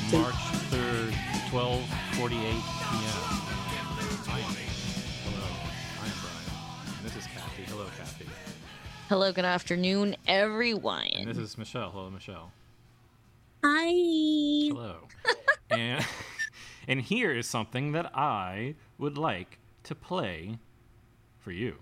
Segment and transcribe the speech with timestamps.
[0.00, 0.20] Captain.
[0.20, 1.10] March 3rd,
[1.48, 2.60] 12:48 p.m.
[4.28, 4.52] I am
[5.24, 5.46] Hello,
[6.02, 6.98] I am Brian.
[6.98, 7.62] And this is Kathy.
[7.62, 8.26] Hello, Kathy.
[9.08, 11.06] Hello, good afternoon, everyone.
[11.14, 11.90] And this is Michelle.
[11.92, 12.52] Hello, Michelle.
[13.64, 13.86] Hi.
[14.68, 14.96] Hello.
[15.70, 16.04] and
[16.88, 20.58] and here is something that I would like to play
[21.38, 21.74] for you.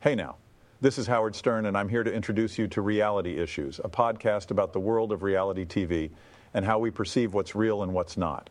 [0.00, 0.34] Hey now,
[0.80, 4.50] this is Howard Stern, and I'm here to introduce you to Reality Issues, a podcast
[4.50, 6.10] about the world of reality TV
[6.56, 8.48] and how we perceive what's real and what's not.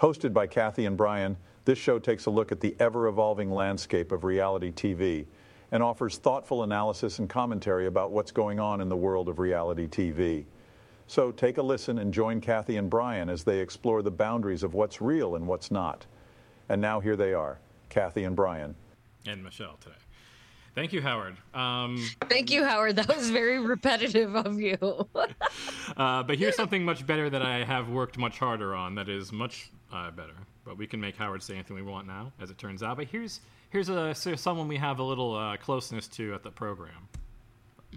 [0.00, 4.12] Hosted by Kathy and Brian, this show takes a look at the ever evolving landscape
[4.12, 5.26] of reality TV
[5.70, 9.86] and offers thoughtful analysis and commentary about what's going on in the world of reality
[9.86, 10.44] TV.
[11.06, 14.72] So take a listen and join Kathy and Brian as they explore the boundaries of
[14.72, 16.06] what's real and what's not.
[16.70, 17.58] And now here they are,
[17.90, 18.74] Kathy and Brian.
[19.26, 20.03] And Michelle today.
[20.74, 21.36] Thank you, Howard.
[21.54, 22.96] Um, Thank you, Howard.
[22.96, 24.76] That was very repetitive of you.
[25.96, 28.96] uh, but here's something much better that I have worked much harder on.
[28.96, 30.34] That is much uh, better.
[30.64, 32.96] But we can make Howard say anything we want now, as it turns out.
[32.96, 33.40] But here's
[33.70, 37.08] here's a so someone we have a little uh, closeness to at the program.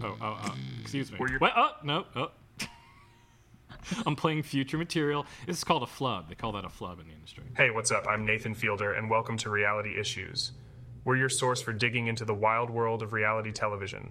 [0.00, 1.18] Oh, oh, oh excuse me.
[1.38, 1.52] What?
[1.56, 2.04] Oh, no.
[2.14, 2.30] Oh.
[4.06, 5.26] I'm playing future material.
[5.46, 6.28] This is called a flub.
[6.28, 7.44] They call that a flub in the industry.
[7.56, 8.06] Hey, what's up?
[8.08, 10.52] I'm Nathan Fielder, and welcome to Reality Issues.
[11.08, 14.10] We're your source for digging into the wild world of reality television.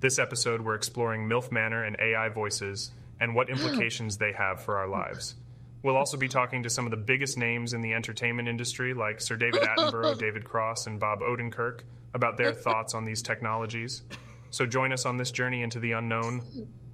[0.00, 2.90] This episode, we're exploring MILF Manor and AI voices
[3.20, 5.34] and what implications they have for our lives.
[5.82, 9.20] We'll also be talking to some of the biggest names in the entertainment industry, like
[9.20, 11.80] Sir David Attenborough, David Cross, and Bob Odenkirk,
[12.14, 14.00] about their thoughts on these technologies.
[14.48, 16.40] So join us on this journey into the unknown,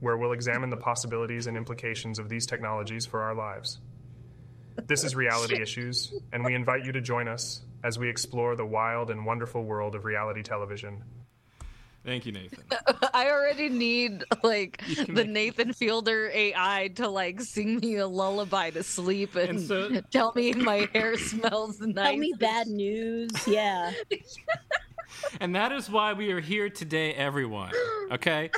[0.01, 3.79] where we'll examine the possibilities and implications of these technologies for our lives.
[4.89, 8.67] This is Reality Issues, and we invite you to join us as we explore the
[8.67, 11.05] wild and wonderful world of reality television.
[12.05, 12.65] Thank you, Nathan.
[13.15, 18.71] I already need like the make- Nathan Fielder AI to like sing me a lullaby
[18.71, 21.95] to sleep and, And so- tell me my hair smells nice.
[22.11, 23.31] Tell me bad news.
[23.47, 23.93] Yeah.
[25.41, 27.73] And that is why we are here today, everyone.
[28.13, 28.51] Okay?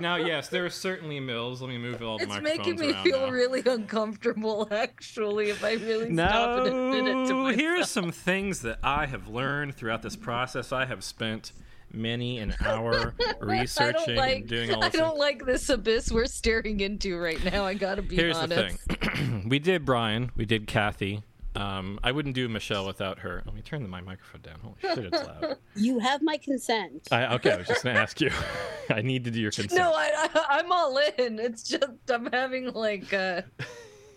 [0.00, 1.60] Now, yes, there are certainly mills.
[1.60, 3.30] Let me move all the It's microphones It's making me feel now.
[3.30, 7.54] really uncomfortable, actually, if I really stop and admit it to No, myself.
[7.60, 10.72] here are some things that I have learned throughout this process.
[10.72, 11.52] I have spent
[11.92, 14.36] many an hour researching don't like.
[14.40, 14.94] and doing all this.
[14.94, 17.64] I don't like this abyss we're staring into right now.
[17.64, 18.86] I gotta be Here's honest.
[18.88, 19.44] the thing.
[19.48, 20.30] we did Brian.
[20.36, 21.22] We did Kathy.
[21.58, 23.42] Um, I wouldn't do Michelle without her.
[23.44, 24.60] Let me turn the, my microphone down.
[24.62, 25.56] Holy shit, it's loud.
[25.74, 27.08] You have my consent.
[27.10, 28.30] I, okay, I was just gonna ask you.
[28.90, 29.80] I need to do your consent.
[29.80, 31.38] No, I, I, I'm all in.
[31.40, 33.42] It's just I'm having like uh,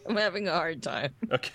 [0.07, 1.13] I'm having a hard time.
[1.31, 1.51] Okay.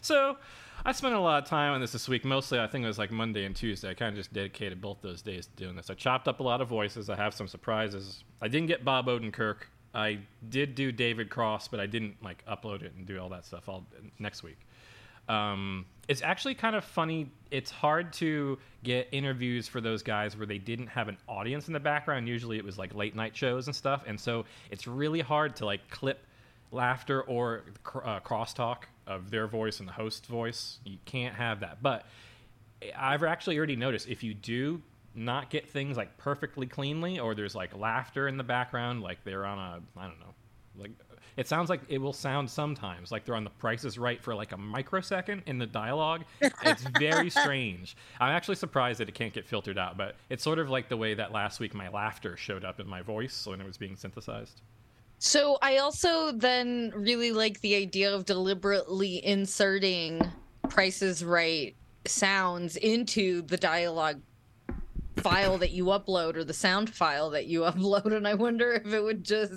[0.00, 0.36] so
[0.84, 2.24] I spent a lot of time on this this week.
[2.24, 3.90] Mostly, I think it was like Monday and Tuesday.
[3.90, 5.90] I kind of just dedicated both those days to doing this.
[5.90, 7.10] I chopped up a lot of voices.
[7.10, 8.24] I have some surprises.
[8.40, 9.56] I didn't get Bob Odenkirk.
[9.98, 10.18] I
[10.48, 13.68] did do David Cross, but I didn't like upload it and do all that stuff
[13.68, 13.84] all
[14.18, 14.58] next week.
[15.28, 17.30] Um, it's actually kind of funny.
[17.50, 21.74] It's hard to get interviews for those guys where they didn't have an audience in
[21.74, 22.28] the background.
[22.28, 25.66] Usually, it was like late night shows and stuff, and so it's really hard to
[25.66, 26.24] like clip
[26.70, 30.78] laughter or cr- uh, crosstalk of their voice and the host's voice.
[30.84, 31.82] You can't have that.
[31.82, 32.06] But
[32.96, 34.80] I've actually already noticed if you do
[35.14, 39.46] not get things like perfectly cleanly, or there's like laughter in the background, like they're
[39.46, 40.34] on a I don't know,
[40.76, 40.92] like
[41.36, 44.34] it sounds like it will sound sometimes like they're on the Price Is Right for
[44.34, 46.24] like a microsecond in the dialogue.
[46.40, 47.96] It's very strange.
[48.18, 50.96] I'm actually surprised that it can't get filtered out, but it's sort of like the
[50.96, 53.94] way that last week my laughter showed up in my voice when it was being
[53.94, 54.62] synthesized.
[55.20, 60.20] So I also then really like the idea of deliberately inserting
[60.68, 64.20] Price Is Right sounds into the dialogue
[65.20, 68.92] file that you upload or the sound file that you upload and I wonder if
[68.92, 69.54] it would just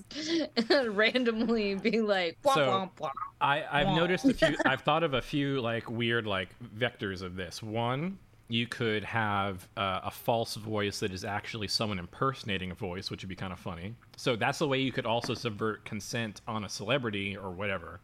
[0.88, 3.10] randomly be like wah, So- wah, wah.
[3.40, 4.56] I, I've noticed a few.
[4.66, 7.64] I've thought of a few like weird like vectors of this.
[7.64, 8.20] One,
[8.50, 13.24] you could have uh, a false voice that is actually someone impersonating a voice, which
[13.24, 13.96] would be kind of funny.
[14.18, 18.00] So that's the way you could also subvert consent on a celebrity or whatever.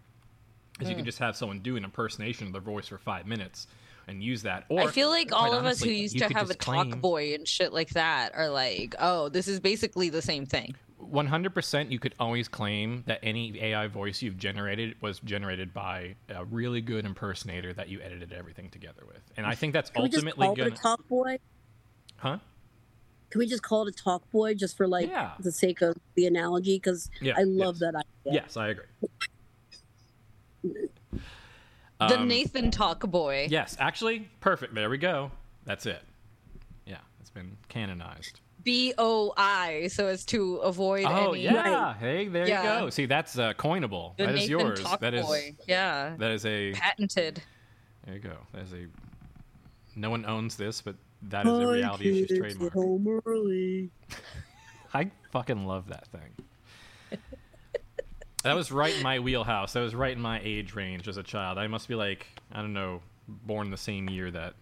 [0.80, 1.00] Is you Hmm.
[1.00, 3.68] could just have someone do an impersonation of their voice for five minutes
[4.08, 4.66] and use that.
[4.70, 7.02] Or I feel like quite all of us who used to have a claim- talk
[7.02, 10.76] boy and shit like that are like, oh, this is basically the same thing.
[11.02, 16.44] 100% you could always claim that any AI voice you've generated was generated by a
[16.46, 19.22] really good impersonator that you edited everything together with.
[19.38, 21.38] And I think that's Can we just ultimately call going it a talk boy?
[22.18, 22.40] Huh?
[23.30, 25.34] Can we just call it a talk boy just for like Yeah.
[25.40, 26.78] the sake of the analogy?
[26.78, 27.80] Because Yeah, I love yes.
[27.80, 28.42] that idea.
[28.42, 28.86] Yes, I agree.
[32.00, 33.48] The Um, Nathan talk boy.
[33.50, 34.76] Yes, actually, perfect.
[34.76, 35.32] There we go.
[35.66, 36.02] That's it.
[36.86, 38.40] Yeah, It's been canonized.
[38.64, 41.44] B O I, so as to avoid Oh any.
[41.44, 42.74] yeah, hey, there Yeah.
[42.76, 42.90] you go.
[42.90, 44.16] See, that's uh, coinable.
[44.18, 44.82] The that is Nathan yours.
[44.82, 45.56] Talk That is Boy.
[45.68, 46.16] Yeah.
[46.18, 47.42] that is a Patented.
[48.06, 48.38] there you go.
[48.54, 48.88] That is a
[49.96, 52.74] no one owns this, but that is a reality issues Kids trademark.
[52.74, 53.90] Get home early.
[54.94, 56.34] I fucking love that thing.
[58.48, 59.74] That was right in my wheelhouse.
[59.74, 61.58] That was right in my age range as a child.
[61.58, 64.54] I must be like, I don't know, born the same year that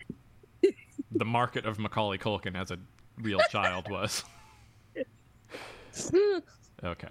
[1.11, 2.79] the market of Macaulay Culkin as a
[3.21, 4.23] real child was.
[6.83, 7.07] okay.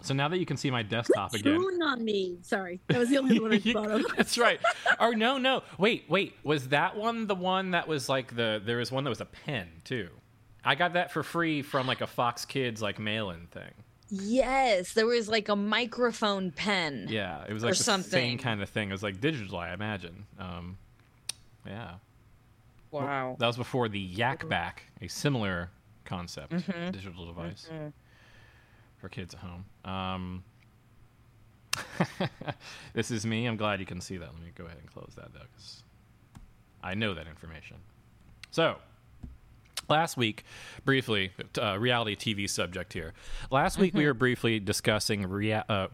[0.00, 1.56] So now that you can see my desktop again.
[1.56, 2.38] On me.
[2.40, 4.06] Sorry, that was the only one I thought of.
[4.16, 4.60] That's right.
[4.98, 5.62] Or no, no.
[5.78, 6.34] Wait, wait.
[6.42, 8.62] Was that one the one that was like the?
[8.64, 10.08] There was one that was a pen too.
[10.64, 13.72] I got that for free from like a Fox Kids like mail-in thing.
[14.08, 17.06] Yes, there was like a microphone pen.
[17.10, 18.88] Yeah, it was Or like the same kind of thing.
[18.88, 20.26] It was like digital, I imagine.
[20.38, 20.78] Um,
[21.66, 21.94] yeah,
[22.92, 23.36] Wow.
[23.38, 25.70] that was before the Yak Bak, a similar
[26.04, 26.52] concept
[26.92, 27.68] digital device
[28.98, 29.64] for kids at home.
[29.84, 30.44] Um,
[32.94, 33.46] this is me.
[33.46, 34.32] I'm glad you can see that.
[34.32, 35.82] Let me go ahead and close that though, because
[36.82, 37.76] I know that information.
[38.52, 38.76] So,
[39.88, 40.44] last week,
[40.84, 43.12] briefly, uh, reality TV subject here.
[43.50, 45.88] Last week we were briefly discussing rea- uh,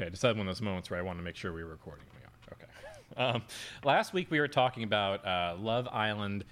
[0.00, 1.70] Okay, just had one of those moments where I want to make sure we were
[1.70, 2.04] recording.
[2.14, 2.52] We are.
[2.52, 2.70] Okay.
[3.16, 3.42] Um,
[3.84, 6.44] last week we were talking about uh, Love Island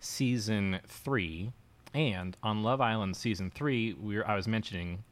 [0.00, 1.52] season three,
[1.94, 5.04] and on Love Island season three, we were, I was mentioning,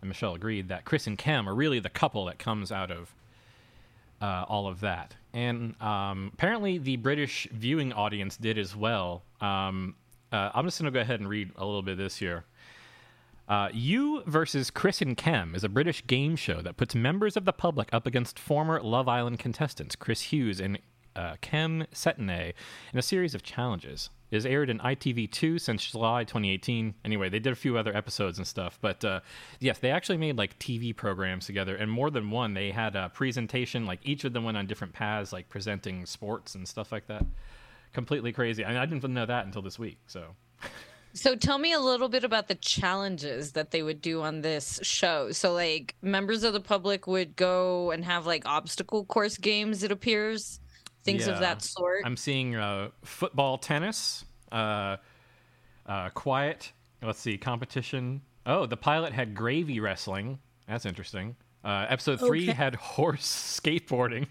[0.00, 3.14] and Michelle agreed that Chris and Kem are really the couple that comes out of
[4.20, 5.14] uh, all of that.
[5.34, 9.22] And um, apparently, the British viewing audience did as well.
[9.40, 9.94] Um,
[10.30, 12.44] uh, I'm just going to go ahead and read a little bit of this here.
[13.48, 17.44] Uh, you versus Chris and Kem is a British game show that puts members of
[17.44, 20.78] the public up against former Love Island contestants Chris Hughes and
[21.16, 24.10] uh, Kem in a series of challenges.
[24.30, 26.94] It has aired in ITV2 since July 2018.
[27.04, 29.20] Anyway, they did a few other episodes and stuff, but uh,
[29.60, 32.54] yes, they actually made like TV programs together, and more than one.
[32.54, 36.54] They had a presentation, like each of them went on different paths, like presenting sports
[36.54, 37.26] and stuff like that.
[37.92, 38.64] Completely crazy.
[38.64, 39.98] I, mean, I didn't know that until this week.
[40.06, 40.34] So
[41.14, 44.80] So tell me a little bit about the challenges that they would do on this
[44.82, 45.30] show.
[45.30, 49.92] So like members of the public would go and have like obstacle course games, it
[49.92, 50.58] appears.
[51.04, 51.34] Things Yeah.
[51.34, 52.02] of that sort.
[52.04, 54.96] I'm seeing uh, football, tennis, uh,
[55.86, 56.72] uh, quiet.
[57.02, 58.22] Let's see, competition.
[58.46, 60.38] Oh, the pilot had gravy wrestling.
[60.68, 61.34] That's interesting.
[61.64, 62.52] Uh, episode three Okay.
[62.52, 64.26] had horse skateboarding.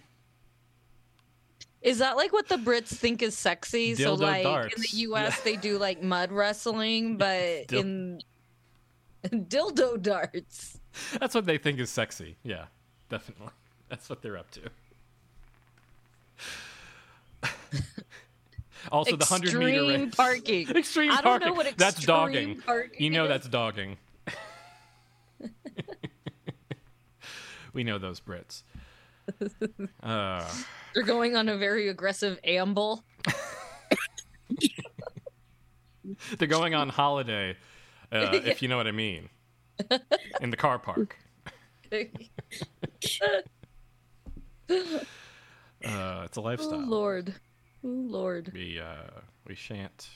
[1.82, 3.96] Is that like what the Brits think is sexy?
[3.96, 8.22] so Dildo like in the US they do like mud wrestling, but Dil- in
[9.26, 10.80] dildo darts.
[11.20, 12.38] That's what they think is sexy.
[12.44, 12.66] Yeah,
[13.10, 13.48] definitely.
[13.90, 14.62] That's what they're up to.
[18.92, 20.16] also, the hundred meter Extreme race.
[20.16, 20.70] parking.
[20.76, 21.48] Extreme I don't parking.
[21.48, 22.58] know what extreme that's dogging.
[22.62, 23.30] parking You know is.
[23.30, 23.98] that's dogging.
[27.74, 28.64] we know those Brits.
[30.04, 30.46] Uh,
[30.94, 33.04] They're going on a very aggressive amble.
[36.38, 37.56] they're going on holiday,
[38.12, 39.30] uh, if you know what I mean,
[40.42, 41.18] in the car park.
[45.86, 46.74] Uh, it's a lifestyle.
[46.74, 46.90] oh lifestyle.
[46.90, 47.34] Lord.
[47.84, 48.52] Oh Lord.
[48.54, 50.10] We uh, we shan't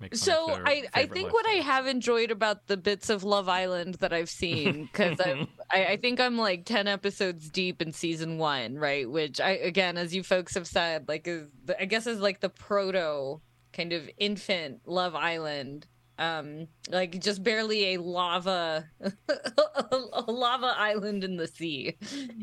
[0.00, 0.12] make.
[0.12, 3.24] Fun So of I, I favorite think what I have enjoyed about the bits of
[3.24, 7.92] Love Island that I've seen because I I think I'm like ten episodes deep in
[7.92, 9.08] season one, right?
[9.08, 12.40] Which I again, as you folks have said, like is the, I guess is like
[12.40, 13.40] the proto
[13.72, 15.86] kind of infant Love Island,
[16.18, 21.96] um, like just barely a lava a lava island in the sea,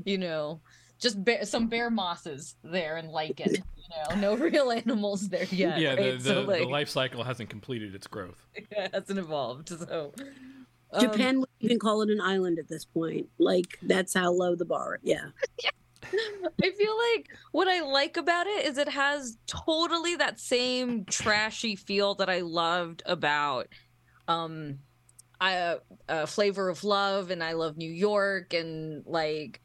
[0.06, 0.62] you know.
[1.04, 5.78] Just bear, some bear mosses there and lichen, you know, no real animals there yet.
[5.78, 6.18] yeah, the, right?
[6.18, 8.48] the, So, the life cycle hasn't completed its growth.
[8.56, 9.68] it hasn't evolved.
[9.68, 10.14] So
[10.94, 13.28] um, Japan would even call it an island at this point.
[13.38, 15.02] Like that's how low the bar.
[15.04, 15.26] Yeah.
[16.06, 21.76] I feel like what I like about it is it has totally that same trashy
[21.76, 23.68] feel that I loved about
[24.30, 24.80] um
[25.42, 29.60] I uh, flavor of love and I love New York and like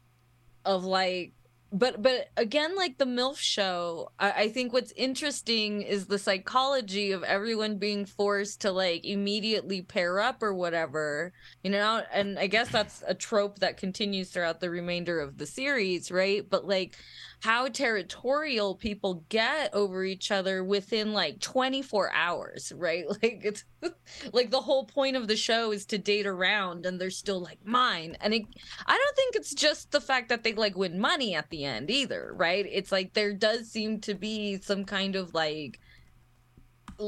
[0.65, 1.33] of like
[1.71, 7.11] but but again like the milf show I, I think what's interesting is the psychology
[7.11, 11.31] of everyone being forced to like immediately pair up or whatever
[11.63, 12.01] you know?
[12.11, 16.47] And i guess that's a trope that continues throughout the remainder of the series right?
[16.49, 16.97] But like
[17.41, 23.63] how territorial people get over each other within like 24 hours right like it's
[24.33, 27.59] like the whole point of the show is to date around and they're still like
[27.65, 28.43] mine and it,
[28.87, 31.89] i don't think it's just the fact that they like win money at the end
[31.89, 32.65] either, right?
[32.69, 35.79] It's like there does seem to be some kind of like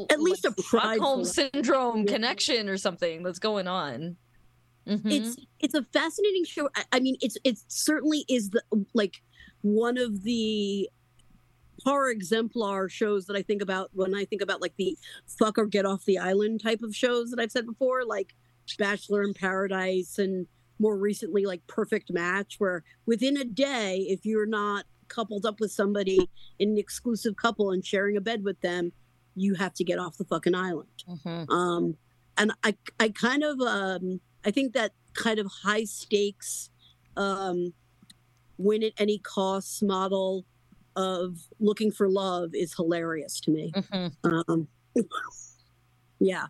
[0.10, 2.14] At least like a Stockholm syndrome Yeah.
[2.14, 4.18] connection or something that's going on.
[4.88, 5.12] Mhm.
[5.12, 6.70] it's it's a fascinating show.
[6.76, 9.22] I, I mean, it's it certainly is the like
[9.62, 10.90] one of the
[11.84, 14.98] par exemplar shows that I think about when I think about like the
[15.40, 18.34] fuck or get off the island type of shows that I've said before, like
[18.78, 20.46] Bachelor in Paradise and
[20.80, 25.72] more recently like Perfect Match, where within a day, if you're not coupled up with
[25.72, 28.92] somebody in an exclusive couple and sharing a bed with them,
[29.36, 31.50] you have to get off the fucking island Mhm.
[31.50, 31.98] um
[32.38, 36.70] and i i kind of um i think that kind of high stakes
[37.16, 37.74] um
[38.62, 40.46] win at any cost model
[40.96, 44.12] of looking for love is hilarious to me Mhm.
[44.24, 44.68] um
[46.20, 46.46] yeah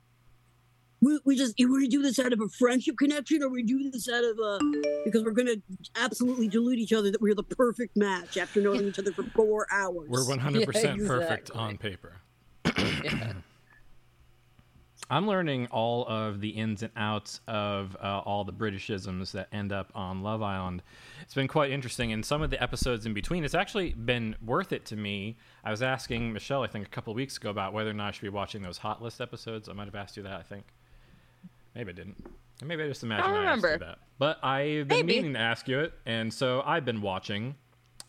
[1.04, 4.08] we, we just we do this out of a friendship connection or we do this
[4.10, 4.60] out of a
[5.06, 5.56] because we're gonna
[5.96, 9.66] absolutely delude each other that we're the perfect match after knowing each other for four
[9.72, 10.66] hours We're 100%
[11.08, 11.56] perfect exactly.
[11.60, 12.18] on paper.
[13.04, 13.34] Yeah.
[15.12, 19.74] I'm learning all of the ins and outs of uh, all the Britishisms that end
[19.74, 20.82] up on Love Island.
[21.22, 24.72] It's been quite interesting, and some of the episodes in between, it's actually been worth
[24.72, 25.38] it to me.
[25.66, 28.08] I was asking Michelle, I think, a couple of weeks ago about whether or not
[28.08, 29.68] I should be watching those Hot List episodes.
[29.68, 30.64] I might have asked you that, I think.
[31.76, 32.26] Maybe I didn't.
[32.64, 33.72] Maybe I just imagined I, asked remember.
[33.74, 33.98] you that.
[34.18, 35.16] But I've been Maybe.
[35.16, 37.56] meaning to ask you it, and so I've been watching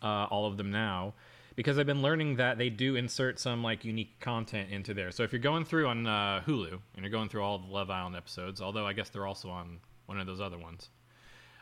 [0.01, 1.15] uh, all of them now
[1.55, 5.11] because I've been learning that they do insert some like unique content into there.
[5.11, 7.89] So if you're going through on uh, Hulu and you're going through all the Love
[7.89, 10.89] Island episodes, although I guess they're also on one of those other ones,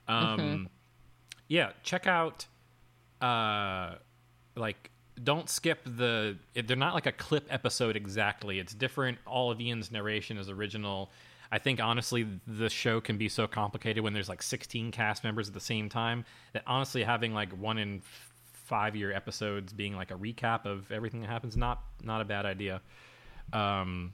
[0.07, 0.69] um,
[1.47, 2.45] yeah, check out
[3.21, 3.95] uh,
[4.55, 4.91] like
[5.23, 6.37] don't skip the.
[6.53, 8.59] They're not like a clip episode exactly.
[8.59, 9.17] It's different.
[9.27, 11.11] All of Ian's narration is original.
[11.51, 15.49] I think honestly, the show can be so complicated when there's like 16 cast members
[15.49, 18.01] at the same time that honestly having like one in
[18.71, 22.45] five year episodes being like a recap of everything that happens not not a bad
[22.45, 22.81] idea.
[23.51, 24.13] Um,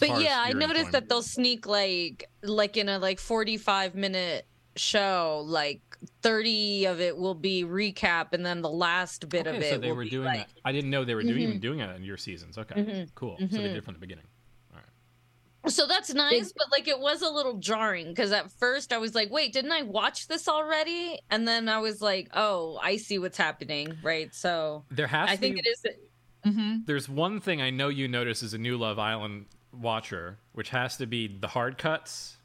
[0.00, 4.46] But yeah, I noticed that they'll sneak like like in a like 45 minute
[4.76, 5.80] show like
[6.22, 9.78] 30 of it will be recap and then the last bit of Okay, it so
[9.78, 10.48] they will were be, doing like, that.
[10.64, 11.48] I didn't know they were doing, Mhm.
[11.48, 12.58] even doing it in your seasons.
[12.58, 13.08] Okay, Mhm.
[13.14, 13.36] cool.
[13.38, 13.62] So they Mhm.
[13.62, 14.26] did it from the beginning.
[15.66, 19.14] So that's nice, but like it was a little jarring because at first I was
[19.14, 21.18] like, wait, didn't I watch this already?
[21.30, 24.34] And then I was like, oh, I see what's happening, right?
[24.34, 25.84] So There has I to think be, it is.
[26.46, 26.76] Mm-hmm.
[26.84, 30.98] There's one thing I know you notice as a new Love Island watcher, which has
[30.98, 32.36] to be the hard cuts.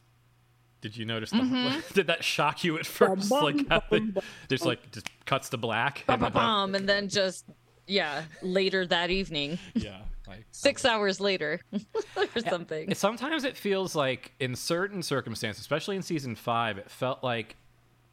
[0.81, 1.31] Did you notice?
[1.31, 1.93] The, Mhm.
[1.93, 3.29] did that shock you at first?
[3.29, 4.23] bum, like how they bum, bum.
[4.49, 6.05] just like just cuts to black.
[6.07, 7.43] and then- Um, and then just
[7.85, 9.97] yeah, later that evening, yeah,
[10.29, 12.93] like six hours later, or something.
[12.93, 17.55] Sometimes it feels like in certain circumstances, especially in season five, it felt like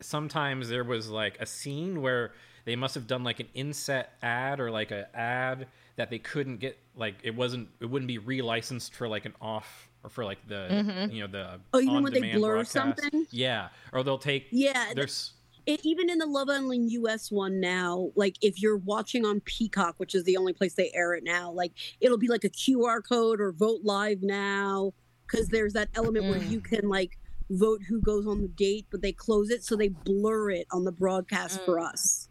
[0.01, 2.33] sometimes there was like a scene where
[2.65, 6.59] they must have done like an inset ad or like a ad that they couldn't
[6.59, 10.39] get like it wasn't it wouldn't be relicensed for like an off or for like
[10.47, 11.13] the mm-hmm.
[11.15, 12.73] you know the Oh, you mean when they blur broadcast.
[12.73, 13.27] something?
[13.31, 15.33] yeah or they'll take yeah there's
[15.67, 19.95] it, even in the Love Island US one now, like if you're watching on Peacock,
[19.99, 23.01] which is the only place they air it now, like it'll be like a QR
[23.07, 24.93] code or vote live now
[25.27, 26.51] because there's that element where Mm.
[26.51, 27.19] you can like
[27.51, 30.85] vote who goes on the date, but they close it so they blur it on
[30.85, 32.29] the broadcast for us.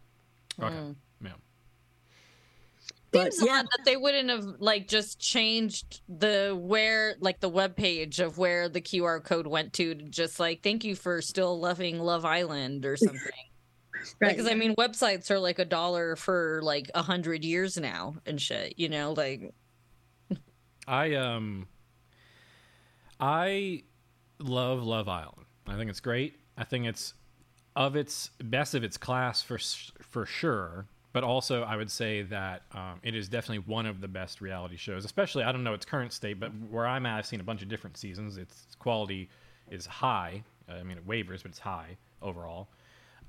[0.60, 0.96] okay Mm.
[3.16, 7.40] Yeah But Seems yeah, odd that they wouldn't have like just changed the where like
[7.40, 10.94] the web page of where the QR code went to to just like thank you
[10.94, 13.20] for still loving Love Island or something.
[14.20, 14.36] right.
[14.36, 18.40] Because I mean, websites are like a dollar for like a hundred years now and
[18.40, 18.74] shit.
[18.78, 19.54] You know, like
[20.88, 21.68] I um
[23.20, 23.82] I
[24.38, 25.46] love Love Island.
[25.66, 26.36] I think it's great.
[26.56, 27.14] I think it's
[27.74, 29.58] of its best of its class for
[30.02, 30.86] for sure.
[31.16, 34.76] But also, I would say that um, it is definitely one of the best reality
[34.76, 35.06] shows.
[35.06, 37.62] Especially, I don't know its current state, but where I'm at, I've seen a bunch
[37.62, 38.36] of different seasons.
[38.36, 39.30] Its quality
[39.70, 40.42] is high.
[40.68, 42.68] I mean, it wavers, but it's high overall.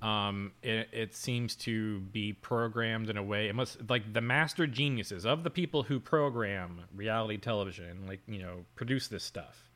[0.02, 3.47] Um, it, it seems to be programmed in a way.
[3.47, 8.39] It must like the master geniuses of the people who program reality television, like you
[8.39, 9.69] know, produce this stuff.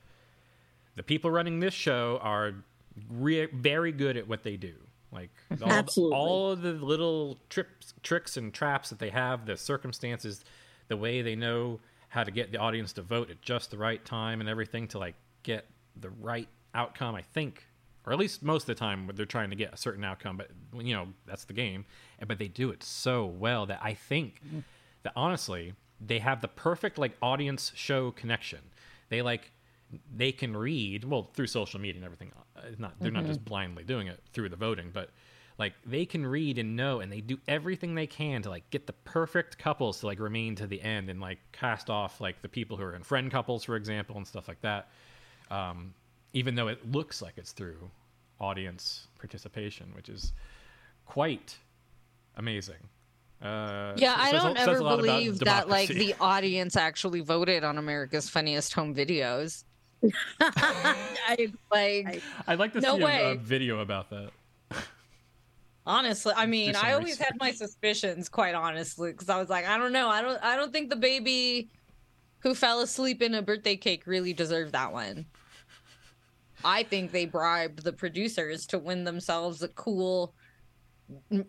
[0.98, 2.56] The people running this show are
[3.10, 4.74] re- very good at what they do.
[5.12, 10.44] Like all, all of the little trips, tricks and traps that they have, the circumstances,
[10.88, 14.04] the way they know how to get the audience to vote at just the right
[14.06, 15.66] time and everything to like get
[16.00, 17.16] the right outcome.
[17.16, 17.66] I think,
[18.06, 20.38] or at least most of the time, they're trying to get a certain outcome.
[20.38, 20.50] But
[20.86, 21.86] you know, that's the game.
[22.26, 24.60] But they do it so well that I think mm-hmm.
[25.04, 28.60] that honestly, they have the perfect like audience show connection.
[29.10, 29.52] They like
[30.16, 32.32] they can read well through social media and everything.
[32.56, 35.10] Uh, It's not they're not just blindly doing it through the voting, but
[35.58, 38.88] like they can read and know and they do everything they can to like get
[38.88, 42.50] the perfect couples to like remain to the end and like cast off like the
[42.50, 44.90] people who are in friend couples for example and stuff like that
[45.52, 45.94] um,
[46.34, 47.92] even though it looks like it's through
[48.40, 50.34] audience participation which is
[51.06, 51.58] quite
[52.38, 52.90] amazing
[53.42, 57.64] uh, Yeah, I don't ever a lot about believe that like the audience actually voted
[57.64, 59.64] on America's Funniest Home Videos.
[60.42, 63.40] I, Like i'd like to No see a- a, way.
[63.42, 64.32] video about that
[65.86, 67.26] honestly, I mean, I always research.
[67.26, 70.56] had my suspicions, quite honestly, because I was like, I don't know, I don't, I
[70.56, 71.70] don't think the baby
[72.40, 75.26] who fell asleep in a birthday cake really deserved that one.
[76.64, 80.36] I think they bribed the producers to win themselves a cool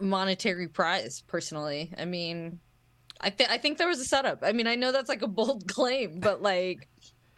[0.00, 1.22] monetary prize.
[1.26, 2.58] Personally, I mean,
[3.20, 4.38] I think I think there was a setup.
[4.42, 6.88] I mean, I know that's like a bold claim, but like,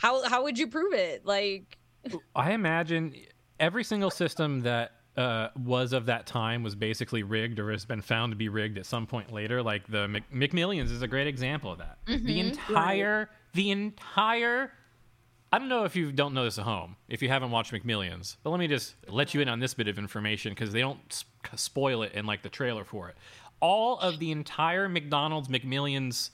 [0.04, 1.24] how how would you prove it?
[1.24, 1.78] Like,
[2.36, 3.14] I imagine
[3.58, 8.02] every single system that uh, was of that time was basically rigged or has been
[8.02, 9.62] found to be rigged at some point later.
[9.62, 11.98] Like the Mc- McMillions is a great example of that.
[12.06, 14.72] The entire, the entire.
[15.52, 18.36] I don't know if you don't know this at home, if you haven't watched McMillions,
[18.42, 20.98] but let me just let you in on this bit of information because they don't
[21.10, 23.16] s- spoil it in like the trailer for it.
[23.60, 26.30] All of the entire McDonald's McMillions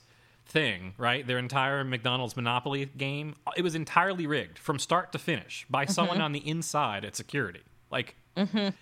[0.51, 1.25] thing, right?
[1.25, 6.21] Their entire McDonald's Monopoly game, it was entirely rigged from start to finish by someone
[6.21, 7.61] on the inside at security.
[7.89, 8.15] Like,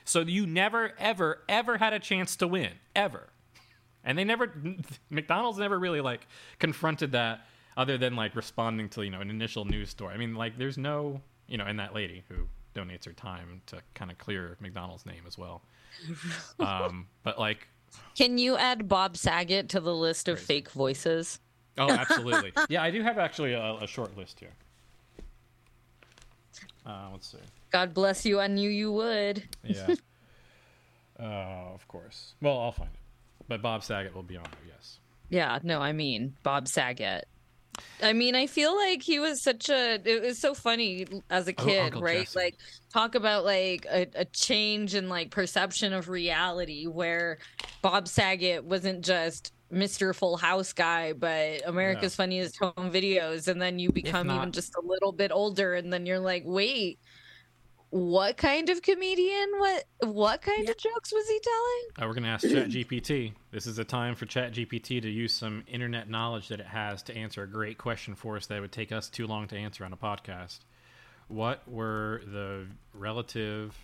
[0.03, 3.29] so you never, ever, ever had a chance to win, ever.
[4.03, 4.51] And they never,
[5.09, 6.27] McDonald's never really like
[6.59, 7.45] confronted that
[7.77, 10.13] other than like responding to, you know, an initial news story.
[10.13, 13.81] I mean, like, there's no, you know, and that lady who donates her time to
[13.93, 15.61] kind of clear McDonald's name as well.
[16.59, 17.67] Um, but like,
[18.15, 21.39] can you add Bob Saget to the list of fake voices?
[21.77, 22.51] Oh, absolutely.
[22.69, 24.51] yeah, I do have actually a, a short list here.
[26.85, 27.37] Uh, let's see.
[27.71, 28.39] God bless you.
[28.39, 29.43] I knew you would.
[29.63, 29.95] Yeah.
[31.19, 31.23] uh,
[31.73, 32.33] of course.
[32.41, 32.99] Well, I'll find it.
[33.47, 34.99] But Bob Saget will be on there, yes.
[35.29, 37.27] Yeah, no, I mean Bob Saget.
[38.01, 39.99] I mean, I feel like he was such a.
[40.03, 42.21] It was so funny as a Oh, kid, Uncle right?
[42.25, 42.37] Jesse.
[42.37, 42.55] Like
[42.91, 47.37] talk about like a, a change in like perception of reality, where
[47.81, 50.15] Bob Saget wasn't just Mr.
[50.15, 54.75] Full House guy, but America's Funniest Home Videos, and then you become not- even just
[54.75, 56.99] a little bit older, and then you're like, wait.
[57.91, 59.49] What kind of comedian?
[59.57, 61.87] What what kind of jokes was he telling?
[61.97, 63.33] Uh, we're going to ask ChatGPT.
[63.49, 67.15] This is a time for ChatGPT to use some internet knowledge that it has to
[67.17, 69.91] answer a great question for us that would take us too long to answer on
[69.91, 70.59] a podcast.
[71.29, 73.75] What were the relative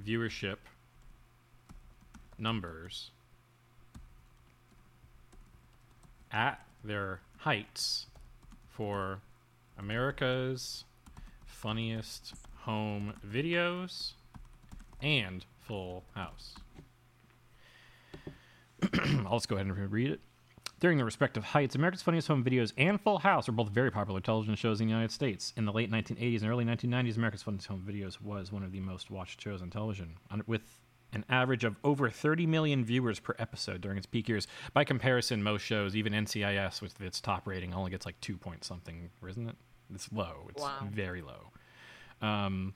[0.00, 0.58] viewership
[2.38, 3.10] numbers
[6.32, 8.06] at their heights
[8.68, 9.20] for
[9.78, 10.84] America's
[11.46, 14.12] funniest home videos
[15.02, 16.56] and Full House?
[19.26, 20.20] I'll just go ahead and read it.
[20.80, 24.20] During their respective heights, America's Funniest Home Videos and Full House are both very popular
[24.20, 25.52] television shows in the United States.
[25.56, 28.78] In the late 1980s and early 1990s, America's Funniest Home Videos was one of the
[28.78, 30.14] most watched shows on television,
[30.46, 30.78] with
[31.12, 34.46] an average of over 30 million viewers per episode during its peak years.
[34.74, 38.64] By comparison, most shows, even NCIS, with its top rating, only gets like two point
[38.64, 39.56] something, isn't it?
[39.94, 40.46] It's low.
[40.50, 40.86] It's Wow.
[40.90, 41.50] very low.
[42.20, 42.74] Um,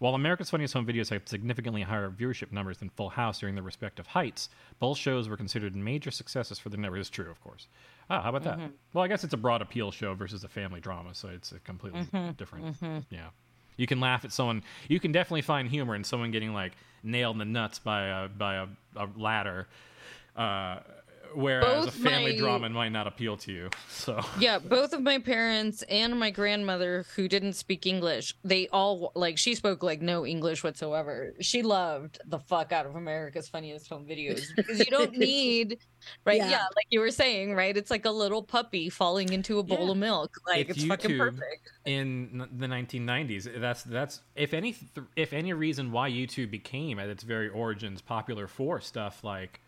[0.00, 3.62] while America's Funniest Home Videos had significantly higher viewership numbers than Full House during their
[3.64, 4.48] respective heights,
[4.80, 7.00] both shows were considered major successes for the network.
[7.00, 7.68] It's true, of course.
[8.10, 8.58] Ah, how about that?
[8.92, 11.60] Well, I guess it's a broad appeal show versus a family drama, so it's a
[11.60, 12.06] completely
[12.36, 12.76] different.
[13.10, 13.28] Yeah,
[13.76, 14.62] you can laugh at someone.
[14.88, 18.28] You can definitely find humor in someone getting like nailed in the nuts by a
[18.28, 19.68] by a, a ladder.
[20.36, 20.80] Uh,
[21.34, 23.70] whereas Both a family my- drama might not appeal to you.
[23.88, 29.12] So Yeah, both of my parents and my grandmother who didn't speak English, they all
[29.14, 31.34] like she spoke like no English whatsoever.
[31.40, 35.78] She loved the fuck out of America's Funniest Home Videos because you don't need
[36.26, 36.50] right yeah.
[36.50, 36.64] Yeah.
[36.76, 37.76] like you were saying, right?
[37.76, 39.90] It's like a little puppy falling into a bowl Yeah.
[39.92, 40.36] of milk.
[40.46, 41.70] Like If it's fucking perfect.
[41.84, 44.74] in the 1990s that's that's if any
[45.16, 49.60] if any reason why youtube became at its very origins popular for stuff like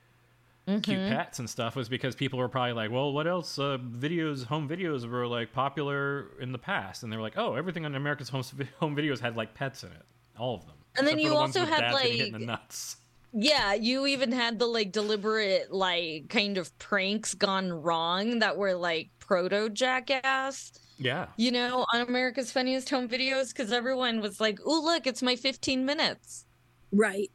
[0.67, 1.15] cute Mm-hmm.
[1.15, 4.69] pets and stuff was because people were probably like well what else uh, videos home
[4.69, 8.29] videos were like popular in the past and they were like oh everything on america's
[8.29, 8.43] home,
[8.81, 10.03] home videos had like pets in it
[10.39, 12.41] all of them And then for you the ones also with had, dads getting like-
[12.41, 12.97] the nuts
[13.33, 18.75] Yeah, you even had the like deliberate like kind of pranks gone wrong that were
[18.75, 20.73] like proto jackass.
[20.99, 25.23] yeah you know, on America's Funniest Home Videos because everyone was like, "Oh, look, it's
[25.23, 26.47] my 15 minutes."
[26.93, 27.31] right.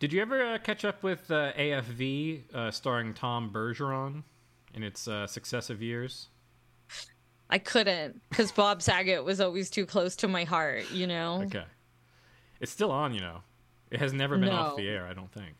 [0.00, 4.24] Did you ever uh, catch up with uh, afv uh, starring tom bergeron
[4.74, 6.28] in its uh, successive years
[7.50, 10.90] I couldn't because Bob Saget was always too close to my heart.
[10.92, 11.42] You know.
[11.46, 11.64] Okay.
[12.60, 13.40] It's still on, you know.
[13.90, 15.56] It has never been off the air, I don't think.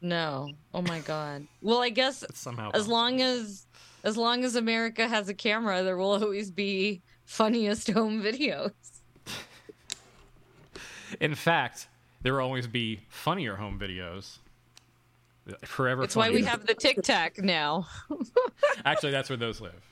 [0.00, 0.50] No.
[0.72, 1.46] Oh my god.
[1.60, 3.66] Well, I guess It's somehow as long as
[4.04, 8.72] as long as America has a camera, there will always be funniest home videos.
[11.20, 11.88] In fact,
[12.22, 14.38] there will always be funnier home videos.
[15.64, 16.02] Forever.
[16.04, 17.86] It's why we have the Tic Tac now.
[18.84, 19.82] Actually, that's where those live.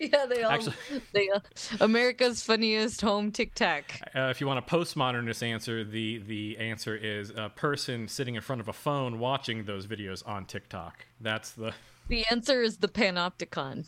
[0.00, 0.50] yeah, they all.
[0.50, 0.74] Actually-
[1.12, 1.38] they, uh,
[1.80, 4.10] America's funniest home Tic Tac.
[4.16, 8.40] Uh, if you want a postmodernist answer, the the answer is a person sitting in
[8.40, 11.06] front of a phone watching those videos on TikTok.
[11.20, 11.72] That's the.
[12.08, 13.86] The answer is the Panopticon.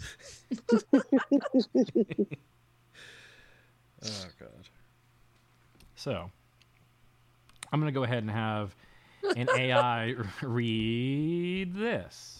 [4.03, 4.69] Oh god.
[5.95, 6.31] So,
[7.73, 8.75] I'm gonna go ahead and have
[9.37, 12.37] an AI read this.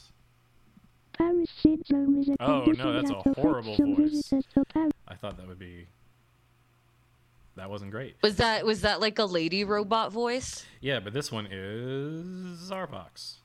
[1.13, 4.31] Paris syndrome is a Oh, no, that's that a horrible voice.
[4.31, 4.89] Paris.
[5.07, 5.87] I thought that would be.
[7.57, 8.17] That wasn't great.
[8.23, 10.65] Was that was that like a lady robot voice?
[10.81, 13.37] Yeah, but this one is Zarvox.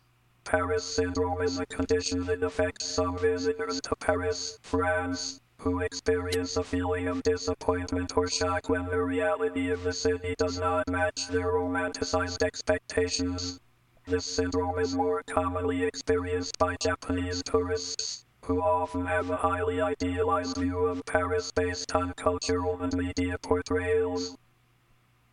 [0.45, 6.63] Paris syndrome is a condition that affects some visitors to Paris, France, who experience a
[6.63, 11.53] feeling of disappointment or shock when the reality of the city does not match their
[11.53, 13.59] romanticized expectations.
[14.05, 20.55] This syndrome is more commonly experienced by Japanese tourists, who often have a highly idealized
[20.55, 24.37] view of Paris based on cultural and media portrayals.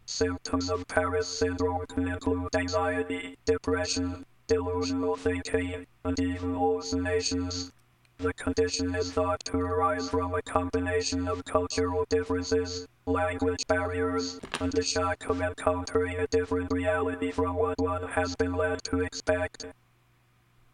[0.07, 7.71] Symptoms of Paris syndrome can include anxiety, depression, delusional thinking, and even hallucinations.
[8.19, 14.73] The condition is thought to arise from a combination of cultural differences, language barriers, and
[14.73, 19.67] the shock of encountering a different reality from what one has been led to expect.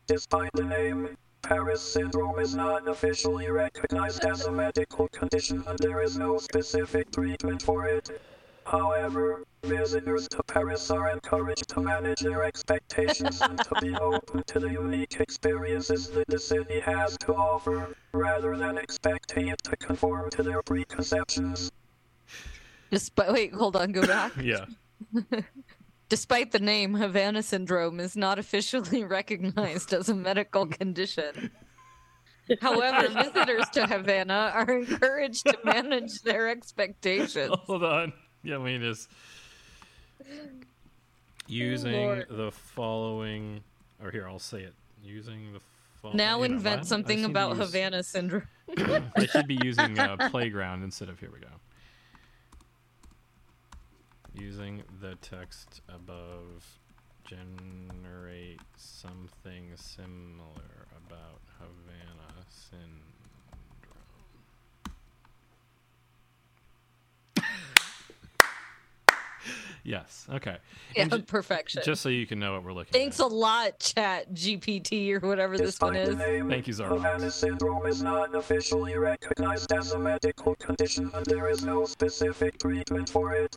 [0.07, 6.03] Despite the name, Paris syndrome is not officially recognized as a medical condition and there
[6.03, 8.21] is no specific treatment for it.
[8.71, 14.61] However, visitors to Paris are encouraged to manage their expectations and to be open to
[14.61, 20.29] the unique experiences that the city has to offer, rather than expecting it to conform
[20.31, 21.73] to their preconceptions.
[22.91, 24.33] Despite wait, hold on, go back.
[24.43, 24.67] Yeah.
[26.11, 31.51] Despite the name, Havana syndrome is not officially recognized as a medical condition.
[32.61, 37.55] However, visitors to Havana are encouraged to manage their expectations.
[37.67, 38.13] Hold on.
[38.49, 39.11] Yeah, let me just.
[41.47, 42.27] Using Lord.
[42.31, 43.61] the following.
[44.03, 44.73] Or here, I'll say it.
[45.05, 45.61] Using the
[46.01, 46.17] following.
[46.17, 48.49] Now you know, why- invent I something seem about use- Havana syndrome.
[49.17, 51.49] I should be using uh, playground instead of here we go.
[54.35, 56.65] Using the text above,
[57.27, 63.18] generate something similar about Havana syndrome.
[69.85, 70.27] Yes.
[70.31, 70.57] Okay.
[70.97, 71.83] Yeah, And ju- perfection.
[71.85, 73.25] just so you can know what we're looking Thanks at.
[73.25, 76.29] a lot, Chat GPT or whatever this one Despite the is.
[76.29, 76.89] name, Thank you, Zarvox.
[76.89, 82.59] Havana syndrome is not officially recognized as a medical condition and there is no specific
[82.59, 83.57] treatment for it.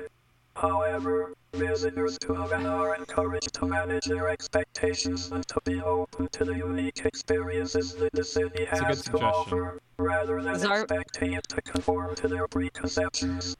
[0.55, 6.43] However, visitors to Havana are encouraged to manage their expectations and to be open to
[6.45, 11.47] the unique experiences that the city a has to offer, rather than Zar- expecting it
[11.47, 13.55] to conform to their preconceptions.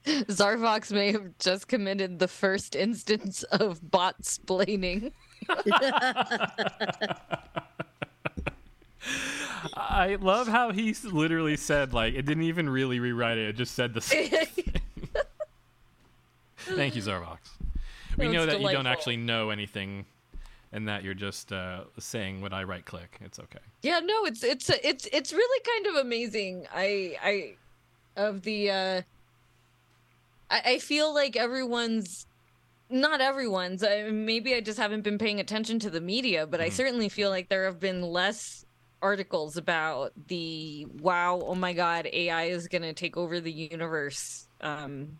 [0.06, 5.12] Zarvox may have just committed the first instance of bot splaining.
[9.74, 13.74] I love how he literally said like it didn't even really rewrite it; it just
[13.74, 14.00] said the.
[14.00, 14.64] same thing.
[16.56, 17.38] Thank you, Zarvox.
[18.16, 20.04] We No, know that you don't actually know anything,
[20.72, 23.18] and that you're just uh, saying when I right click.
[23.20, 23.60] It's okay.
[23.82, 26.66] Yeah, no, it's it's it's it's really kind of amazing.
[26.74, 27.54] I I
[28.16, 29.02] of the uh
[30.50, 32.26] I, I feel like everyone's
[32.90, 33.82] not everyone's.
[33.82, 37.30] I, maybe I just haven't been paying attention to the media, but I certainly feel
[37.30, 38.64] like there have been less
[39.02, 44.48] articles about the wow, oh my god, AI is going to take over the universe.
[44.60, 45.18] Um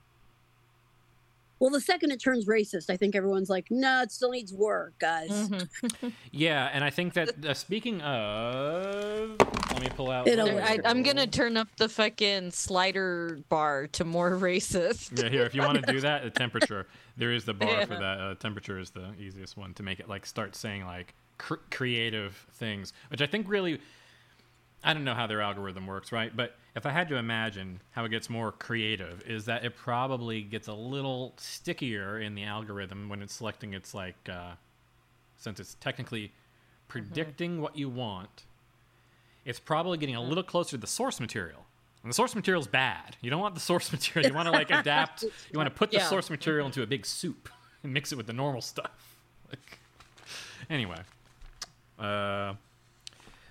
[1.61, 4.95] Well, the second it turns racist, I think everyone's like, no, it still needs work,
[4.99, 5.31] guys.
[5.31, 6.13] mhm.
[6.33, 9.37] Yeah, and I think that uh, speaking of,
[9.73, 10.29] let me pull out.
[10.29, 10.59] It'll.
[10.59, 15.21] I, I'm gonna turn up the fucking slider bar to more racist.
[15.23, 15.43] Yeah, here.
[15.45, 16.87] If you want to do that, the temperature.
[17.17, 18.21] There is the bar for that.
[18.21, 22.47] Uh, temperature is the easiest one to make it like start saying like cr- creative
[22.55, 23.81] things, which I think really.
[24.85, 26.35] I don't know how their algorithm works, right?
[26.35, 30.43] But if I had to imagine how it gets more creative, is that it probably
[30.43, 34.53] gets a little stickier in the algorithm when it's selecting its like, uh,
[35.37, 36.33] since it's technically
[36.87, 38.45] predicting what you want,
[39.45, 41.65] it's probably getting a little closer to the source material.
[42.05, 43.17] And the source material is bad.
[43.21, 44.31] You don't want the source material.
[44.31, 45.23] You want to like adapt.
[45.23, 46.05] You want to put the Yeah.
[46.09, 47.49] source material into a big soup
[47.83, 48.91] and mix it with the normal stuff.
[49.51, 49.79] Like,
[50.69, 50.99] anyway,
[51.99, 52.53] uh,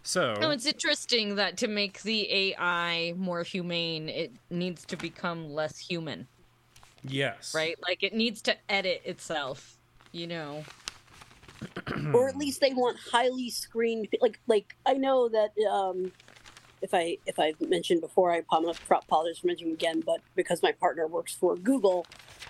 [0.07, 5.49] so No, it's interesting that to make the AI more humane, it needs to become
[5.49, 6.25] less human,
[7.03, 7.75] yes, right?
[7.85, 9.77] Like it needs to edit itself,
[10.13, 10.63] you know.
[12.13, 16.11] or at least they want highly screened like like i know that um
[16.83, 20.71] if i if i've mentioned before i apologize apologize for mentioning again but because my
[20.71, 22.05] partner works for google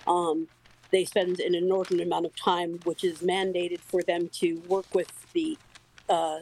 [0.07, 0.45] um
[0.91, 5.09] they spend an inordinate amount of time which is mandated for them to work with
[5.31, 5.57] the
[6.09, 6.39] uh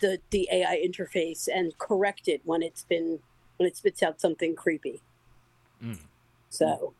[0.00, 3.18] the the ai interface and correct it when it's been
[3.56, 5.00] when it spits out something creepy
[5.82, 5.98] Mm.
[6.50, 6.92] so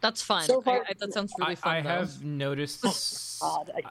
[0.00, 0.44] That's fun.
[0.44, 1.76] So far- I, I, that sounds really I, fun.
[1.76, 1.88] I though.
[1.88, 2.84] have noticed.
[3.42, 3.82] odd I,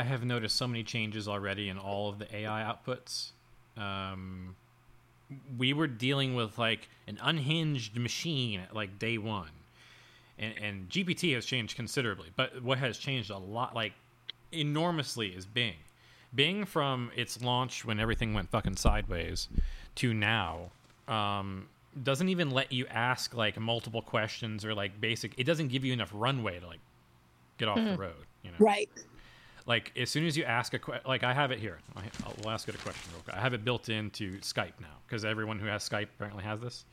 [0.00, 3.30] I have noticed so many changes already in all of the AI outputs.
[3.76, 4.56] Um,
[5.58, 9.50] we were dealing with like an unhinged machine at like day one,
[10.38, 12.30] and, and GPT has changed considerably.
[12.36, 13.92] But what has changed a lot, like
[14.56, 15.76] enormously, is Bing.
[16.34, 19.48] Bing from its launch when everything went fucking sideways
[19.96, 20.70] to now
[21.08, 21.68] um,
[22.02, 25.32] doesn't even let you ask like multiple questions or like basic.
[25.38, 26.80] It doesn't give you enough runway to like
[27.58, 28.26] get off the road.
[28.42, 28.88] You know, right
[29.66, 31.78] like as soon as you ask a question, like I have it here.
[31.96, 33.36] I'll ask it a question real quick.
[33.36, 36.84] I have it built into Skype now because everyone who has Skype apparently has this.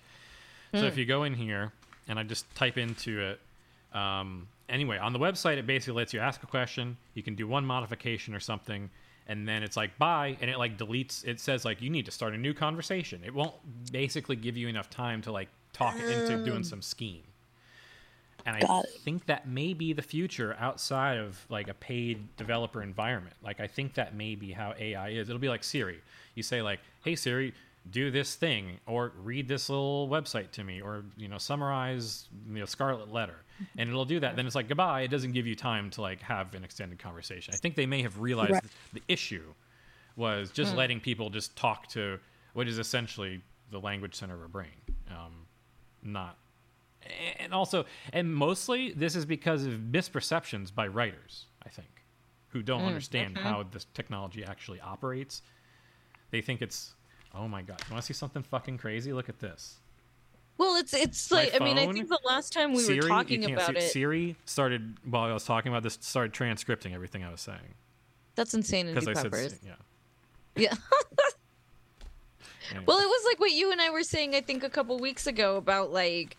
[0.73, 1.71] So if you go in here
[2.08, 3.39] and I just type into it,
[3.93, 6.97] um, anyway, on the website it basically lets you ask a question.
[7.13, 8.89] You can do one modification or something,
[9.27, 11.25] and then it's like bye, and it like deletes.
[11.25, 13.21] It says like you need to start a new conversation.
[13.25, 13.53] It won't
[13.91, 17.23] basically give you enough time to like talk it into doing some scheme.
[18.45, 18.89] And I it.
[19.06, 23.36] think that may be the future outside of like a paid developer environment.
[23.41, 25.29] Like I think that may be how AI is.
[25.29, 26.01] It'll be like Siri.
[26.36, 27.53] You say like, "Hey Siri,
[27.89, 32.60] do this thing or read this little website to me or you know summarize you
[32.60, 33.38] know Scarlet Letter."
[33.78, 34.36] And it'll do that.
[34.36, 35.02] Then it's like goodbye.
[35.02, 37.54] It doesn't give you time to like have an extended conversation.
[37.54, 38.63] I think they may have realized Right.
[38.93, 39.54] the issue
[40.15, 42.19] was just letting people just talk to
[42.54, 43.41] what is essentially
[43.72, 44.72] the language center of a brain,
[45.10, 45.46] um,
[46.02, 46.38] not
[47.39, 52.06] and also and mostly this is because of misperceptions by writers i think
[52.50, 55.41] who don't understand how this technology actually operates
[56.32, 56.93] they think it's
[57.34, 59.80] oh my god you want to see something fucking crazy look at this
[60.58, 63.52] Well, it's it's like I mean, I think the last time we siri were talking
[63.52, 67.41] about it, siri started while i was talking about this started transcripting everything i was
[67.41, 67.74] saying
[68.36, 68.88] that's insane.
[68.88, 69.74] because i said yeah
[70.56, 70.74] Yeah.
[72.69, 72.86] Anyway.
[72.88, 75.28] Well, it was like what you and I were saying, I think, a couple weeks
[75.28, 76.38] ago about like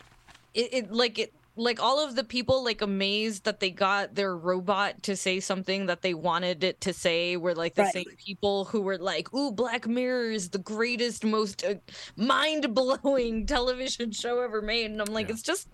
[0.54, 4.36] it, it like it like all of the people like amazed that they got their
[4.36, 7.92] robot to say something that they wanted it to say were like the Right.
[7.92, 11.74] same people who were like, "Ooh, Black Mirror is the greatest, most uh,
[12.16, 15.34] mind-blowing television show ever made," and I'm like, Yeah.
[15.34, 15.68] it's just,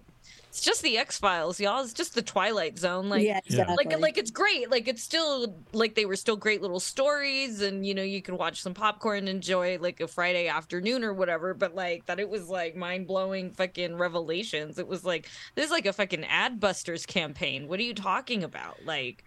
[0.51, 1.81] it's just the X Files, y'all.
[1.85, 3.77] It's just the Twilight Zone, like yeah exactly.
[3.77, 4.69] like like it's great.
[4.69, 8.37] Like it's still like they were still great little stories and you know you can
[8.37, 12.29] watch some popcorn and enjoy like a friday afternoon or whatever but like that it
[12.29, 14.81] was like mind-blowing fucking revelations.
[14.81, 17.69] It was like this is like a fucking adbusters campaign.
[17.69, 18.85] What are you talking about?
[18.85, 19.23] Like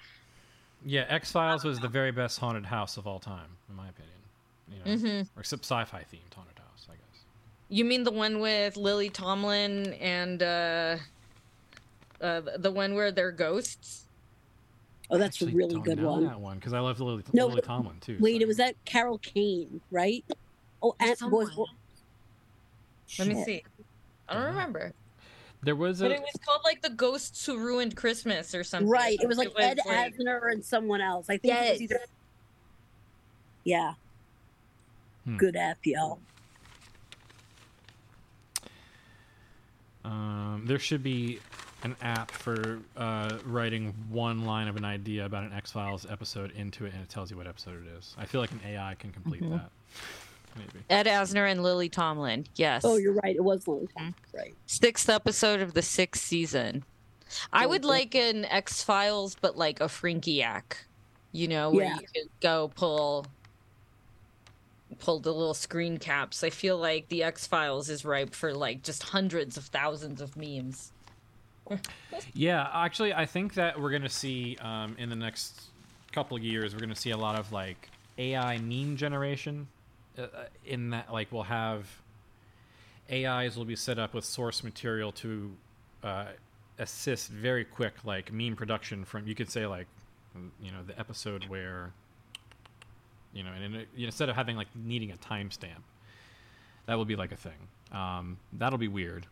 [0.86, 4.12] yeah x-files was the very best haunted house of all time in my opinion.
[4.70, 5.20] You know?
[5.38, 7.24] Or except sci-fi themed haunted house i guess.
[7.70, 10.98] You mean the one with lily tomlin and uh
[12.24, 14.08] uh the one where they're ghosts
[15.12, 17.48] oh that's a really don't good know one that one because i love lily, No,
[17.48, 20.24] lily tomlin one too Wait, so- it was that Carol Kane, right?
[20.82, 21.68] Oh, and was, Someone.
[23.20, 23.64] let me see
[24.30, 24.94] i don't remember
[25.62, 28.90] there was a but it was called like the ghosts who ruined christmas or something
[28.90, 29.18] right.
[29.22, 31.28] It was like Ed like- Asner and someone else.
[31.30, 31.82] I think it was Yes.
[31.82, 32.00] either.
[33.64, 33.94] Yeah.
[35.24, 35.38] Hmm.
[35.38, 36.20] Good app, y'all.
[40.04, 41.40] Um, there should be
[41.86, 46.52] an app for uh, writing one line of an idea about an X Files episode
[46.56, 48.16] into it, and it tells you what episode it is.
[48.18, 49.52] I feel like an AI can complete Mm-hmm.
[49.54, 49.70] that.
[50.56, 50.86] Maybe.
[50.90, 52.46] Ed Asner and Lily Tomlin.
[52.56, 52.84] Yes.
[52.86, 53.36] Oh, you're right.
[53.36, 54.14] It was long time.
[54.28, 54.38] Mm-hmm.
[54.38, 54.54] Right.
[54.68, 56.84] Sixth episode of the sixth season.
[57.52, 60.64] I would like an X Files, but like a Frinkiac.
[61.32, 61.96] You know, where Yeah.
[61.96, 63.26] you could go pull
[65.00, 66.44] pull the little screen caps.
[66.44, 70.38] I feel like the X Files is ripe for like just hundreds of thousands of
[70.38, 70.92] memes.
[72.34, 75.62] Yeah, actually, I think that we're gonna see um, in the next
[76.12, 79.68] couple of years, we're gonna see a lot of like AI meme generation.
[80.18, 80.28] Uh,
[80.66, 81.88] in that, like, we'll have
[83.12, 85.52] AIs will be set up with source material to
[86.04, 86.26] uh,
[86.80, 89.06] assist very quick, like meme production.
[89.06, 89.88] From you could say like,
[90.62, 91.94] you know, the episode where
[93.34, 95.82] You know, and it, instead of having like needing a timestamp,
[96.86, 97.68] that will be like a thing.
[97.92, 99.26] Um, that'll be weird,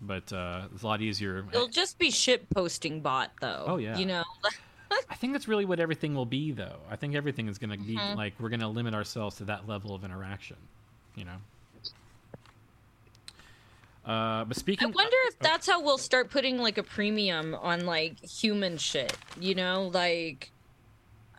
[0.00, 1.44] but uh, it's a lot easier.
[1.52, 3.64] It'll just be ship posting bot though.
[3.66, 3.98] Oh, yeah.
[3.98, 4.24] You know,
[5.08, 6.78] I think that's really what everything will be, though.
[6.90, 8.16] I think everything is going to be Mhm.
[8.16, 10.56] like we're going to limit ourselves to that level of interaction.
[11.14, 11.36] You know.
[14.04, 17.54] Uh, but speaking, I speaking, wonder if that's how we'll start putting like a premium
[17.54, 19.16] on like human shit.
[19.38, 20.50] You know, like.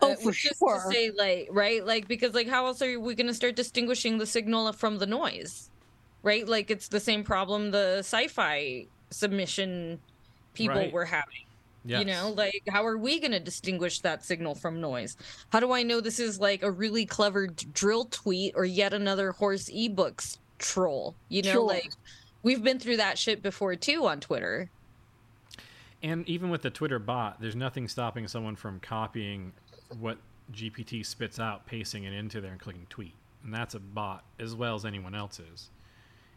[0.04, 0.76] Oh, uh, for just sure.
[0.86, 4.18] To say like right, like because like how else are we going to start distinguishing
[4.20, 5.71] the signal from the noise?
[6.24, 10.00] Right, like it's the same problem the sci-fi submission
[10.54, 10.92] people Right.
[10.94, 11.46] were having.
[11.84, 12.00] yes.
[12.00, 15.18] You know, like how are we going to distinguish that signal from noise?
[15.52, 18.94] How do I know this is like a really clever d- dril tweet or yet
[18.94, 21.16] another horse ebooks troll?
[21.30, 21.68] You know, Sure.
[21.68, 21.92] like
[22.44, 24.70] we've been through that shit before too on Twitter.
[26.04, 29.54] And even with the Twitter bot, there's nothing stopping someone from copying
[30.00, 30.18] what
[30.52, 33.14] GPT spits out, pasting it into there, and clicking tweet.
[33.44, 35.70] And that's a bot as well as anyone else's,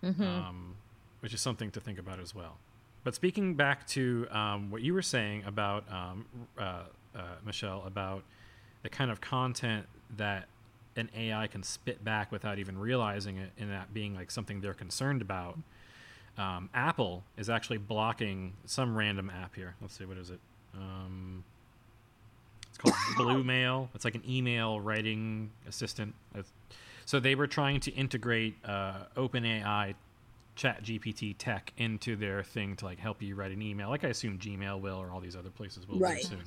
[0.03, 0.23] Mm-hmm.
[0.23, 0.77] um,
[1.21, 2.59] which is something to think about as well.
[3.05, 6.27] But speaking back to um, what you were saying about um,
[6.59, 6.83] uh,
[7.15, 8.23] uh, Michelle about
[8.83, 10.47] the kind of content that
[10.97, 14.75] an AI can spit back without even realizing it, and that being like something they're
[14.75, 15.59] concerned about.
[16.37, 19.75] Um, Apple is actually blocking some random app here.
[19.81, 20.41] Let's see, what is it?
[20.75, 21.45] Um,
[22.69, 23.89] it's called BlueMail.
[23.95, 26.15] It's like an email writing assistant.
[26.35, 26.53] It's-
[27.07, 29.95] So they were trying to integrate uh, OpenAI
[30.57, 34.09] Chat GPT tech into their thing to like help you write an email, like I
[34.09, 36.23] assume Gmail will or all these other places will Right.
[36.23, 36.45] soon.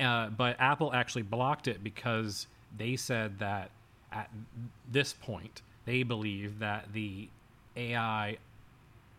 [0.00, 3.70] Uh, but Apple actually blocked it because they said that
[4.10, 4.30] at
[4.90, 7.28] this point they believe that the
[7.76, 8.38] AI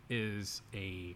[0.09, 1.15] is a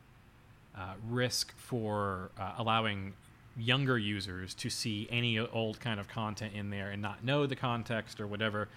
[0.76, 3.14] uh, risk for uh, allowing
[3.58, 7.56] younger users to see any old kind of content in there and not know the
[7.56, 8.70] context or whatever.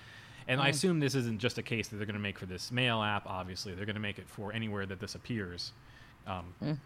[0.47, 2.71] And I assume this isn't just a case that they're going to make for this
[2.71, 3.27] mail app.
[3.27, 5.73] Obviously, they're going to make it for anywhere that this appears,
[6.27, 6.79] um,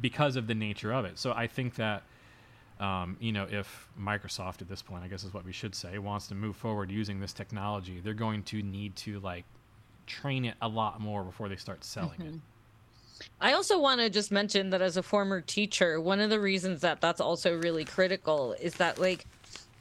[0.00, 1.18] because of the nature of it.
[1.18, 2.02] So I think that
[2.78, 5.98] um, you know, if Microsoft at this point, I guess is what we should say,
[5.98, 9.44] wants to move forward using this technology, they're going to need to like
[10.06, 12.34] train it a lot more before they start selling it.
[13.40, 16.82] I also want to just mention that as a former teacher, one of the reasons
[16.82, 19.26] that that's also really critical is that like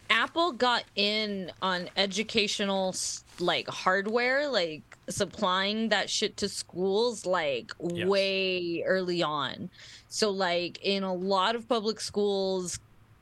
[0.09, 2.95] Apple got in on educational
[3.39, 8.07] like hardware, like supplying that shit to schools like Yes.
[8.07, 9.69] way early on.
[10.09, 12.79] So like in a lot of public schools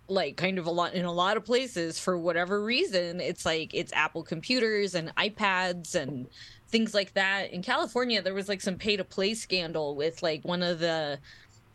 [0.10, 3.74] like kind of a lot in a lot of places for whatever reason it's like
[3.74, 6.28] it's apple computers and ipads and
[6.68, 10.44] things like that in california there was like some pay to play scandal with like
[10.44, 11.18] one of the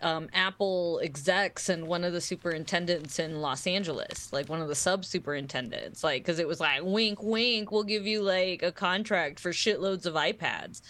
[0.01, 4.74] um, apple execs and one of the superintendents in los angeles like one of the
[4.74, 9.40] sub superintendents like because it was like wink wink we'll give you like a contract
[9.40, 10.82] for shitloads of ipads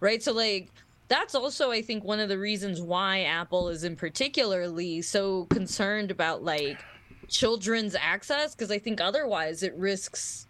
[0.00, 0.22] right?
[0.22, 0.70] So like
[1.08, 6.10] that's also i think one of the reasons why apple is in particularly so concerned
[6.10, 6.82] about like
[7.28, 10.46] children's access because i think otherwise it risks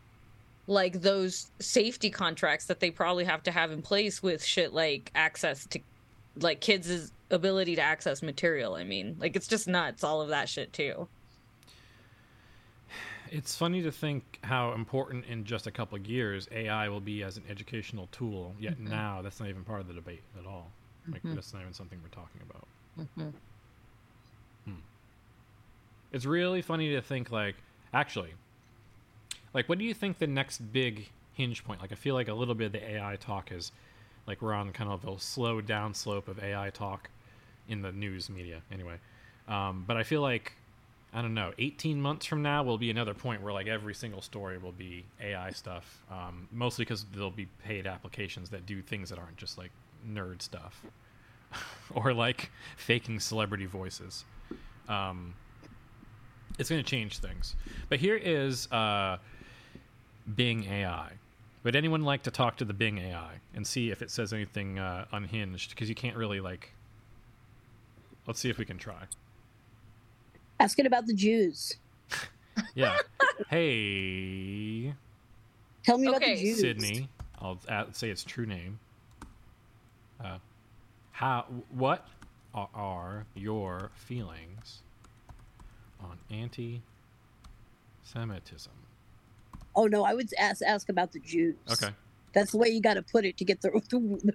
[0.66, 5.10] like those safety contracts that they probably have to have in place with shit like
[5.14, 5.80] access to
[6.36, 10.48] like kids' ability to access material i mean like it's just nuts all of that
[10.48, 11.08] shit too
[13.30, 17.24] It's funny to think how important in just a couple of years AI will be
[17.24, 18.54] as an educational tool.
[18.60, 18.90] Yet mm-hmm.
[18.90, 20.70] now, that's not even part of the debate at all.
[21.10, 21.34] Like mm-hmm.
[21.34, 22.66] that's not even something we're talking about.
[23.00, 23.30] Mm-hmm.
[24.70, 24.80] Hmm.
[26.12, 27.56] It's really funny to think like,
[27.92, 28.34] actually,
[29.52, 31.80] like, what do you think the next big hinge point?
[31.80, 33.72] Like, I feel like a little bit of the AI talk is,
[34.26, 37.08] like, we're on kind of a slow down slope of AI talk
[37.68, 38.96] in the news media, anyway.
[39.48, 40.52] Um, but I feel like
[41.16, 44.20] I don't know, 18 months from now will be another point where like every single
[44.20, 46.02] story will be AI stuff.
[46.10, 49.70] Um, mostly because there'll be paid applications that do things that aren't just like
[50.06, 50.82] nerd stuff
[51.94, 54.24] or like faking celebrity voices.
[54.88, 55.34] Um,
[56.58, 57.54] it's going to change things.
[57.88, 59.18] But here is uh,
[60.34, 61.12] Bing AI.
[61.62, 64.80] Would anyone like to talk to the Bing AI and see if it says anything
[64.80, 65.70] uh, unhinged?
[65.70, 66.73] Because you can't really like.
[68.26, 69.04] Let's see if we can try.
[70.60, 71.74] Ask it about the Jews.
[72.76, 72.96] Yeah.
[73.50, 74.94] hey,
[75.82, 76.36] Tell me about Okay.
[76.36, 76.60] the Jews.
[76.60, 77.08] Sydney.
[77.40, 78.78] I'll add, say its true name.
[80.22, 80.38] Uh,
[81.10, 81.46] how?
[81.70, 82.06] What
[82.54, 84.82] are, are your feelings
[86.00, 88.72] on anti-Semitism?
[89.74, 91.56] Oh no, I would ask ask about the Jews.
[91.70, 91.90] Okay.
[92.32, 93.70] That's the way you got to put it to get the.
[93.90, 94.32] the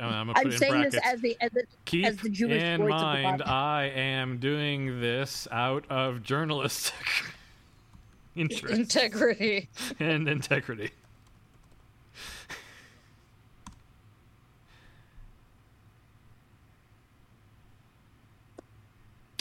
[0.00, 0.94] I'm, I'm I'm saying brackets.
[0.96, 3.84] this as the as the Keep as the Jewish in voice of the mind, I
[3.94, 6.96] am doing this out of journalistic.
[8.36, 9.68] interest Integrity.
[10.00, 10.90] and integrity.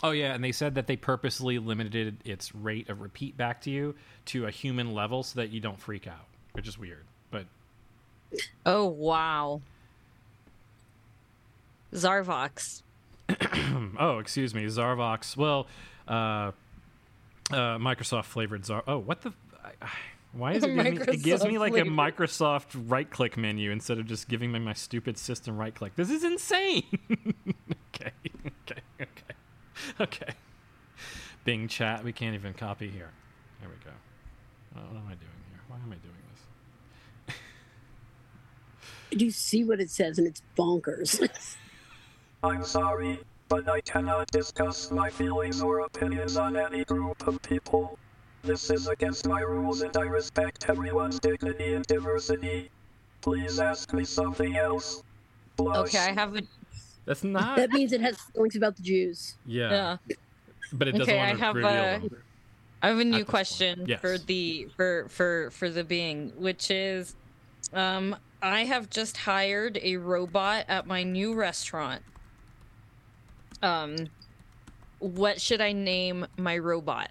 [0.04, 3.70] Oh yeah, and they said that they purposely limited its rate of repeat back to
[3.72, 3.96] you
[4.26, 7.06] to a human level so that you don't freak out, which is weird.
[7.32, 7.46] But
[8.66, 9.62] Oh wow.
[11.94, 12.82] Zarvox.
[14.00, 15.38] oh, excuse me, Zarvox.
[15.38, 15.68] Well,
[16.08, 16.52] uh,
[17.52, 18.84] uh, Microsoft flavored Zar.
[18.88, 19.34] Oh, what the?
[19.64, 19.90] I, I,
[20.34, 23.70] why is it giving me, it gives me like a Microsoft Microsoft right click menu
[23.70, 25.96] instead of just giving me my stupid system right click?
[25.96, 26.84] This is insane.
[27.94, 28.12] okay,
[28.48, 30.34] okay, okay, okay.
[31.46, 32.04] Bing chat.
[32.04, 33.12] We can't even copy here.
[33.60, 33.92] There we go.
[34.76, 35.62] Oh, what am I doing here?
[35.68, 36.16] Why am I doing
[37.28, 37.36] this?
[39.18, 40.18] Do you see what it says?
[40.18, 41.30] And it's bonkers.
[42.44, 47.98] I'm sorry, but I cannot discuss my feelings or opinions on any group of people.
[48.44, 52.70] This is against my rules and I respect everyone's dignity and diversity.
[53.22, 55.02] Please ask me something else.
[55.56, 55.88] Blush.
[55.88, 56.42] Okay, I have a
[57.06, 57.56] That's not.
[57.56, 59.38] that means it has feelings about the Jews.
[59.46, 60.16] yeah, yeah.
[60.74, 62.10] but it doesn't Okay, I want to have reveal a- them.
[62.82, 64.02] I have a new question Yes.
[64.02, 67.16] for the for for for the being, which is,
[67.72, 72.02] um, I have just hired a robot at my new restaurant.
[73.64, 73.96] Um,
[75.00, 77.10] what should I name my robot?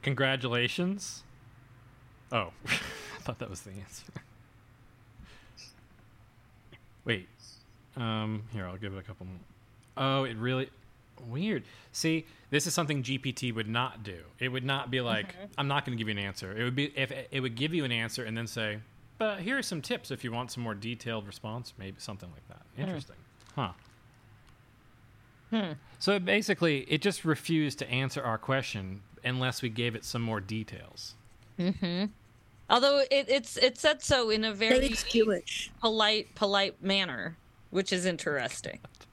[0.00, 1.24] Congratulations.
[2.32, 4.04] Oh, I thought that was the answer.
[7.04, 7.28] Wait.
[7.94, 9.36] Um, here, I'll give it a couple more.
[9.98, 10.68] Oh, it really
[11.26, 11.64] weird.
[11.92, 14.18] See, this is something GPT would not do.
[14.38, 16.56] It would not be like, I'm not going to give you an answer.
[16.56, 18.78] It would be if it would give you an answer and then say,
[19.18, 22.46] "But here are some tips if you want some more detailed response." Maybe something like
[22.48, 22.62] that.
[22.80, 23.16] Interesting,
[23.54, 23.72] huh?
[25.50, 25.72] Hmm.
[25.98, 30.40] So basically, it just refused to answer our question unless we gave it some more
[30.40, 31.14] details.
[31.58, 32.06] Mm-hmm.
[32.70, 34.94] Although it, it's it said so in a very
[35.80, 37.36] polite polite manner,
[37.70, 38.80] which is interesting.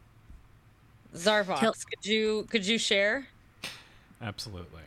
[1.16, 3.28] Zarvox, Tell- could you could you share?
[4.22, 4.82] Absolutely.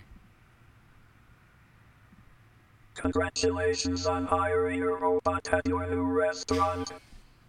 [2.95, 6.93] Congratulations on hiring a robot at your new restaurant.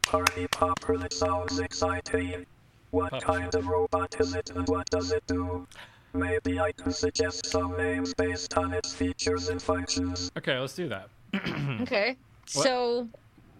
[0.03, 2.45] Party popper, that sounds exciting.
[2.91, 3.25] What Popper.
[3.25, 5.67] kind of robot is it and what does it do?
[6.13, 10.32] Maybe I can suggest some names based on its features and functions.
[10.38, 11.09] Okay, let's do that.
[11.82, 12.17] Okay.
[12.53, 13.07] What- So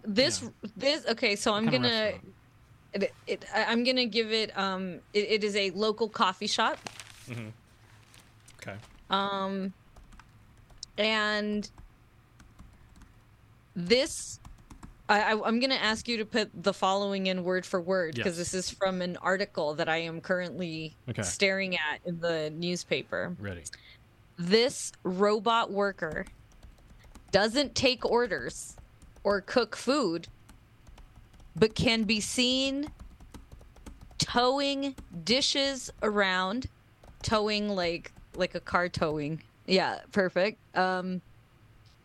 [0.02, 2.34] this this okay, so I'm What kind of gonna restaurant?
[2.92, 6.78] It, it, I'm gonna give it um it, it is a local coffee shop.
[8.60, 8.76] Okay.
[9.08, 9.72] Um
[10.98, 11.68] and
[13.74, 14.38] this
[15.08, 18.14] I, I, I'm going to ask you to put the following in word for word
[18.14, 18.52] because Yes.
[18.52, 21.22] this is from an article that I am currently Okay.
[21.22, 23.34] staring at in the newspaper.
[23.40, 23.64] Ready.
[24.38, 26.26] This robot worker
[27.32, 28.76] doesn't take orders
[29.24, 30.28] or cook food,
[31.56, 32.90] but can be seen
[34.18, 34.94] towing
[35.24, 36.66] dishes around,
[37.22, 39.42] towing like like a car towing.
[39.66, 40.58] Yeah, perfect.
[40.76, 41.20] Um,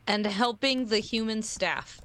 [0.08, 2.02] and helping the human staff.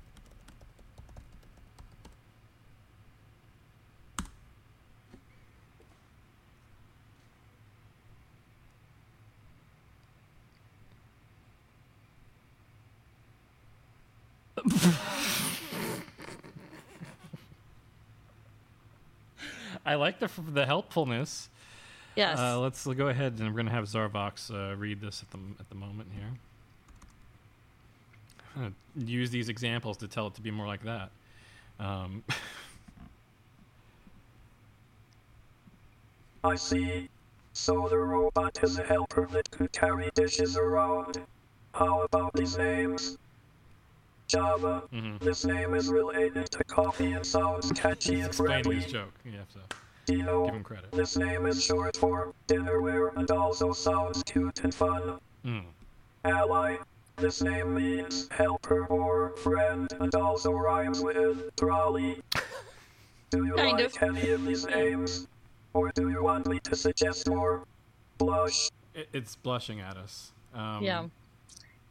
[19.85, 21.49] I like the the helpfulness.
[22.17, 22.39] Yes.
[22.39, 25.69] Uh, let's go ahead and we're gonna have Zarvox uh, read this at the at
[25.69, 26.29] the moment here.
[28.57, 28.75] I'm gonna
[29.11, 31.11] use these examples to tell it to be more like that.
[31.79, 32.25] Um,
[36.45, 37.09] I see.
[37.53, 41.21] So the robot is a helper that could carry dishes around.
[41.75, 43.19] How about these names?
[44.31, 44.83] Java.
[44.93, 45.19] mhm.
[45.19, 48.81] This name is related to coffee and sounds catchy He's and explaining friendly.
[48.83, 49.13] his joke.
[49.25, 49.61] You have to
[50.07, 50.45] Dino.
[50.47, 50.93] give him credit.
[50.93, 55.19] This name is short for dinnerware and also sounds cute and fun.
[55.45, 55.65] Mm.
[56.25, 56.77] Ally.
[57.17, 62.23] This name means helper or friend and also rhymes with trolley.
[63.31, 64.03] Do you Kind like of.
[64.17, 65.27] any of these names?
[65.75, 67.65] Or do you want me to suggest more?
[68.19, 68.71] Blush.
[68.95, 70.33] It, it's blushing at us.
[70.55, 71.07] Um, yeah.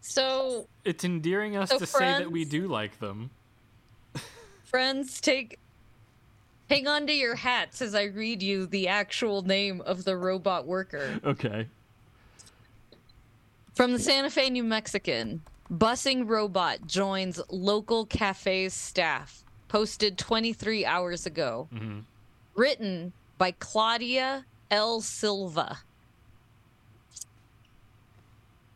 [0.09, 3.29] So It's endearing us So to say that we do like them.
[4.63, 5.59] friends take
[6.69, 10.65] hang on to your hats as i read you the actual name of the robot
[10.67, 11.67] worker Okay.
[13.75, 15.41] From the Santa Fe, New Mexican,
[15.71, 19.43] busing robot joins local cafe's staff.
[19.69, 21.69] Posted 23 hours ago.
[21.73, 22.03] Mhm.
[22.55, 24.99] Written by Claudia L.
[24.99, 25.79] Silva.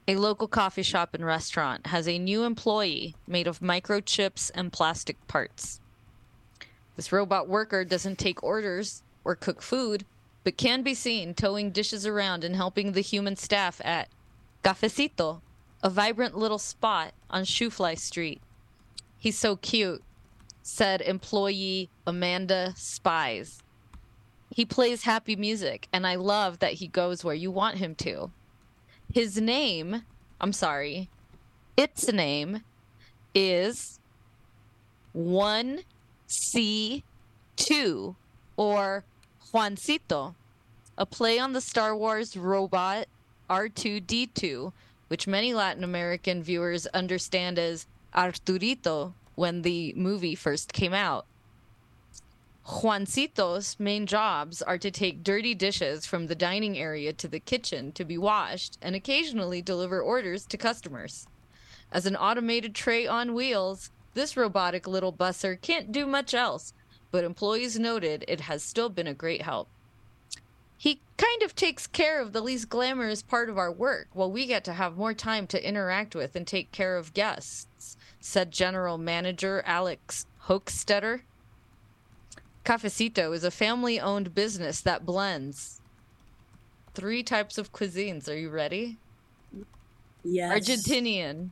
[0.05, 5.15] A local coffee shop and restaurant has a new employee made of microchips and plastic
[5.27, 5.79] parts.
[6.97, 10.05] This robot worker doesn't take orders or cook food,
[10.43, 14.09] but can be seen towing dishes around and helping the human staff at
[14.61, 15.39] Cafecito,
[15.81, 18.41] a vibrant little spot on Shoofly Street.
[19.17, 20.03] He's so cute,
[20.61, 23.63] said employee Amanda Spies.
[24.53, 28.31] He plays happy music, and I love that he goes where you want him to.
[29.13, 30.01] His name,
[30.41, 31.07] I'm sorry,
[31.77, 32.63] its name
[33.35, 33.99] is
[35.15, 38.15] 1C2
[38.57, 39.03] or
[39.53, 40.33] Juancito,
[40.97, 43.05] a play on the Star Wars robot
[43.51, 44.73] R2D2,
[45.09, 47.85] which many Latin American viewers understand as
[48.15, 51.27] Arturito when the movie first came out.
[52.65, 57.91] Juancito's main jobs are to take dirty dishes from the dining area to the kitchen
[57.91, 61.27] to be washed and occasionally deliver orders to customers.
[61.91, 66.73] As an automated tray on wheels, this robotic little busser can't do much else,
[67.11, 69.67] but employees noted it has still been a great help.
[70.77, 74.45] He kind of takes care of the least glamorous part of our work while we
[74.45, 78.97] get to have more time to interact with and take care of guests, said General
[78.97, 81.21] Manager Alex Hochstetter.
[82.65, 85.81] Cafecito is a family owned business that blends
[86.93, 88.29] three types of cuisines.
[88.29, 88.97] Are you ready?
[90.23, 90.53] Yes.
[90.53, 91.49] Argentinian,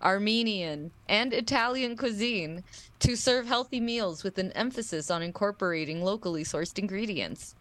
[0.00, 2.62] Armenian, and Italian cuisine
[3.00, 7.56] to serve healthy meals with an emphasis on incorporating locally sourced ingredients.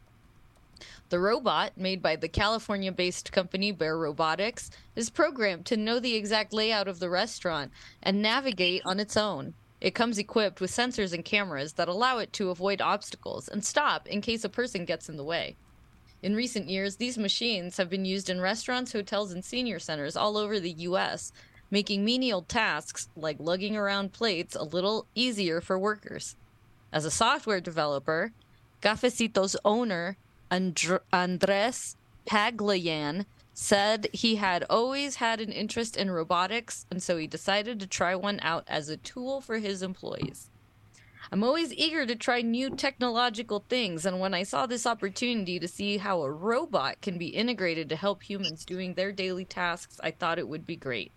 [1.10, 6.16] The robot, made by the California based company Bear Robotics, is programmed to know the
[6.16, 7.72] exact layout of the restaurant
[8.02, 9.54] and navigate on its own.
[9.82, 14.08] It comes equipped with sensors and cameras that allow it to avoid obstacles and stop
[14.08, 15.56] in case a person gets in the way.
[16.22, 20.38] In recent years, these machines have been used in restaurants, hotels, and senior centers all
[20.38, 21.32] over the U.S.,
[21.72, 26.36] making menial tasks like lugging around plates a little easier for workers.
[26.94, 28.34] As a software developer,
[28.84, 30.18] Cafecito's owner,
[30.52, 31.96] Andr- Andres
[32.28, 37.88] Paglayan, said he had always had an interest in robotics, and so he decided to
[37.88, 40.50] try one out as a tool for his employees.
[41.32, 45.68] I'm always eager to try new technological things, and when I saw this opportunity to
[45.68, 50.12] see how a robot can be integrated to help humans doing their daily tasks, I
[50.12, 51.12] thought it would be great.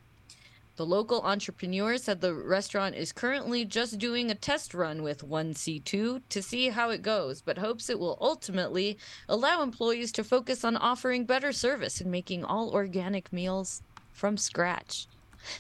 [0.77, 6.23] The local entrepreneur said the restaurant is currently just doing a test run with 1C2
[6.29, 8.99] to see how it goes, but hopes it will ultimately
[9.29, 15.07] allow employees to focus on offering better service and making all organic meals from scratch.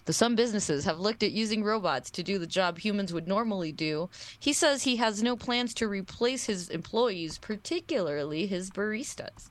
[0.04, 3.70] Though some businesses have looked at using robots to do the job humans would normally
[3.70, 4.10] do,
[4.40, 9.48] he says he has no plans to replace his employees, particularly his baristas.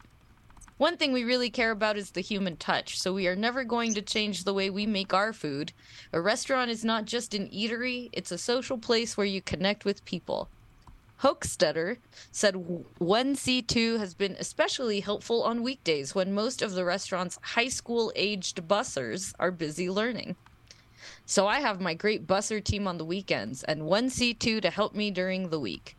[0.78, 3.94] One thing we really care about is the human touch, so we are never going
[3.94, 5.72] to change the way we make our food.
[6.12, 10.04] A restaurant is not just an eatery, it's a social place where you connect with
[10.04, 10.50] people.
[11.22, 11.98] Hochstetter
[12.32, 12.56] said
[13.00, 18.68] 1C2 has been especially helpful on weekdays when most of the restaurant's high school aged
[18.68, 20.36] bussers are busy learning.
[21.26, 25.12] So I have my great busser team on the weekends and 1C2 to help me
[25.12, 25.96] during the week.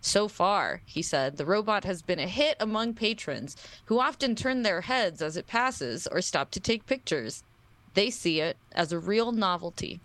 [0.00, 4.62] So far, he said, the robot has been a hit among patrons who often turn
[4.62, 7.42] their heads as it passes or stop to take pictures.
[7.94, 10.00] They see it as a real novelty.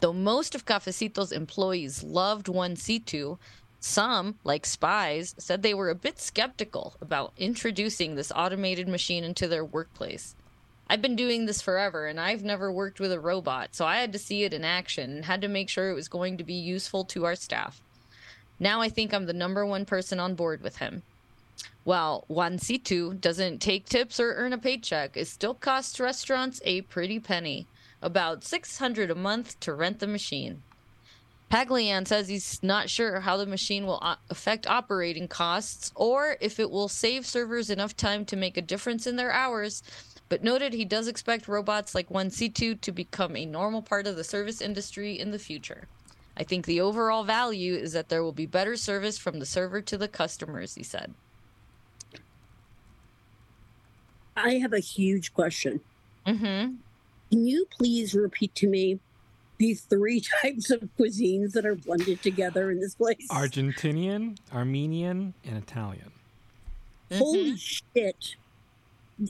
[0.00, 3.38] Though most of Cafecito's employees loved 1C2,
[3.80, 9.48] some, like spies, said they were a bit skeptical about introducing this automated machine into
[9.48, 10.34] their workplace.
[10.88, 14.12] I've been doing this forever and I've never worked with a robot, so I had
[14.12, 16.54] to see it in action and had to make sure it was going to be
[16.54, 17.82] useful to our staff.
[18.58, 21.02] Now I think I'm the number one person on board with him.
[21.84, 27.20] While Juancito doesn't take tips or earn a paycheck, it still costs restaurants a pretty
[27.20, 27.66] penny,
[28.00, 30.62] about 600 a month to rent the machine.
[31.50, 36.58] Paglayan says he's not sure how the machine will uh, affect operating costs or if
[36.58, 39.82] it will save servers enough time to make a difference in their hours,
[40.28, 44.24] but noted he does expect robots like 1C2 to become a normal part of the
[44.24, 45.86] service industry in the future.
[46.36, 49.80] I think the overall value is that there will be better service from the server
[49.82, 51.14] to the customers, he said.
[54.36, 55.80] I have a huge question.
[56.26, 56.74] Mm-hmm.
[57.30, 58.98] Can you please repeat to me
[59.58, 63.28] the three types of cuisines that are blended together in this place?
[63.30, 66.10] Argentinian, Armenian, and Italian.
[67.12, 68.36] Holy shit.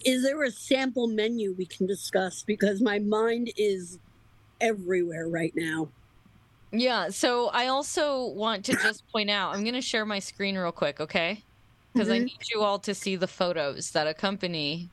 [0.07, 2.43] Is there a sample menu we can discuss?
[2.43, 3.99] Because my mind is
[4.61, 5.89] everywhere right now.
[6.77, 10.57] Yeah, so I also want to just point out, I'm going to share my screen
[10.59, 11.41] real quick, okay?
[11.93, 12.25] Because I Mhm.
[12.25, 14.91] need you all to see the photos that accompany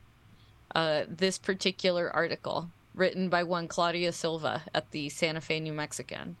[0.74, 6.36] uh, this particular article written by one Claudia Silva at the Santa Fe New Mexican.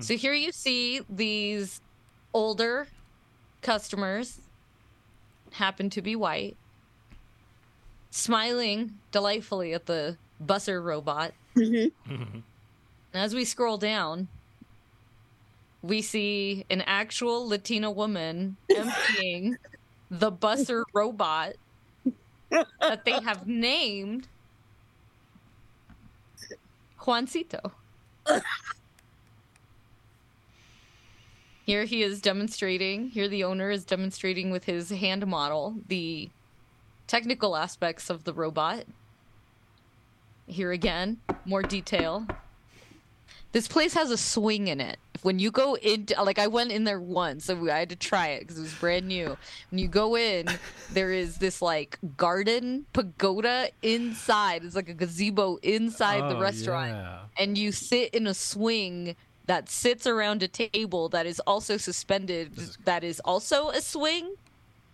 [0.00, 1.80] so here you see these
[2.32, 2.86] older
[3.60, 4.40] customers,
[5.52, 6.56] happen to be white,
[8.10, 11.34] smiling delightfully at the busser robot.
[11.56, 11.92] Mhm.
[13.14, 14.28] And as we scroll down,
[15.82, 19.58] we see an actual Latina woman emptying
[20.10, 21.54] the busser robot
[22.80, 24.26] that they have named
[27.00, 27.72] Juancito.
[31.64, 36.30] Here he is demonstrating, here the owner is demonstrating with his hand model the
[37.06, 38.84] technical aspects of the robot.
[40.46, 42.26] Here again, more detail.
[43.52, 44.98] This place has a swing in it.
[45.22, 48.28] When you go into, like, I went in there once, so I had to try
[48.28, 49.36] it because it was brand new.
[49.70, 50.48] When you go in,
[50.92, 54.64] there is this like garden pagoda inside.
[54.64, 57.18] It's like a gazebo inside the Oh, restaurant, yeah.
[57.36, 59.16] and you sit in a swing
[59.46, 62.52] that sits around a table that is also suspended.
[62.84, 64.34] That is also a swing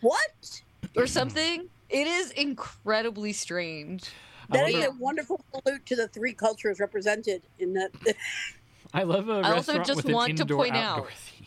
[0.01, 0.63] What?
[0.97, 1.69] or something.
[1.91, 4.05] It is incredibly strange.
[4.51, 7.91] I That is wonder- a wonderful salute to the three cultures represented in that.
[8.95, 11.47] I love a I also just want to point out- theme.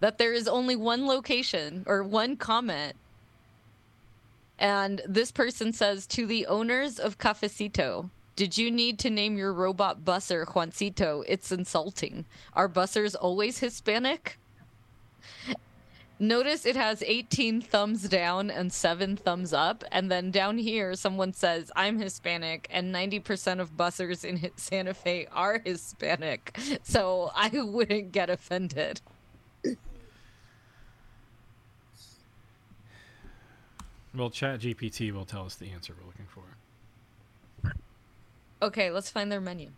[0.00, 2.96] that there is only one location or one comment.
[4.58, 9.52] And this person says to the owners of Cafecito, did you need to name your
[9.52, 11.22] robot busser Juancito?
[11.28, 12.24] It's insulting.
[12.54, 14.38] Are bussers always Hispanic?
[16.22, 19.82] Notice it has 18 thumbs down and 7 thumbs up.
[19.90, 25.26] And then down here, someone says, I'm Hispanic, and 90% of bussers in Santa Fe
[25.32, 26.56] are Hispanic.
[26.84, 29.00] So I wouldn't get offended.
[34.14, 37.74] Well, Chat GPT will tell us the answer we're looking for.
[38.62, 39.70] Okay, let's find their menu.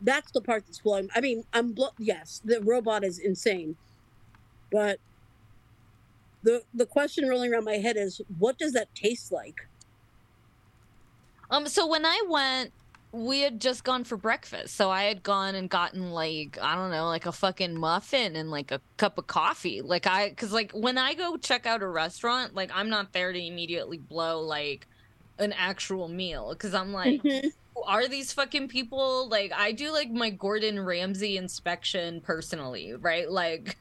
[0.00, 1.10] That's the part that's blowing.
[1.14, 3.76] I mean, I'm blo- yes, the robot is insane,
[4.70, 4.98] but
[6.42, 9.56] the the question rolling around my head is, what does that taste like?
[11.50, 12.72] Um, so when I went,
[13.12, 14.76] we had just gone for breakfast.
[14.76, 18.50] So I had gone and gotten like I don't know, like a fucking muffin and
[18.50, 19.82] like a cup of coffee.
[19.82, 23.32] Like I, because like when I go check out a restaurant, like I'm not there
[23.32, 24.86] to immediately blow like
[25.38, 27.50] an actual meal because I'm like, Mhm.
[27.74, 29.28] who are these fucking people?
[29.28, 33.28] Like I do like my Gordon Ramsay inspection personally, right?
[33.30, 33.76] Like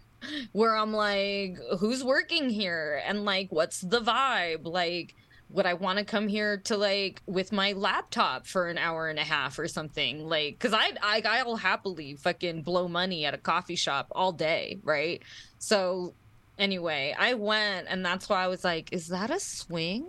[0.51, 4.65] where I'm like, who's working here and like what's the vibe?
[4.65, 5.15] Like
[5.51, 9.17] would I want to come here to like with my laptop for an hour and
[9.17, 10.28] a half or something?
[10.28, 14.80] Like, cause I, I I'll happily fucking blow money at a coffee shop all day,
[14.84, 15.24] right?
[15.57, 16.13] So
[16.59, 20.05] anyway, I went and that's why I was like, is that a swing?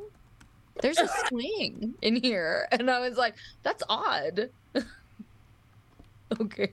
[0.82, 4.50] There's a swing in here, and I was like, that's odd.
[6.40, 6.72] okay.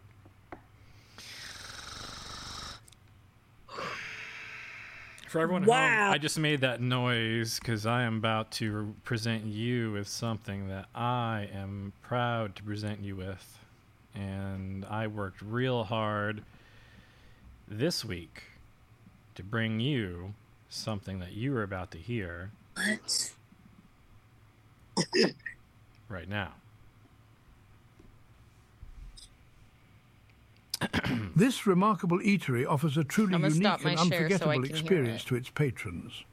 [5.28, 6.06] For everyone at Wow.
[6.06, 10.70] home, I just made that noise because I am about to present you with something
[10.70, 13.60] that I am proud to present you with.
[14.16, 16.44] And I worked real hard
[17.68, 18.44] this week
[19.36, 20.34] to bring you
[20.70, 23.32] something that you are about to hear What?
[26.10, 26.54] right now.
[31.36, 36.24] This remarkable eatery offers a truly unique and share so unforgettable experience to its patrons.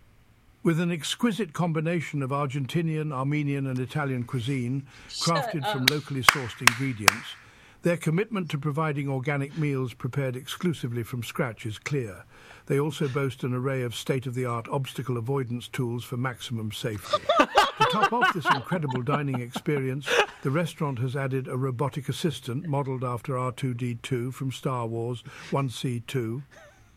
[0.63, 7.37] With an exquisite combination of Argentinian, Armenian, and Italian cuisine, crafted from locally sourced ingredients,
[7.83, 12.25] their commitment to providing organic meals prepared exclusively from scratch is clear.
[12.67, 16.73] They also boast an array of state of the art obstacle avoidance tools for maximum
[16.73, 17.23] safety.
[17.39, 20.09] to top off this incredible dining experience,
[20.43, 26.43] the restaurant has added a robotic assistant modeled after R2D2 from Star Wars 1C2.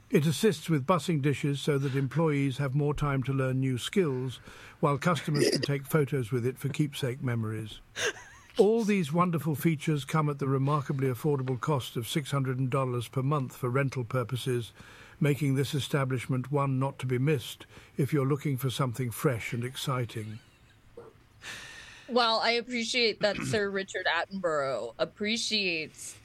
[0.10, 4.40] It assists with bussing dishes so that employees have more time to learn new skills,
[4.80, 7.82] while customers can take photos with it for keepsake memories.
[8.58, 13.70] All these wonderful features come at the remarkably affordable cost of $600 per month for
[13.70, 14.72] rental purposes,
[15.20, 17.66] making this establishment one not to be missed
[17.98, 20.40] if you're looking for something fresh and exciting.
[22.10, 26.16] Well, I appreciate that Sir Richard Attenborough appreciates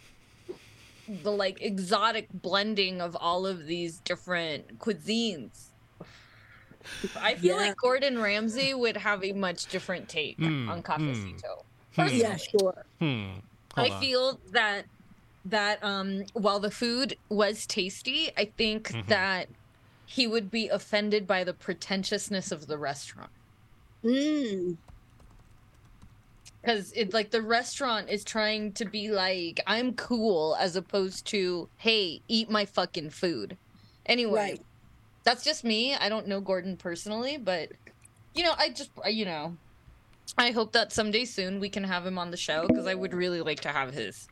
[1.23, 5.67] the like exotic blending of all of these different cuisines.
[7.17, 7.69] I feel Yeah.
[7.69, 11.65] like Gordon Ramsay would have a much different take Mm, on Cafecito.
[11.97, 12.85] Yeah, sure.
[12.99, 13.39] Hmm.
[13.77, 14.01] I on.
[14.01, 14.85] feel that
[15.45, 19.09] that um while the food was tasty, I think Mm-hmm.
[19.09, 19.49] that
[20.05, 23.31] he would be offended by the pretentiousness of the restaurant.
[24.05, 24.79] Mm.
[26.63, 31.71] Because it like the restaurant is trying to be like, I'm cool as opposed to,
[31.77, 33.59] hey, eat my fucking food.
[34.07, 34.67] Anyway, Right.
[35.25, 35.95] that's just me.
[35.95, 37.71] I don't know Gordon personally, but
[38.35, 39.59] you know, I just you know,
[40.39, 43.15] I hope that someday soon we can have him on the show because I would
[43.15, 44.29] really like to have his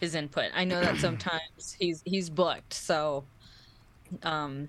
[0.00, 0.50] his input.
[0.54, 3.24] I know that sometimes he's he's booked, so
[4.22, 4.68] um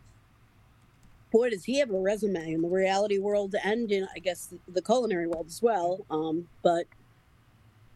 [1.31, 4.81] Boy, does he have a resume in the reality world and in, I guess, the
[4.81, 6.03] culinary world as well.
[6.09, 6.85] Um, but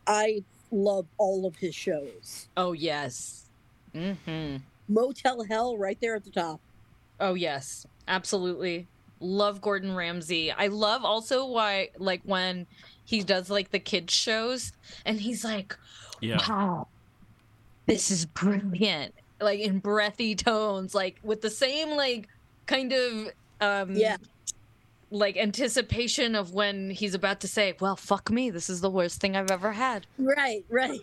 [0.05, 2.47] I love all of his shows.
[2.57, 3.45] oh yes.
[3.95, 4.61] Mhm.
[4.93, 6.59] Hotel Hell, right there at the top.
[7.19, 8.87] Oh yes, absolutely.
[9.19, 10.51] Love Gordon Ramsay.
[10.51, 12.67] I love also why like when
[13.05, 14.73] he does like the kids shows
[15.05, 15.75] and he's like,
[16.21, 16.37] Yeah.
[16.49, 16.87] "Wow,
[17.85, 22.27] this is brilliant!" Like in breathy tones, like with the same like
[22.65, 23.27] kind of
[23.61, 24.17] um Yeah.
[25.11, 29.19] like anticipation of when he's about to say, "Well, fuck me, this is the worst
[29.21, 30.99] thing I've ever had." Right, right.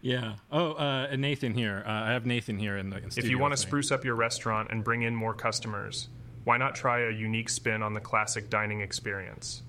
[0.00, 0.34] Yeah.
[0.52, 1.82] Oh, uh, and Nathan here.
[1.86, 4.16] Uh, I have Nathan here in the in If you want to spruce up your
[4.16, 6.08] restaurant and bring in more customers,
[6.44, 9.62] why not try a unique spin on the classic dining experience?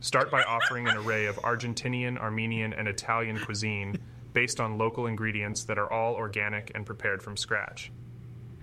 [0.00, 3.98] Start by offering an array of Argentinian, Armenian, and Italian cuisine
[4.34, 7.90] based on local ingredients that are all organic and prepared from scratch.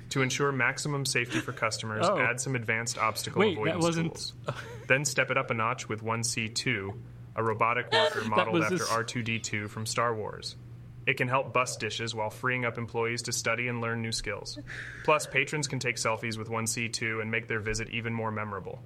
[0.10, 2.20] To ensure maximum safety for customers, Oh.
[2.20, 4.34] add some advanced obstacle Wait, that avoidance wasn't- tools.
[4.88, 6.94] then step it up a notch with 1C2,
[7.38, 10.58] a robotic walker modeled after this- R2D2 from Star Wars.
[11.08, 14.60] It can help bust dishes while freeing up employees to study and learn new skills.
[15.04, 18.84] Plus, patrons can take selfies with 1C2 and make their visit even more memorable.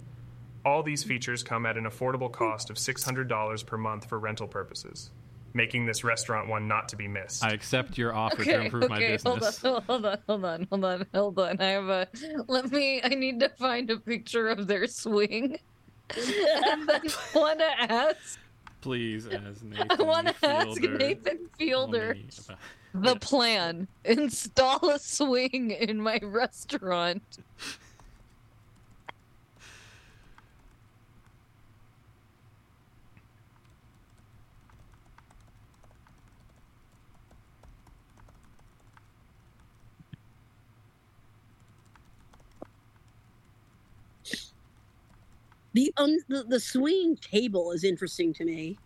[0.63, 5.11] All these features come at an affordable cost of $600 per month for rental purposes,
[5.55, 7.43] making this restaurant one not to be missed.
[7.43, 9.53] I accept your offer to Okay, improve my okay, hold on,
[9.87, 11.61] hold on, hold on, hold on, hold on.
[11.61, 12.07] I have a.
[12.47, 13.01] Let me.
[13.03, 15.57] I need to find a picture of their swing.
[16.15, 17.01] and then
[17.33, 18.37] want to ask.
[18.81, 22.15] Please, as Nathan I want to ask Nathan Fielder
[22.93, 23.87] the plan.
[24.03, 27.23] Install a swing in my restaurant.
[45.75, 48.79] The, um, the the swinging table is interesting to me.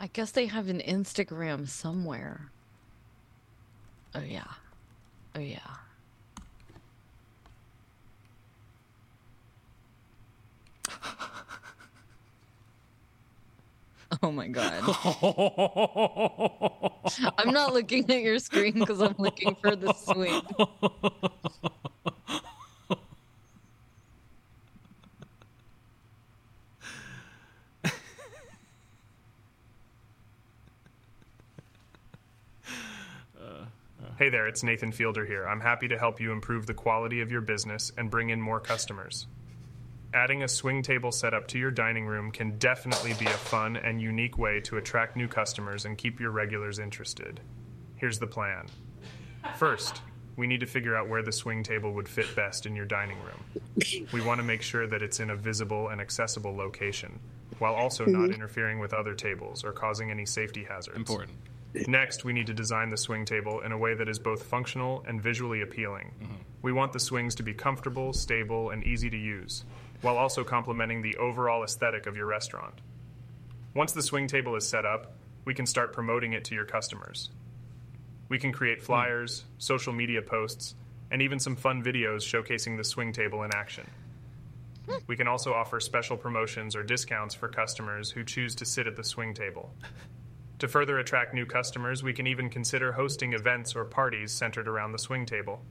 [0.00, 2.50] I guess they have an Instagram somewhere.
[4.14, 4.44] Oh yeah.
[5.36, 5.76] Oh yeah.
[14.22, 14.82] Oh my god.
[17.38, 20.42] I'm not looking at your screen because I'm looking for the swing.
[34.18, 35.48] Hey there, it's Nathan Fielder here.
[35.48, 38.60] I'm happy to help you improve the quality of your business and bring in more
[38.60, 39.26] customers.
[40.12, 44.02] Adding a swing table setup to your dining room can definitely be a fun and
[44.02, 47.38] unique way to attract new customers and keep your regulars interested.
[47.94, 48.66] Here's the plan.
[49.56, 50.02] First,
[50.36, 53.18] we need to figure out where the swing table would fit best in your dining
[53.18, 54.06] room.
[54.12, 57.20] We want to make sure that it's in a visible and accessible location,
[57.60, 58.32] while also not mm-hmm.
[58.32, 60.96] interfering with other tables or causing any safety hazards.
[60.96, 61.38] Important.
[61.86, 65.04] Next, we need to design the swing table in a way that is both functional
[65.06, 66.10] and visually appealing.
[66.20, 66.34] Mm-hmm.
[66.62, 69.64] We want the swings to be comfortable, stable, and easy to use,
[70.02, 72.80] while also complementing the overall aesthetic of your restaurant.
[73.74, 77.30] Once the swing table is set up, we can start promoting it to your customers.
[78.28, 80.74] We can create flyers, social media posts,
[81.10, 83.88] and even some fun videos showcasing the swing table in action.
[85.06, 88.96] We can also offer special promotions or discounts for customers who choose to sit at
[88.96, 89.74] the swing table.
[90.60, 94.92] To further attract new customers, we can even consider hosting events or parties centered around
[94.92, 95.64] the swing table.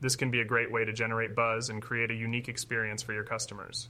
[0.00, 3.12] This can be a great way to generate buzz and create a unique experience for
[3.12, 3.88] your customers.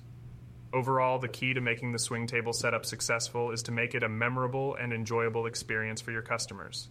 [0.73, 4.09] Overall, the key to making the swing table setup successful is to make it a
[4.09, 6.89] memorable and enjoyable experience for your customers.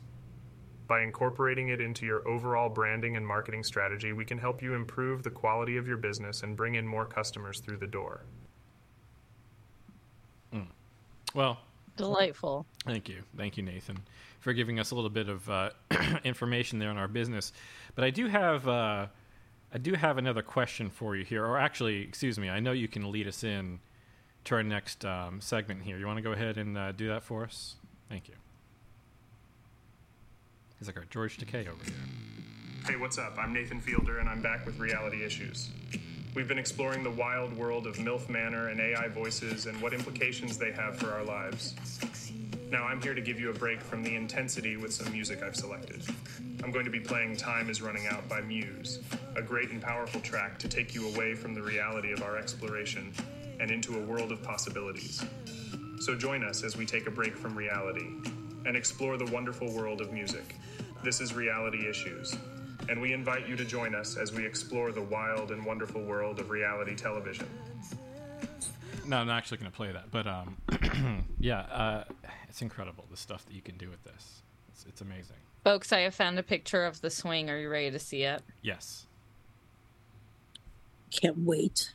[0.87, 5.23] By incorporating it into your overall branding and marketing strategy, we can help you improve
[5.23, 8.25] the quality of your business and bring in more customers through the door.
[10.51, 10.63] Hmm.
[11.33, 11.59] Well,
[11.99, 12.65] Delightful.
[12.85, 13.23] Thank you.
[13.35, 13.99] Thank you, Nathan,
[14.39, 15.69] for giving us a little bit of uh,
[16.23, 17.53] information there on our business.
[17.95, 19.07] But I do have uh,
[19.73, 22.87] I do have another question for you here, or actually, excuse me, I know you
[22.87, 23.79] can lead us in
[24.45, 25.97] to our next um, segment here.
[25.97, 27.75] You want to go ahead and uh, do that for us?
[28.09, 28.33] Thank you.
[30.79, 31.93] He's like our George Takei over here.
[32.87, 33.37] Hey, what's up?
[33.37, 35.69] I'm Nathan Fielder, and I'm back with Reality Issues.
[36.33, 40.57] We've been exploring the wild world of MILF Manor and AI voices and what implications
[40.57, 41.75] they have for our lives.
[42.71, 45.55] Now, I'm here to give you a break from the intensity with some music I've
[45.55, 46.03] selected.
[46.63, 48.99] I'm going to be playing Time is Running Out by Muse,
[49.35, 53.11] a great and powerful track to take you away from the reality of our exploration
[53.59, 55.25] and into a world of possibilities.
[56.01, 58.05] So join us as we take a break from reality
[58.67, 60.55] and explore the wonderful world of music.
[61.03, 62.35] This is Reality Issues,
[62.87, 66.39] and we invite you to join us as we explore the wild and wonderful world
[66.39, 67.47] of reality television.
[69.07, 72.03] No, I'm not actually going to play that, but um, yeah, uh,
[72.49, 74.41] it's incredible the stuff that you can do with this.
[74.69, 75.37] It's, it's amazing.
[75.63, 77.49] Folks, I have found a picture of the swing.
[77.49, 78.41] Are you ready to see it?
[78.61, 79.05] Yes.
[81.11, 81.93] Can't wait.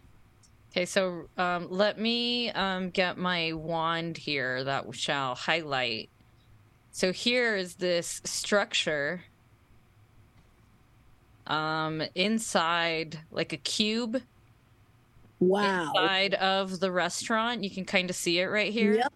[0.71, 6.11] Okay, so um, let me um, get my wand here that shall highlight.
[6.91, 9.23] So here is this structure
[11.47, 14.23] um, inside, like a cube
[15.41, 15.89] Wow.
[15.89, 17.65] inside of the restaurant.
[17.65, 18.95] You can kind of see it right here.
[18.95, 19.13] Yep.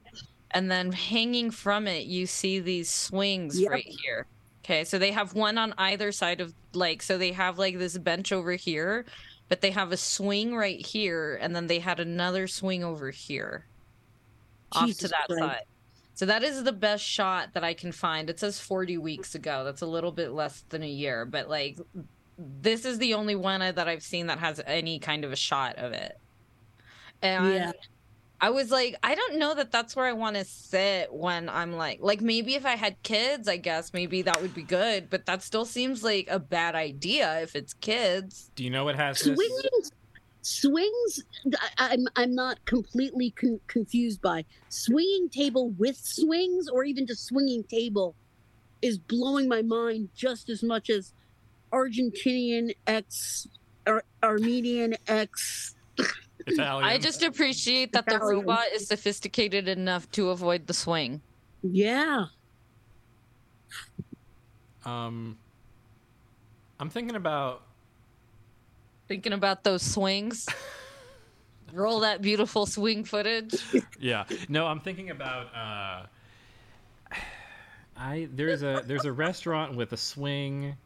[0.53, 3.70] And then hanging from it, you see these swings Yep.
[3.70, 4.26] right here.
[4.64, 7.96] Okay, so they have one on either side of like, so they have like this
[7.99, 9.05] bench over here,
[9.49, 13.66] but they have a swing right here, and then they had another swing over here
[14.72, 15.40] off to that Christ.
[15.40, 15.62] side.
[16.14, 18.28] So that is the best shot that I can find.
[18.28, 19.64] It says 40 weeks ago.
[19.64, 21.78] That's a little bit less than a year, but like
[22.36, 25.76] this is the only one that I've seen that has any kind of a shot
[25.76, 26.18] of it.
[27.22, 27.72] And Yeah.
[28.41, 31.72] I was like, I don't know that that's where I want to sit when I'm
[31.72, 35.26] like, like maybe if I had kids, I guess maybe that would be good, but
[35.26, 38.51] that still seems like a bad idea if it's kids.
[38.55, 39.36] Do you know what has this?
[39.36, 39.93] Swings,
[40.43, 41.24] swings.
[41.78, 47.26] I, I'm I'm not completely con- confused by swinging table with swings, or even just
[47.26, 48.14] swinging table,
[48.82, 51.12] is blowing my mind just as much as
[51.72, 53.49] Argentinian X,
[53.84, 55.74] Ar- Armenian X.
[56.49, 56.84] Italian.
[56.88, 61.20] I just appreciate that the robot is sophisticated enough to avoid the swing.
[61.62, 62.26] Yeah,
[64.84, 65.36] Um,
[66.80, 67.62] I'm thinking about
[69.09, 70.46] Thinking about those swings.
[71.72, 73.55] Roll that beautiful swing footage.
[73.99, 74.24] yeah.
[74.49, 76.07] No, I'm thinking about uh
[77.96, 80.76] I there's a there's a restaurant with a swing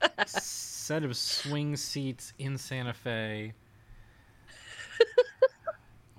[0.26, 3.52] set of swing seats in Santa Fe.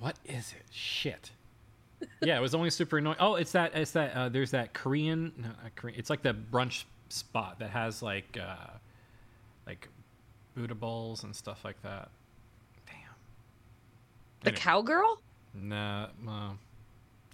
[0.03, 0.65] What is it?
[0.69, 1.31] Shit.
[2.21, 3.15] Yeah, it was only super annoying.
[3.21, 5.97] Oh, it's that it's that uh, there's that Korean no, Korean.
[5.97, 8.67] It's like the brunch spot that has like uh
[9.65, 9.87] like
[10.57, 12.09] Buddha bowls and stuff like that.
[12.85, 12.97] Damn.
[14.41, 14.61] The Anyway.
[14.61, 15.21] cowgirl?
[15.53, 16.57] Nah, well,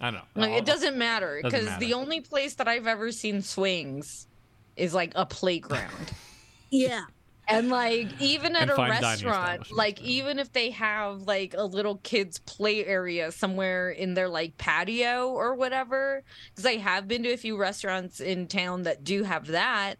[0.00, 0.42] I don't know.
[0.42, 4.28] Like, it doesn't matter because the only place that I've ever seen swings
[4.76, 6.12] is like a playground.
[6.70, 7.02] yeah.
[7.50, 12.38] And like even at a restaurant, like even if they have like a little kids
[12.38, 16.22] play area somewhere in their like patio or whatever,
[16.54, 19.96] because I have been to a few restaurants in town that do have that,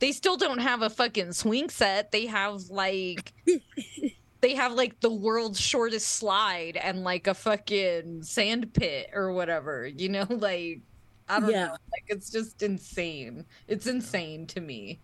[0.00, 2.12] they still don't have a fucking swing set.
[2.12, 3.32] They have like
[4.40, 9.86] they have like the world's shortest slide and like a fucking sand pit or whatever,
[9.86, 10.82] you know, like
[11.28, 11.66] I don't Yeah.
[11.66, 11.70] know.
[11.72, 13.46] Like it's just insane.
[13.66, 15.00] It's insane to me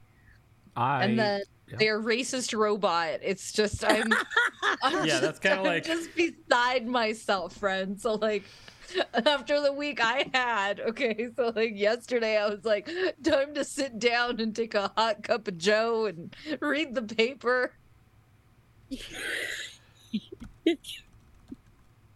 [0.76, 1.76] I and then yeah.
[1.78, 3.20] their racist robot.
[3.22, 4.12] It's just I'm,
[4.82, 8.00] I'm Yeah, that's kinda like- just beside myself, friend.
[8.00, 8.44] So like
[9.26, 12.88] after the week I had, okay, so like yesterday I was like,
[13.22, 17.72] time to sit down and take a hot cup of Joe and read the paper.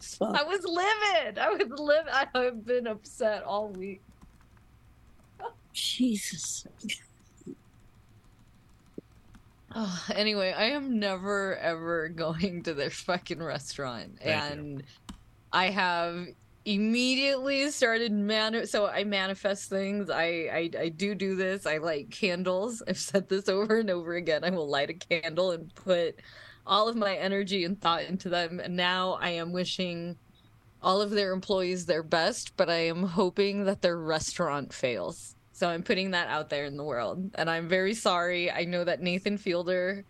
[0.01, 0.39] Fuck.
[0.39, 1.39] I was livid.
[1.39, 2.13] I was livid.
[2.35, 4.03] I've been upset all week.
[5.73, 6.67] Jesus.
[9.75, 14.61] Oh, anyway, I am never ever going to their fucking restaurant, Thank you.
[14.61, 14.83] and
[15.53, 16.27] I have
[16.65, 18.67] immediately started man.
[18.67, 20.09] So I manifest things.
[20.11, 21.67] I, I I do do this.
[21.67, 22.83] I light candles.
[22.89, 24.45] I've said this over and over again.
[24.45, 26.21] I will light a candle and put
[26.67, 28.61] all of my energy and thought into them.
[28.61, 30.17] And now I am wishing
[30.83, 35.34] all of their employees their best, but I am hoping that their restaurant fails.
[35.55, 37.31] So I'm putting that out there in the world.
[37.37, 38.51] And I'm very sorry.
[38.51, 40.05] I know that Nathan Fielder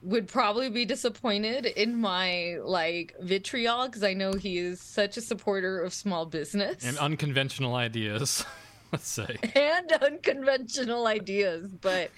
[0.00, 5.20] would probably be disappointed in my like vitriol because I know he is such a
[5.20, 8.44] supporter of small business And unconventional ideas,
[8.92, 9.36] let's say.
[9.54, 12.10] and unconventional ideas, but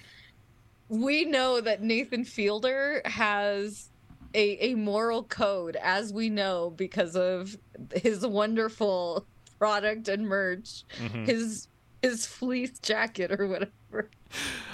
[0.87, 3.89] we know that Nathan Fielder has
[4.33, 7.57] a, a moral code, as we know, because of
[7.93, 9.25] his wonderful
[9.57, 11.25] product and merch, Mhm.
[11.27, 11.67] his
[12.01, 14.09] his fleece jacket or whatever.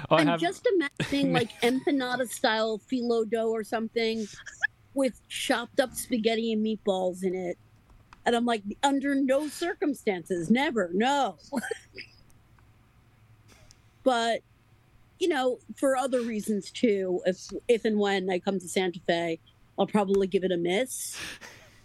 [0.09, 4.27] Oh, I I'm have, just imagining like empanada style phyllo dough or something
[4.93, 7.57] with chopped up spaghetti and meatballs in it.
[8.25, 11.37] And I'm like, under no circumstances, never, no.
[14.03, 14.41] but
[15.19, 19.39] you know, for other reasons too, if if and when I come to Santa Fe,
[19.79, 21.17] I'll probably give it a miss.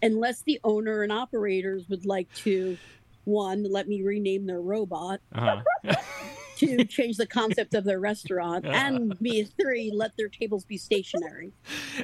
[0.03, 2.77] Unless the owner and operators would like to
[3.25, 5.63] one, let me rename their robot, uh-huh.
[6.57, 11.53] two, change the concept of their restaurant, and me three, let their tables be stationary.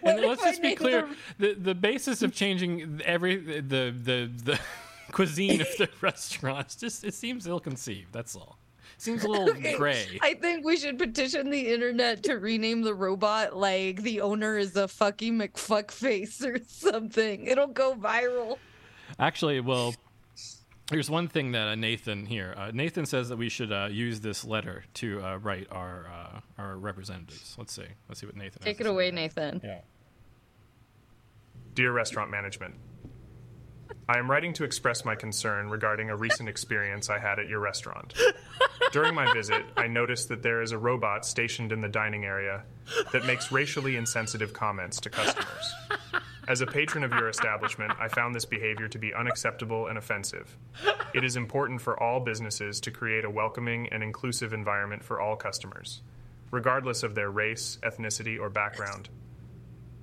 [0.02, 4.30] and What let's just be clear: them- the the basis of changing every the the
[4.44, 4.60] the
[5.12, 8.12] cuisine of the restaurants just it seems ill conceived.
[8.12, 8.58] That's all.
[8.96, 10.18] Seems a little Okay, gray.
[10.22, 14.74] I think we should petition the internet to rename the robot like the owner is
[14.76, 17.46] a fucking McFuckface or something.
[17.46, 18.56] It'll go viral.
[19.18, 19.94] Actually, well,
[20.90, 22.54] here's one thing that uh, Nathan here.
[22.56, 26.40] Uh, Nathan says that we should uh, use this letter to uh, write our uh,
[26.58, 27.54] our representatives.
[27.58, 27.86] Let's see.
[28.08, 28.62] Let's see what Nathan.
[28.62, 29.60] Take to it away, Nathan.
[29.62, 29.80] Yeah.
[31.74, 32.74] Dear Restaurant Management,
[34.08, 37.60] I am writing to express my concern regarding a recent experience I had at your
[37.60, 38.14] restaurant.
[38.90, 42.62] During my visit, I noticed that there is a robot stationed in the dining area
[43.12, 45.74] that makes racially insensitive comments to customers.
[46.48, 50.56] As a patron of your establishment, I found this behavior to be unacceptable and offensive.
[51.12, 55.36] It is important for all businesses to create a welcoming and inclusive environment for all
[55.36, 56.00] customers,
[56.50, 59.10] regardless of their race, ethnicity, or background.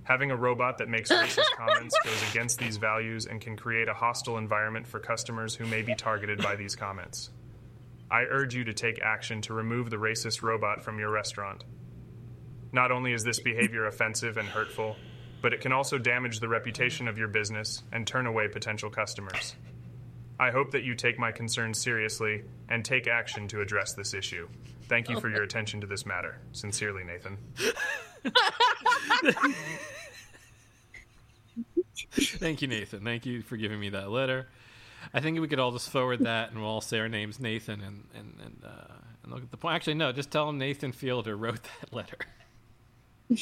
[0.04, 3.96] Having a robot that makes racist comments goes against these values and can create a
[3.96, 7.32] hostile environment for customers who may be targeted by these comments.
[8.12, 11.64] I urge you to take action to remove the racist robot from your restaurant.
[12.72, 14.96] Not only is this behavior offensive and hurtful,
[15.46, 19.54] but it can also damage the reputation of your business and turn away potential customers.
[20.40, 24.50] I hope that you take my concerns seriously and take action to address this issue.
[24.90, 26.40] Thank you for your attention to this matter.
[26.52, 27.38] Sincerely, Nathan.
[32.10, 33.04] Thank you, Nathan.
[33.04, 34.48] Thank you for giving me that letter.
[35.14, 37.82] I think we could all just forward that, and we'll all say our name's Nathan,
[37.82, 39.76] and and and, uh, and look at the point.
[39.76, 42.18] Actually, no, just tell him Nathan Fielder wrote that letter.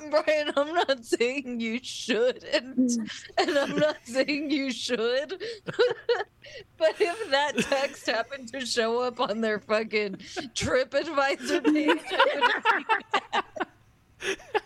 [0.10, 2.98] Brian, I'm not saying you shouldn't,
[3.38, 5.42] and I'm not saying you should.
[6.76, 12.00] but if that text happened to show up on their fucking TripAdvisor page,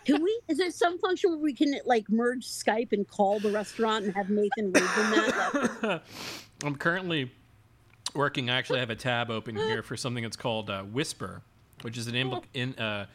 [0.05, 0.41] Can we?
[0.47, 4.15] Is there some function where we can like merge Skype and call the restaurant and
[4.15, 5.53] have Nathan read them that?
[5.81, 6.01] letter?
[6.63, 7.31] I'm currently
[8.13, 8.49] working.
[8.49, 11.41] I actually have a tab open here for something that's called uh, Whisper,
[11.81, 13.07] which is an impl- in uh,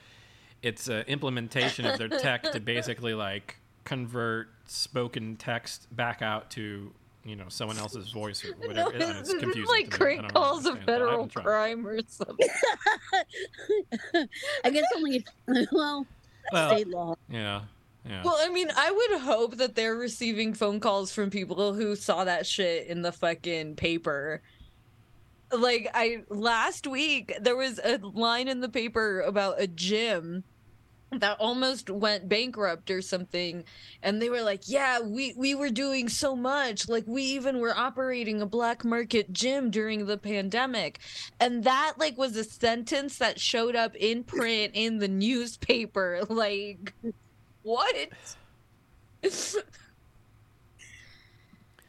[0.63, 6.93] it's an implementation of their tech to basically like convert spoken text back out to
[7.25, 8.89] you know someone else's voice or whatever.
[8.89, 9.65] I don't know, this it's is confusing.
[9.67, 10.13] like to me.
[10.13, 12.49] I Craig calls a understand it, but I federal crime or something.
[14.65, 16.07] I guess only if, well,
[16.53, 17.15] Well, state law.
[17.29, 17.63] yeah,
[18.09, 18.23] yeah.
[18.25, 22.25] Well, I mean, I would hope that they're receiving phone calls from people who saw
[22.25, 24.43] that shit in the fucking paper.
[25.53, 30.45] Like I last week there was a line in the paper about a gym
[31.21, 33.65] that almost went bankrupt or something
[34.03, 36.89] and they were like, "Yeah, we we were doing so much.
[36.89, 40.99] Like we even were operating a black market gym during the pandemic."
[41.41, 46.95] And that like was a sentence that showed up in print in the newspaper like
[47.63, 48.09] what?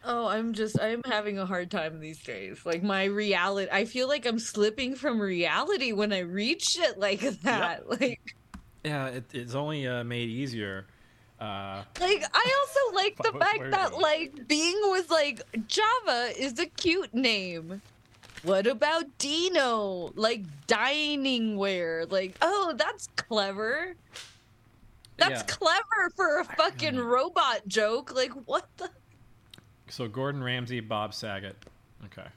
[0.04, 2.66] oh, I'm just I'm having a hard time these days.
[2.66, 7.22] Like my reality I feel like I'm slipping from reality when I read shit like
[7.42, 7.84] that.
[8.00, 8.36] Like
[8.84, 10.86] yeah, it, it's only uh, made easier.
[11.40, 16.66] Uh, like I also like the fact that like Bing was like Java is a
[16.68, 17.82] cute name.
[18.44, 20.12] What about Dino?
[20.16, 22.06] Like dining wear.
[22.06, 23.96] Like, oh, that's clever.
[25.18, 25.56] That's Yeah.
[25.56, 28.14] clever for a fucking robot joke.
[28.14, 28.90] Like, what the?
[29.90, 31.56] so Gordon Ramsay, Bob Saget.
[32.06, 32.28] Okay.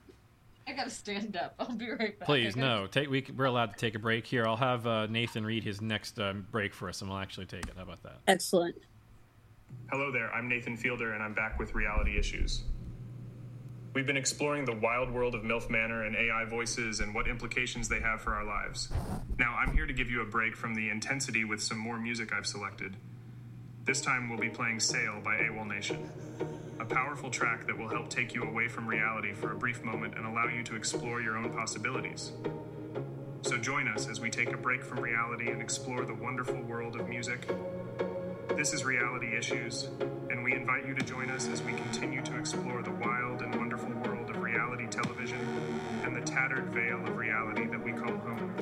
[0.67, 1.55] I gotta stand up.
[1.59, 2.27] I'll be right back.
[2.27, 2.87] Please, gotta- no.
[2.87, 4.47] Take we we're allowed to take a break here.
[4.47, 7.67] I'll have uh, Nathan read his next um, break for us, and we'll actually take
[7.67, 7.73] it.
[7.77, 8.19] How about that?
[8.27, 8.77] Excellent.
[9.91, 12.63] Hello there, I'm Nathan Fielder, and I'm back with Reality Issues.
[13.95, 17.89] We've been exploring the wild world of MILF Manor and AI voices and what implications
[17.89, 18.91] they have for our lives.
[19.39, 22.33] Now, I'm here to give you a break from the intensity with some more music
[22.33, 22.97] I've selected.
[23.85, 26.11] This time, we'll be playing Sail by AWOL Nation,
[26.79, 30.15] a powerful track that will help take you away from reality for a brief moment
[30.17, 32.33] and allow you to explore your own possibilities.
[33.43, 36.97] So join us as we take a break from reality and explore the wonderful world
[36.97, 37.49] of music.
[38.57, 39.89] This is Reality Issues,
[40.31, 43.55] and we invite you to join us as we continue to explore the wild and
[43.55, 45.39] wonderful world of reality television
[46.05, 48.55] and the tattered veil of reality that we call home.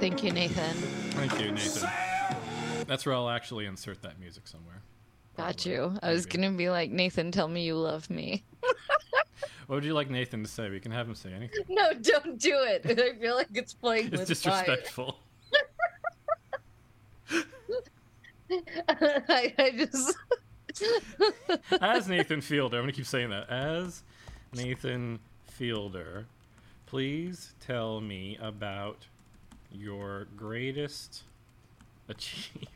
[0.00, 1.03] Thank you, Nathan.
[1.14, 1.88] Thank you, Nathan.
[2.86, 4.82] That's where I'll actually insert that music somewhere.
[5.36, 5.96] Got you.
[6.02, 6.42] I was Maybe.
[6.42, 8.44] gonna be like, Nathan, tell me you love me.
[9.66, 10.68] What would you like Nathan to say?
[10.68, 11.64] We can have him say anything.
[11.70, 12.82] No, don't do it.
[13.00, 15.18] I feel like it's playing It's with disrespectful.
[18.50, 20.14] I, I just
[21.80, 23.48] As Nathan Fielder, I'm gonna keep saying that.
[23.48, 24.02] As
[24.54, 26.26] Nathan Fielder,
[26.84, 29.06] please tell me about
[29.74, 31.22] your greatest
[32.08, 32.68] achievement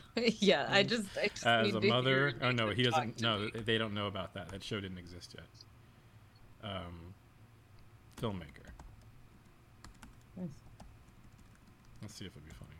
[0.16, 0.66] yeah.
[0.70, 2.34] I just I just as a mother.
[2.42, 3.20] Oh no, he doesn't.
[3.20, 3.50] No, me.
[3.64, 4.48] they don't know about that.
[4.50, 6.70] That show didn't exist yet.
[6.70, 7.14] Um,
[8.20, 8.70] filmmaker.
[10.36, 10.48] Nice.
[12.00, 12.70] Let's see if it'll be funny.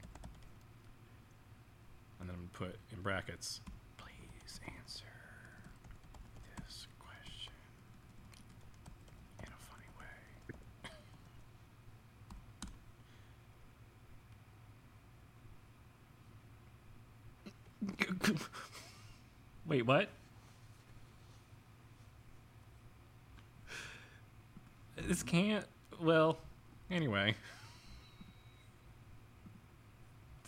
[2.20, 3.60] And then I'm gonna put in brackets.
[3.98, 5.04] Please answer
[6.64, 7.52] this question
[9.40, 10.04] in a funny way.
[19.82, 20.08] Wait, what?
[25.08, 25.64] This can't.
[26.00, 26.38] Well,
[26.90, 27.34] anyway.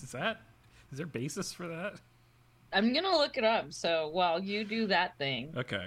[0.02, 0.42] Is that.
[0.92, 1.94] Is there basis for that?
[2.72, 3.72] I'm gonna look it up.
[3.72, 5.86] So while you do that thing, Okay.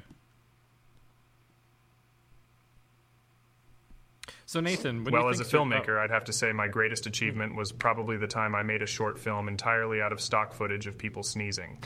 [4.45, 6.51] So Nathan, what do well, you as a think's your- filmmaker, I'd have to say
[6.53, 10.19] my greatest achievement was probably the time I made a short film entirely out of
[10.21, 11.77] stock footage of people sneezing.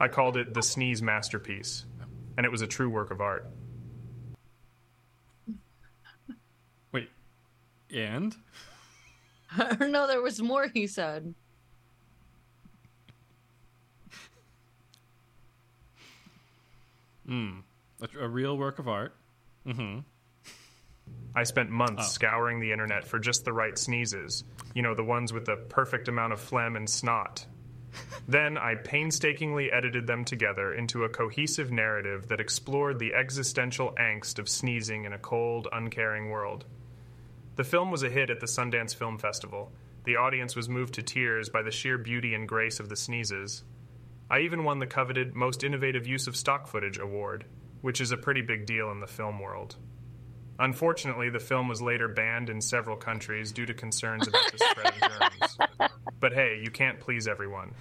[0.00, 1.84] I called it the Sneeze Masterpiece,
[2.36, 3.46] and it was a true work of art.
[6.92, 7.08] Wait,
[7.92, 8.34] and
[9.80, 10.68] no, there was more.
[10.68, 11.34] He said.
[18.00, 19.14] a, a real work of art.
[19.66, 20.00] Mm-hmm.
[21.34, 22.08] I spent months Oh.
[22.08, 24.44] scouring the internet for just the right sneezes.
[24.74, 27.46] You know, the ones with the perfect amount of phlegm and snot.
[28.28, 34.38] Then I painstakingly edited them together into a cohesive narrative that explored the existential angst
[34.38, 36.64] of sneezing in a cold, uncaring world.
[37.56, 39.72] The film was a hit at the Sundance Film Festival.
[40.04, 43.64] The audience was moved to tears by the sheer beauty and grace of the sneezes.
[44.30, 47.46] I even won the coveted Most Innovative Use of Stock Footage award,
[47.80, 49.76] which is a pretty big deal in the film world.
[50.58, 54.94] Unfortunately, the film was later banned in several countries due to concerns about the spread
[54.94, 55.58] of germs.
[56.20, 57.72] But hey, you can't please everyone.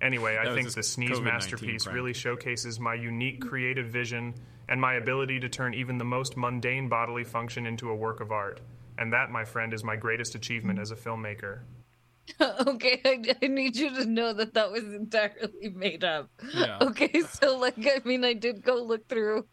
[0.00, 1.94] Anyway, That I think the Sneeze COVID-19 masterpiece crap.
[1.94, 4.34] really showcases my unique creative vision
[4.68, 8.32] and my ability to turn even the most mundane bodily function into a work of
[8.32, 8.60] art.
[8.98, 11.60] And that, my friend, is my greatest achievement as a filmmaker.
[12.40, 16.30] okay, I, I need you to know that that was entirely made up.
[16.52, 16.78] Yeah.
[16.82, 19.46] Okay, so like, I mean, I did go look through.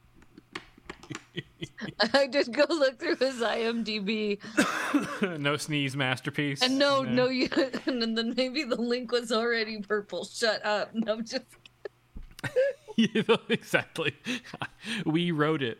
[2.13, 4.39] I just go look through his IMDb,
[5.39, 6.61] no sneeze masterpiece.
[6.61, 7.49] and no, no, you,
[7.85, 10.25] and then maybe the link was already purple.
[10.25, 10.93] Shut up!
[10.93, 11.45] No, I'm just
[12.95, 14.15] You know, exactly.
[15.05, 15.77] We wrote it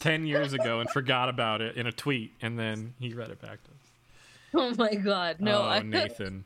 [0.00, 3.40] ten years ago and forgot about it in a tweet, and then he read it
[3.40, 3.76] back to us.
[4.54, 6.44] oh my god, no, oh, I, Nathan.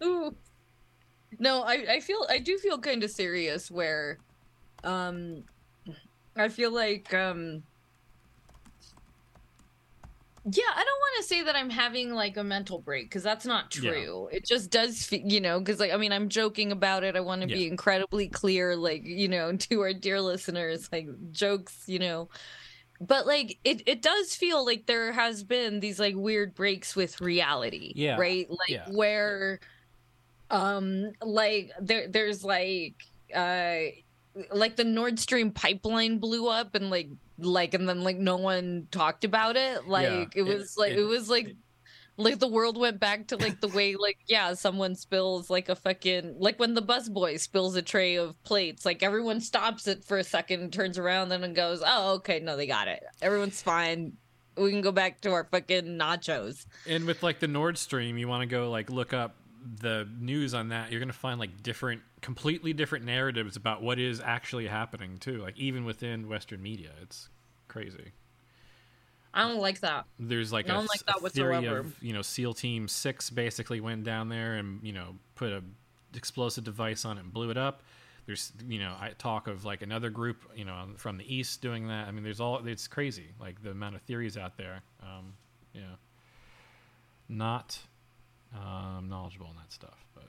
[1.38, 4.18] No, I, I feel I do feel kind of serious where
[4.84, 5.44] um
[6.36, 7.62] I feel like um
[10.48, 13.44] yeah, I don't want to say that I'm having like a mental break because that's
[13.44, 13.90] not Yeah.
[13.90, 14.28] true.
[14.32, 17.16] It just does, fe- you know, because like I mean, I'm joking about it.
[17.16, 21.82] I want to be incredibly clear, like you know, to our dear listeners, like jokes,
[21.86, 22.28] you know.
[23.00, 27.20] But like it, it does feel like there has been these like weird breaks with
[27.20, 28.16] reality, Yeah.
[28.16, 28.48] right?
[28.48, 28.86] Like Yeah.
[28.90, 29.60] where,
[30.50, 32.94] um, like there, there's like,
[33.34, 33.90] uh,
[34.52, 37.08] like the Nord Stream pipeline blew up and like
[37.38, 39.86] like and then like no one talked about it.
[39.86, 41.54] Like Yeah, it was it- like it, it- was like
[42.18, 45.76] like the world went back to like the way like yeah someone spills like a
[45.76, 50.02] fucking like when the bus boy spills a tray of plates like everyone stops it
[50.02, 53.02] for a second turns around then and goes oh okay no they got it.
[53.20, 54.14] Everyone's fine.
[54.56, 56.64] We can go back to our fucking nachos.
[56.86, 59.34] And with like the Nord Stream, you want to go like look up
[59.80, 63.98] the news on that, you're going to find like different, completely different narratives about what
[63.98, 65.38] is actually happening too.
[65.38, 67.28] Like even within Western media, it's
[67.68, 68.12] crazy.
[69.34, 70.06] I don't like that.
[70.18, 71.80] There's like I a, don't like a that theory whatsoever.
[71.80, 75.62] of you know SEAL Team Six basically went down there and you know put a
[76.14, 77.82] explosive device on it and blew it up.
[78.24, 81.88] There's you know I talk of like another group you know from the east doing
[81.88, 82.08] that.
[82.08, 84.80] I mean there's all it's crazy like the amount of theories out there.
[85.02, 85.34] Um,
[85.74, 85.96] yeah,
[87.28, 87.78] not
[88.54, 90.24] um, knowledgeable in that stuff, but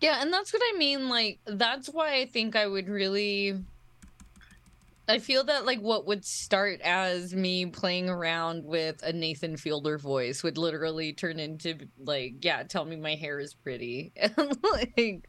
[0.00, 1.08] Yeah, and that's what I mean.
[1.08, 3.54] Like, that's why I think I would really.
[5.08, 9.98] I feel that, like, what would start as me playing around with a Nathan Fielder
[9.98, 14.12] voice would literally turn into, like, yeah, tell me my hair is pretty.
[14.36, 15.28] And, like,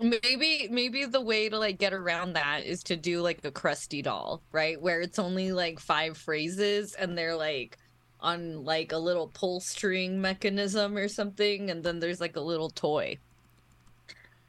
[0.00, 4.02] maybe, maybe the way to, like, get around that is to do, like, a crusty
[4.02, 4.80] doll, right?
[4.80, 7.78] Where it's only, like, five phrases and they're, like,
[8.24, 11.70] on, like, a little pull string mechanism or something.
[11.70, 13.18] And then there's, like, a little toy.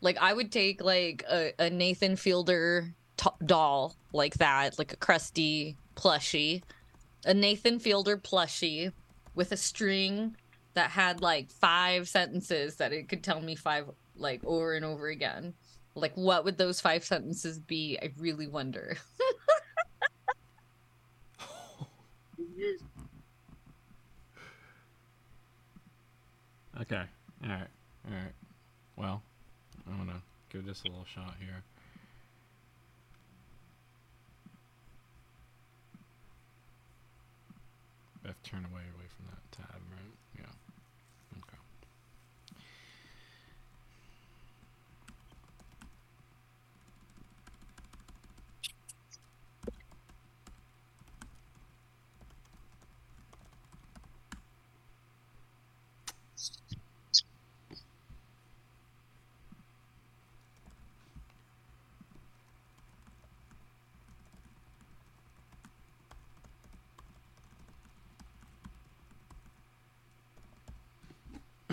[0.05, 4.97] Like I would take like a, a Nathan Fielder t- doll like that, like a
[4.97, 6.61] crusty plushie,
[7.25, 8.91] a Nathan Fielder plushie
[9.33, 10.35] with a string
[10.75, 15.07] that had like five sentences that it could tell me five like over and over
[15.07, 15.55] again.
[15.95, 17.97] Like what would those five sentences be?
[17.99, 18.97] I really wonder.
[26.81, 27.03] okay,
[27.43, 27.67] all right,
[28.07, 28.33] all right.
[28.97, 29.21] Well,
[29.87, 30.21] I'm gonna
[30.51, 31.63] give this a little shot here.
[38.23, 40.15] To turn away away from that tab, right?
[40.39, 40.51] Yeah.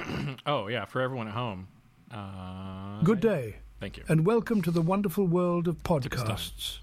[0.05, 0.29] Okay.
[0.47, 1.69] Oh yeah, for everyone at home.
[2.11, 4.05] Uh, Good day, Thank you.
[4.09, 6.79] and welcome to the wonderful world of podcasts.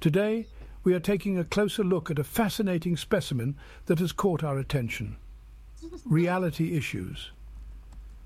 [0.00, 0.46] Today,
[0.84, 3.56] we are taking a closer look at a fascinating specimen
[3.86, 5.16] that has caught our attention
[6.04, 7.30] reality issues.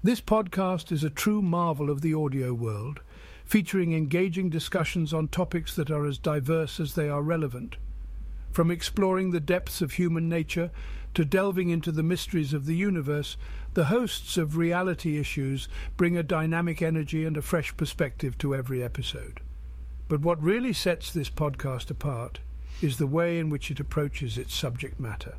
[0.02, 3.00] This podcast is a true marvel of the audio world,
[3.44, 7.76] featuring engaging discussions on topics that are as diverse as they are relevant.
[8.52, 10.70] From exploring the depths of human nature
[11.14, 13.36] to delving into the mysteries of the universe,
[13.74, 18.82] the hosts of reality issues bring a dynamic energy and a fresh perspective to every
[18.82, 19.40] episode.
[20.08, 22.40] But what really sets this podcast apart
[22.82, 25.34] is the way in which it approaches its subject matter.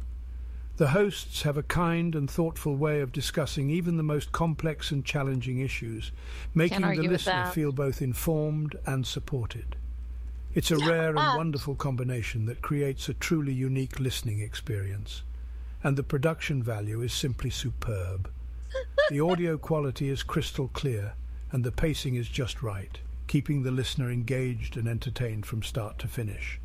[0.78, 5.06] The hosts have a kind and thoughtful way of discussing even the most complex and
[5.06, 6.12] challenging issues,
[6.56, 9.76] making the listener feel both informed and supported.
[10.56, 15.22] It's a rare and wonderful combination that creates a truly unique listening experience.
[15.84, 18.30] And the production value is simply superb.
[19.10, 21.14] The audio quality is crystal clear,
[21.52, 22.98] and the pacing is just right,
[23.28, 26.60] keeping the listener engaged and entertained from start to finish.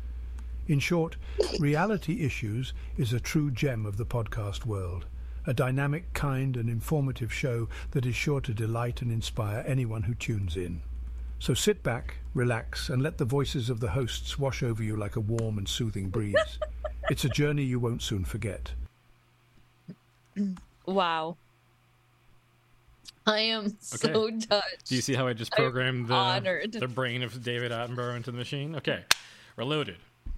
[0.67, 1.17] In short,
[1.59, 5.05] Reality Issues is a true gem of the podcast world,
[5.45, 10.13] a dynamic, kind, and informative show that is sure to delight and inspire anyone who
[10.13, 10.81] tunes in.
[11.39, 15.15] So sit back, relax, and let the voices of the hosts wash over you like
[15.15, 16.59] a warm and soothing breeze.
[17.09, 18.71] It's a journey you won't soon forget.
[20.85, 21.37] Wow.
[23.25, 24.85] I am so touched.
[24.85, 28.37] Do you see how I just programmed the, the brain of David Attenborough into the
[28.37, 28.75] machine?
[28.75, 29.03] Okay,
[29.55, 29.97] we're loaded.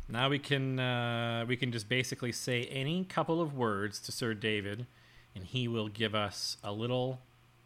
[0.09, 4.33] Now we can uh, we can just basically say any couple of words to Sir
[4.33, 4.85] David,
[5.35, 7.19] and he will give us a little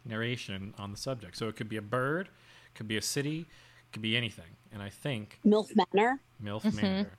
[0.04, 1.36] narration on the subject.
[1.36, 2.28] So it could be a bird,
[2.74, 3.46] could be a city,
[3.92, 4.44] could be anything.
[4.72, 6.20] And I think MILF Manor.
[6.42, 7.10] MILF Manor.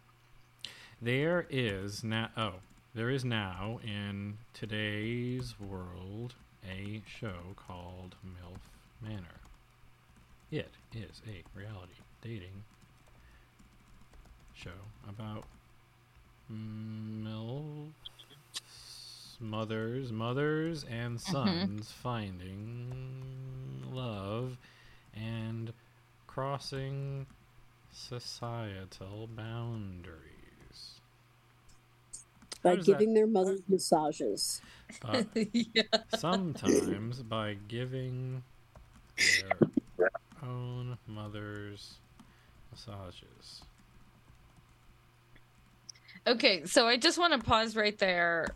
[1.02, 2.30] There is now.
[2.38, 2.54] Oh,
[2.98, 6.34] there is now in today's world
[6.68, 8.58] a show called MILF
[9.08, 9.40] Manor.
[10.50, 11.94] It is a reality
[12.24, 12.64] dating
[14.56, 14.72] show
[15.08, 15.44] about
[16.52, 17.92] MILFs,
[19.40, 21.32] mothers, mothers, and mm-hmm.
[21.32, 23.24] sons finding
[23.92, 24.58] love
[25.14, 25.72] and
[26.26, 27.28] crossing
[27.94, 30.37] societal boundaries.
[32.70, 34.62] By does that- giving their mothers massages.
[35.02, 35.84] But yeah.
[36.18, 38.44] sometimes by giving
[39.18, 40.10] their
[40.44, 41.96] own mothers
[42.72, 43.64] massages.
[46.26, 48.48] Okay, so I just want to pause right there.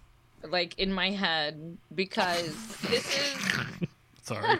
[0.50, 2.56] like in my head because
[2.90, 3.88] this is
[4.24, 4.60] Sorry.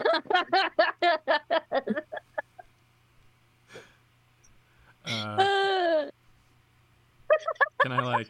[5.04, 6.04] Uh,
[7.80, 8.28] can I like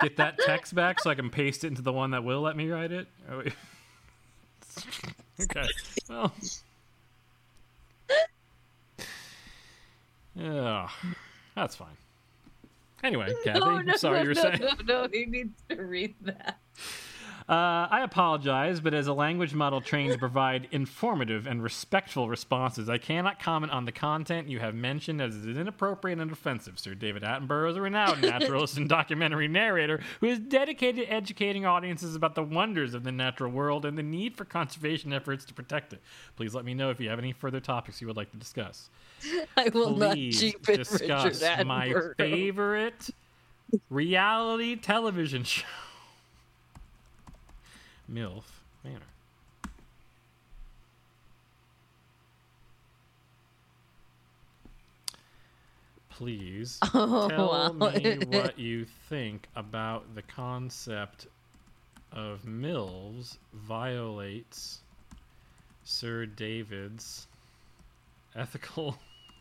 [0.00, 2.56] get that text back so I can paste it into the one that will let
[2.56, 3.06] me write it?
[3.30, 3.40] Oh,
[5.40, 5.68] okay.
[6.08, 6.32] Well.
[10.34, 10.88] Yeah,
[11.54, 11.96] that's fine.
[13.02, 14.60] Anyway, Kathy, no, I'm no, sorry no, you were saying.
[14.60, 16.58] No, no, he needs to read that.
[17.48, 22.88] Uh, I apologize, but as a language model trained to provide informative and respectful responses,
[22.88, 26.78] I cannot comment on the content you have mentioned as it is inappropriate and offensive.
[26.78, 31.66] Sir David Attenborough is a renowned naturalist and documentary narrator who is dedicated to educating
[31.66, 35.54] audiences about the wonders of the natural world and the need for conservation efforts to
[35.54, 36.00] protect it.
[36.36, 38.88] Please let me know if you have any further topics you would like to discuss.
[39.56, 43.10] I will not Please cheapen discuss my favorite
[43.90, 45.64] reality television show.
[48.12, 48.44] MILF
[48.84, 49.00] Manor.
[56.10, 57.72] Please Oh, tell wow.
[57.72, 61.26] me what you think about the concept
[62.12, 64.80] of MILFs violates
[65.84, 67.26] Sir David's
[68.36, 68.98] ethical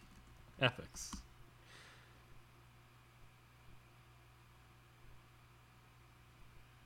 [0.61, 1.11] ethics.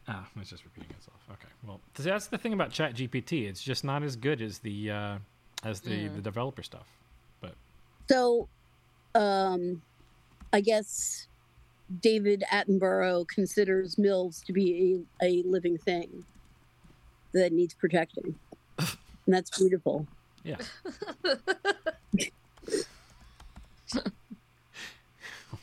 [0.08, 1.18] Ah, it's just repeating itself.
[1.32, 3.48] Okay, well, th- that's the thing about ChatGPT.
[3.50, 5.18] It's just not as good as the uh,
[5.64, 6.88] as the, the developer stuff.
[7.42, 7.56] But
[8.10, 8.48] So,
[9.16, 9.82] um,
[10.54, 11.28] I guess
[12.02, 16.24] David Attenborough considers MILFs to be a, a living thing
[17.34, 18.36] that needs protecting.
[18.78, 18.88] and
[19.28, 20.06] that's beautiful.
[20.44, 20.58] yeah,
[23.96, 24.02] oh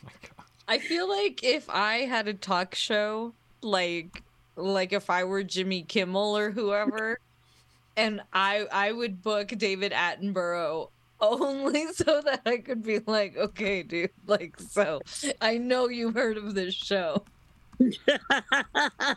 [0.03, 0.45] my god.
[0.67, 4.23] I feel like if I had a talk show, like
[4.57, 7.19] like if I were Jimmy Kimmel or whoever,
[7.97, 10.89] and I I would book David Attenborough
[11.21, 15.01] only so that I could be like, okay, dude, like so
[15.41, 17.25] I know you've heard of this show.
[17.79, 19.17] the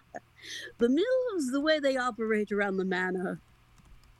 [0.79, 3.39] MILFs, the way they operate around the manor,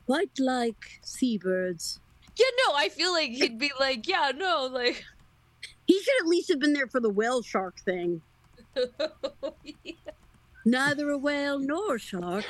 [0.06, 2.00] quite like seabirds.
[2.36, 5.02] Yeah, no, I feel like he'd be like, yeah, no, like
[5.86, 8.20] He should at least have been there for the whale shark thing.
[8.76, 9.54] Oh,
[10.66, 12.44] Neither a whale nor a shark,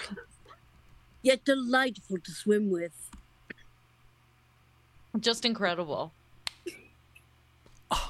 [1.20, 3.10] yet delightful to swim with.
[5.20, 6.12] just incredible.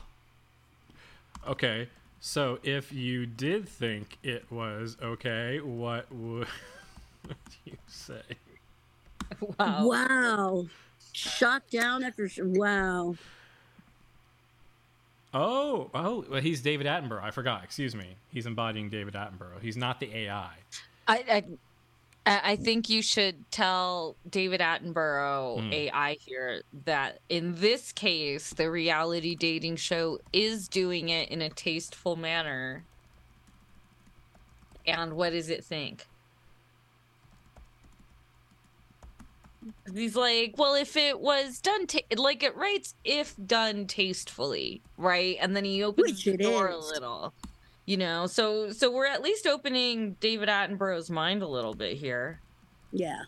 [1.48, 1.88] Okay,
[2.20, 6.48] so if you did think it was okay, what would
[7.64, 8.22] you say?
[9.58, 9.86] Wow.
[9.86, 10.66] Wow.
[11.12, 13.14] Shot down after sh- wow.
[15.34, 17.22] Oh, oh, well, he's David Attenborough.
[17.22, 17.64] I forgot.
[17.64, 18.16] Excuse me.
[18.28, 19.60] He's embodying David Attenborough.
[19.60, 20.50] He's not the AI.
[21.08, 21.44] I, I
[22.26, 25.72] I think you should tell David Attenborough Hmm.
[25.72, 31.48] AI here that in this case the reality dating show is doing it in a
[31.50, 32.84] tasteful manner.
[34.86, 36.06] And what does it think?
[39.92, 45.36] He's like, well, if it was done, ta- like it writes, if done tastefully, right?
[45.40, 47.34] And then he opens Which the door a little,
[47.86, 48.26] you know.
[48.26, 52.40] So, so we're at least opening David Attenborough's mind a little bit here.
[52.92, 53.22] Yeah.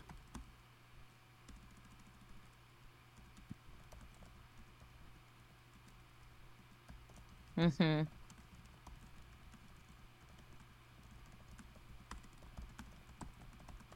[7.57, 8.03] Mm-hmm.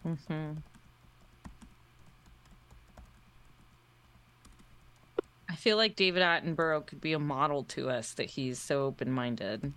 [0.06, 0.60] Mm-hmm.
[5.54, 9.72] I feel like David Attenborough could be a model to us that he's so open-minded.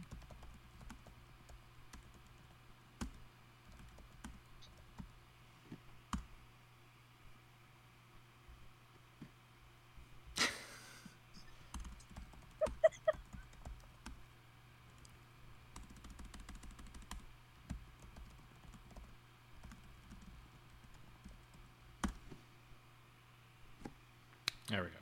[24.70, 24.96] There we go.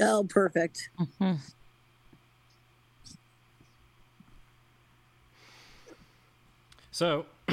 [0.00, 0.88] Oh, perfect.
[6.90, 7.26] So,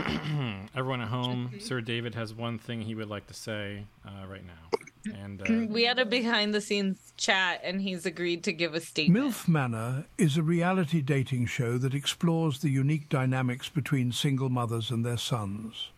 [0.75, 4.43] everyone at home, Sir David has one thing he would like to say uh, right
[4.45, 9.25] now, and uh, We had a behind-the-scenes chat, and he's agreed to give a statement.
[9.25, 14.91] MILF Manor is a reality dating show that explores the unique dynamics between single mothers
[14.91, 15.89] and their sons.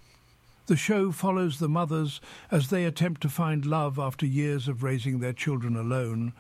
[0.66, 5.20] The show follows the mothers as they attempt to find love after years of raising
[5.20, 6.32] their children alone,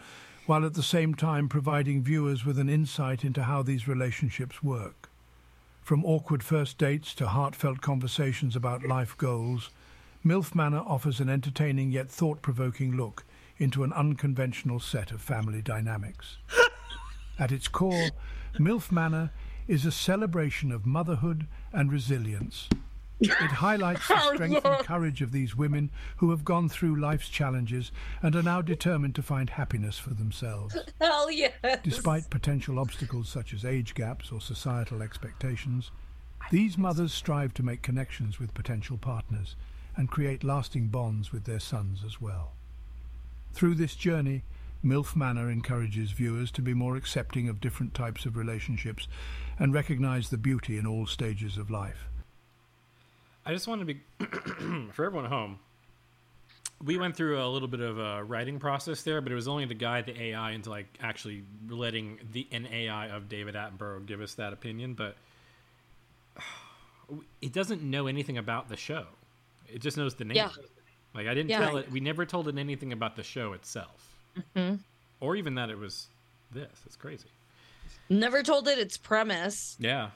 [0.45, 5.09] while at the same time providing viewers with an insight into how these relationships work.
[5.81, 9.69] From awkward first dates to heartfelt conversations about life goals,
[10.23, 13.25] MILF Manor offers an entertaining yet thought provoking look
[13.57, 16.37] into an unconventional set of family dynamics.
[17.37, 18.11] At its core,
[18.57, 19.31] MILF Manor
[19.67, 22.69] is a celebration of motherhood and resilience.
[23.19, 27.91] It highlights the strength and courage of these women who have gone through life's challenges
[28.21, 30.75] and are now determined to find happiness for themselves.
[31.01, 31.53] Hell yes.
[31.83, 35.91] Despite potential obstacles such as age gaps or societal expectations,
[36.51, 39.55] these mothers strive to make connections with potential partners
[39.95, 42.53] and create lasting bonds with their sons as well.
[43.53, 44.43] Through this journey,
[44.83, 49.07] MILF Manor encourages viewers to be more accepting of different types of relationships
[49.57, 52.09] and recognize the beauty in all stages of life.
[53.45, 53.99] I just want to be
[54.93, 55.59] for everyone at home.
[56.83, 59.65] We went through a little bit of a writing process there, but it was only
[59.65, 64.21] to guide the AI into like actually letting the an AI of David Attenborough give
[64.21, 64.93] us that opinion.
[64.93, 65.15] But
[67.41, 69.05] it doesn't know anything about the show.
[69.67, 70.35] It just knows the name.
[70.37, 70.49] Yeah.
[71.13, 71.59] Like I didn't Yeah.
[71.59, 71.89] tell it.
[71.91, 74.19] We never told it anything about the show itself,
[74.55, 74.79] Mhm.
[75.19, 76.07] or even that it was
[76.51, 76.71] this.
[76.85, 77.29] It's crazy.
[78.09, 79.77] Never told it its premise.
[79.79, 80.09] Yeah.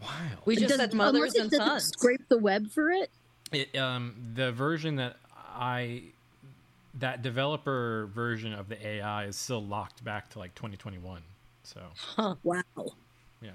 [0.00, 0.38] Wild.
[0.44, 1.88] We just Does- said mothers unless it and doesn't sons.
[1.88, 3.10] Scrape the web for it.
[3.52, 5.16] It, um, the version that
[5.54, 6.02] I,
[7.00, 11.22] that developer version of the AI is still locked back to like 2021.
[11.64, 11.80] So
[12.42, 12.64] Wow.
[13.42, 13.50] yeah,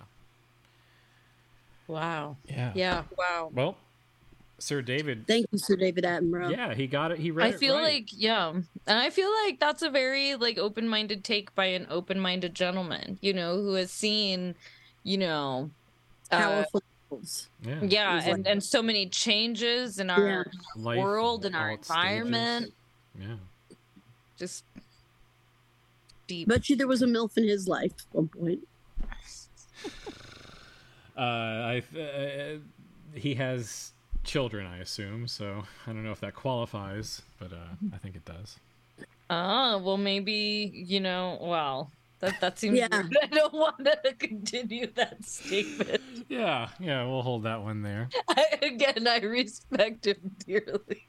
[1.88, 2.38] Wow.
[2.48, 3.04] yeah, Yeah.
[3.18, 3.52] Wow.
[3.54, 3.78] Well,
[4.60, 6.52] Sir David, Thank you, Sir David Attenborough.
[6.52, 7.20] yeah, he got it.
[7.20, 7.94] He read I it feel right.
[7.96, 8.64] like yeah, and
[9.00, 13.58] I feel like that's a very like open-minded take by an open-minded gentleman, you know,
[13.58, 14.56] who has seen,
[15.04, 15.70] you know,
[16.38, 16.82] Powerful.
[17.12, 17.50] roles.
[17.64, 20.46] yeah, yeah, He's like- and and so many changes in our
[20.76, 22.04] Life world and all our its stages.
[22.04, 22.74] environment.
[23.20, 23.36] Yeah,
[24.38, 24.64] Just
[26.28, 26.48] deep.
[26.48, 28.68] Bet you there was a MILF in his life at one point.
[31.18, 32.58] uh, I uh,
[33.14, 33.92] he has
[34.24, 35.28] children, I assume.
[35.28, 37.58] So I don't know if that qualifies, but uh,
[37.94, 38.58] I think it does.
[39.30, 41.38] Ah, well, maybe you know.
[41.42, 41.92] Well,
[42.24, 42.78] that that seems.
[42.78, 42.88] Yeah.
[42.92, 43.18] weird.
[43.24, 46.02] I don't want to continue that statement.
[46.30, 48.10] Yeah, yeah, we'll hold that one there.
[48.30, 51.08] I, again, I respect him dearly.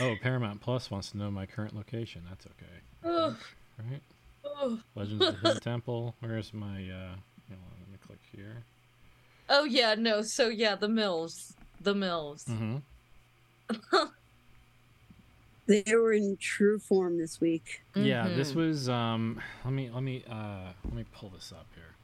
[0.00, 2.22] Oh, Paramount Plus wants to know my current location.
[2.28, 3.14] That's okay.
[3.16, 3.36] Ugh.
[3.78, 4.02] Right?
[4.62, 4.80] Ugh.
[4.94, 6.14] Legends of the Hidden Temple.
[6.20, 7.14] Where's my uh
[7.48, 8.64] hold on, let me click here.
[9.48, 10.22] Oh yeah, no.
[10.22, 12.44] So yeah, the MILFs, the MILFs.
[12.46, 12.78] Mm-hmm.
[15.66, 17.82] They were in true form this week.
[17.94, 18.56] Yeah, this Mhm.
[18.56, 21.94] was um let me let me uh let me pull this up here.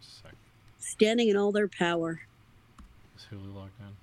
[0.00, 0.34] Just a sec.
[0.78, 2.20] Standing in all their power.
[3.16, 3.96] Is Hulu logged in?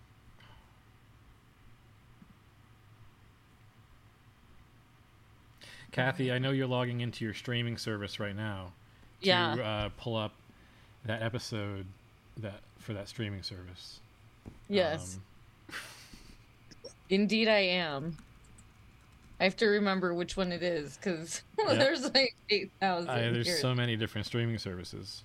[5.91, 8.73] Kathy, I know you're logging into your streaming service right now
[9.21, 9.53] to Yeah.
[9.53, 10.33] uh, pull up
[11.05, 11.85] that episode
[12.37, 14.01] that for that streaming service.
[14.67, 15.15] Yes,
[15.69, 15.75] Um,
[17.09, 18.17] indeed, I am.
[19.39, 21.73] I have to remember which one it is because Yeah.
[21.75, 23.09] there's like eight thousand.
[23.09, 25.23] I, there's so many different streaming services.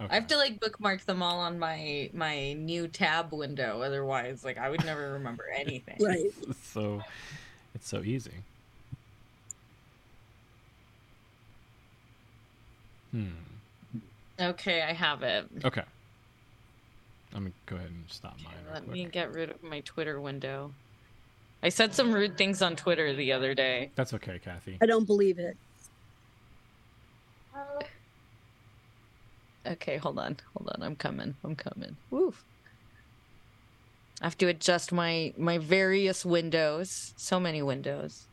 [0.00, 0.10] Okay.
[0.10, 3.80] I have to like bookmark them all on my my new tab window.
[3.82, 5.96] Otherwise, like I would never remember anything.
[6.00, 6.30] Right.
[6.62, 7.02] So
[7.74, 8.32] it's so easy.
[13.12, 13.28] Hmm.
[14.38, 15.46] Okay, I have it.
[15.64, 15.82] Okay.
[17.32, 18.52] Let me go ahead and stop mine.
[18.64, 18.92] real Let quick.
[18.92, 20.72] me get rid of my Twitter window.
[21.66, 23.90] I said some rude things on Twitter the other day.
[23.96, 24.78] That's okay, Kathy.
[24.80, 25.56] I don't believe it.
[29.66, 30.36] Okay, hold on.
[30.56, 30.84] Hold on.
[30.84, 31.34] I'm coming.
[31.42, 31.96] I'm coming.
[32.12, 32.32] Woo.
[34.22, 37.14] I have to adjust my my various windows.
[37.16, 38.26] So many windows.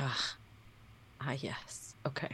[0.00, 0.34] Ah.
[1.20, 1.94] Ah, yes.
[2.04, 2.30] Okay.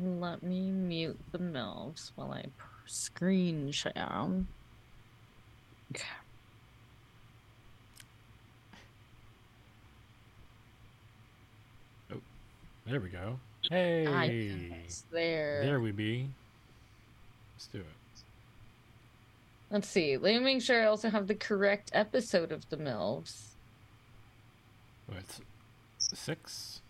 [0.00, 2.44] Let me mute the MILFs while I
[2.86, 3.92] screen share.
[5.90, 6.04] Okay.
[12.12, 12.20] Oh,
[12.86, 13.40] there we go.
[13.68, 14.70] Hey.
[14.84, 15.62] Yes, there.
[15.64, 16.28] There we be.
[17.56, 17.84] Let's do it.
[19.70, 20.16] Let's see.
[20.16, 23.48] Let me make sure I also have the correct episode of the MILFs.
[25.06, 25.40] What?
[25.98, 26.82] Six?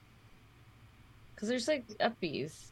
[1.35, 2.67] Because there's like uppies.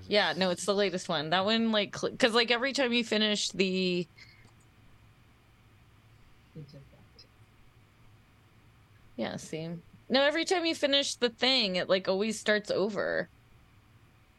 [0.00, 1.30] Is Yeah, no, it's the latest one.
[1.30, 4.06] That one, like, because like every time you finish the.
[9.16, 9.68] Yeah, see.
[10.08, 13.28] No, every time you finish the thing, it like always starts over.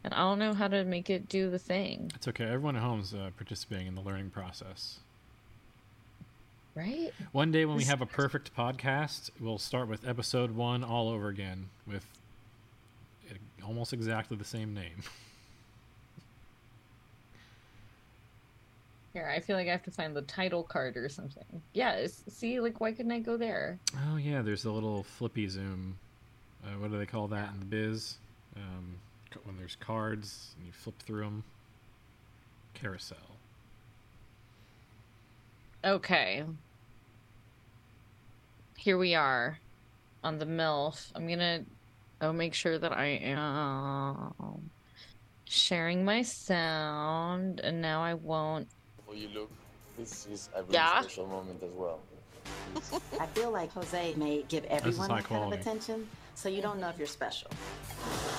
[0.04, 2.46] And I don't know how to make it do the thing, It's okay.
[2.46, 5.00] Everyone at home's uh, participating in the learning process.
[6.74, 7.12] right?
[7.34, 11.28] One day when we have a perfect podcast, we'll start with episode one all over
[11.28, 12.06] again with
[13.64, 15.04] almost exactly the same name.
[19.14, 21.62] Here, I feel like I have to find the title card or something.
[21.74, 23.80] Yeah, see, like, why couldn't I go there?
[24.08, 25.98] Oh yeah, there's a little flippy zoom.
[26.64, 28.18] Uh, what do they call that in the biz?
[28.56, 28.96] Um,
[29.44, 31.44] when there's cards and you flip through them.
[32.74, 33.18] Carousel.
[35.84, 36.44] Okay.
[38.78, 39.60] Here we are
[40.24, 41.12] on the MILF.
[41.16, 41.64] I'm gonna
[42.22, 44.70] oh make sure that I am
[45.46, 48.68] sharing my sound and now I won't
[49.10, 49.50] How you look,
[49.98, 51.02] this is a really Yeah.
[51.02, 52.00] special moment as well.
[53.20, 56.90] I feel like Jose may give everyone that kind of attention, so you don't know
[56.90, 57.50] if you're special.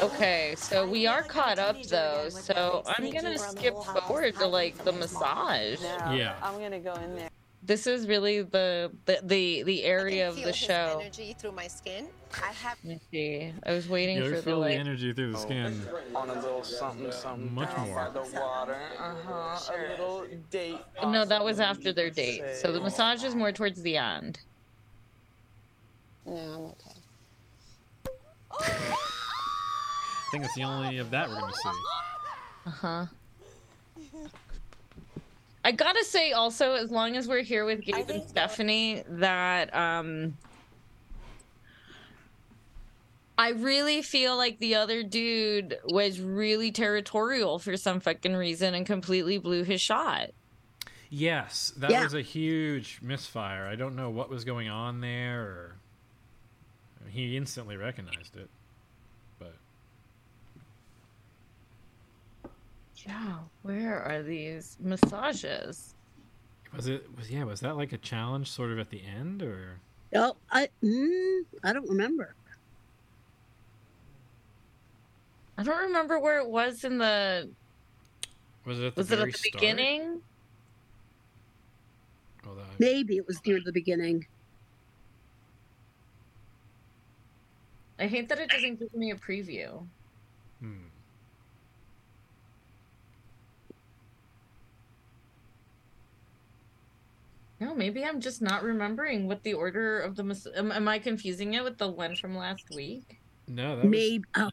[0.01, 4.93] Okay, so we are caught up though, so I'm gonna skip forward to like the
[4.93, 5.83] massage.
[5.83, 6.37] Yeah.
[6.41, 7.31] I'm gonna go in there.
[7.63, 10.99] This is really the the the, the area of feel the his show.
[11.01, 12.07] energy through my skin.
[12.43, 13.53] I have Let me see.
[13.67, 15.83] I was waiting You for ever the feel the like energy through the skin?
[16.15, 18.05] On a little something, something Much down more.
[18.05, 18.79] by the water.
[18.99, 19.75] Uh-huh.
[19.75, 20.79] A little date.
[21.03, 22.43] No, that was after their date.
[22.57, 24.39] So the massage is more towards the end.
[26.25, 26.97] no, I'm okay.
[28.63, 31.69] I think it's the only of that we're gonna see.
[32.67, 33.07] Uh huh.
[35.65, 40.37] I gotta say also, as long as we're here with Gabe and Stephanie, that um
[43.37, 48.85] I really feel like the other dude was really territorial for some fucking reason and
[48.85, 50.31] completely blew his shot.
[51.09, 52.05] Yes, that Yeah.
[52.05, 53.67] was a huge misfire.
[53.67, 55.43] I don't know what was going on there.
[55.43, 55.77] Or...
[57.09, 58.51] He instantly recognized it,
[59.39, 59.55] but
[63.07, 65.95] Yeah, where are these massages?
[66.75, 67.07] was it?
[67.17, 67.45] Was yeah?
[67.45, 69.81] Was that like a challenge, sort of at the end, or
[70.15, 72.35] Oh, I mm, I don't remember.
[75.57, 77.49] I don't remember where it was in the.
[78.65, 79.53] was it at the Was it at the start?
[79.61, 80.23] beginning?
[82.47, 84.27] Oh, that- Maybe it was near the beginning.
[87.99, 89.87] I hate that it doesn't give me a preview.
[90.61, 90.73] hmm.
[97.61, 100.25] No, maybe I'm just not remembering what the order of the.
[100.25, 103.21] Mas- am, am I confusing it with the one from last week?
[103.47, 104.25] No, that was Maybe.
[104.37, 104.51] Oh,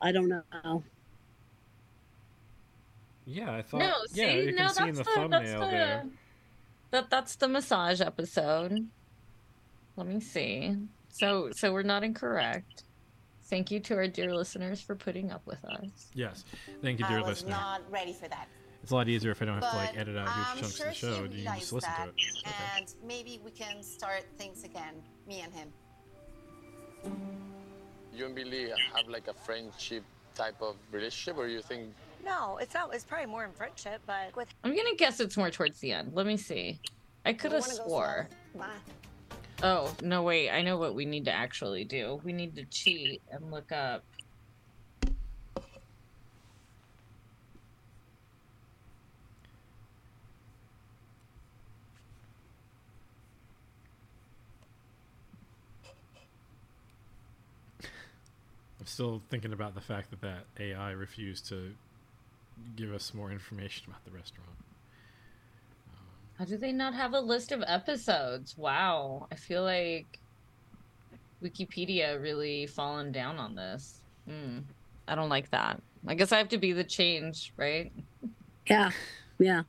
[0.00, 0.82] I don't know.
[3.26, 3.52] yeah.
[3.54, 5.52] I thought no, yeah, see, you no, can that's see in the, the, thumbnail that's
[5.52, 6.04] the there.
[6.90, 8.88] that that's the massage episode.
[9.96, 10.76] Let me see.
[11.10, 12.84] So so we're not incorrect.
[13.44, 16.08] Thank you to our dear listeners for putting up with us.
[16.14, 16.44] Yes,
[16.80, 17.50] thank you, dear I was listener.
[17.50, 18.48] not ready for that.
[18.84, 20.76] It's a lot easier if I don't have to like edit out I'm huge chunks
[20.76, 21.32] sure of the show.
[21.32, 22.46] he You can just listen that, to it.
[22.46, 22.54] Okay.
[22.76, 24.96] and maybe we can start things again,
[25.26, 25.72] me and him.
[28.14, 30.04] You and Billy have like a friendship
[30.34, 31.94] type of relationship, or you think
[32.26, 32.94] No, it's not.
[32.94, 36.12] It's probably more in friendship, but with I'm gonna guess it's more towards the end.
[36.12, 36.78] Let me see.
[37.24, 38.28] I could have swore.
[39.62, 40.50] Oh no, wait!
[40.50, 42.20] I know what we need to actually do.
[42.22, 44.04] We need to cheat and look up.
[58.84, 61.72] I'm still thinking about the fact that that AI refused to
[62.76, 64.50] give us more information about the restaurant.
[66.38, 68.58] How do they not have a list of episodes?
[68.58, 70.18] Wow, I feel like
[71.42, 74.02] Wikipedia really fallen down on this.
[74.28, 74.58] Hmm.
[75.08, 75.80] I don't like that.
[76.06, 77.90] I guess I have to be the change, right?
[78.66, 78.90] Yeah,
[79.38, 79.62] yeah.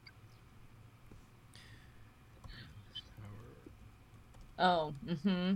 [4.60, 5.54] Oh, mm-hmm.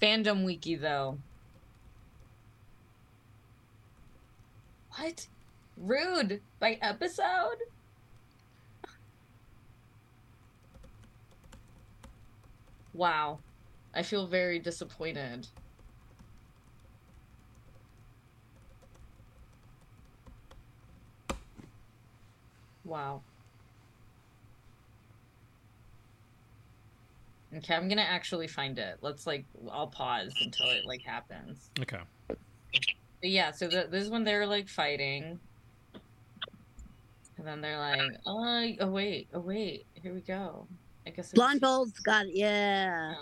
[0.00, 1.18] Fandom wiki though.
[4.96, 5.26] What?
[5.76, 7.56] Rude by episode?
[12.92, 13.38] Wow.
[13.94, 15.46] I feel very disappointed.
[22.84, 23.22] Wow.
[27.54, 28.98] Okay, I'm gonna actually find it.
[29.02, 31.70] Let's like, I'll pause until it like happens.
[31.80, 32.00] Okay.
[33.22, 35.38] But yeah, so the, this is when they're like fighting,
[37.38, 40.66] and then they're like, "Oh, oh wait, oh wait, here we go."
[41.06, 42.34] I guess it was- Blindfolds got it.
[42.34, 43.14] Yeah.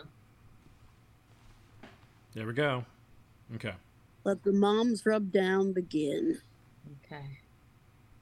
[2.35, 2.85] There we go.
[3.56, 3.74] Okay.
[4.24, 6.39] Let the moms rub down begin.
[7.05, 7.24] Okay.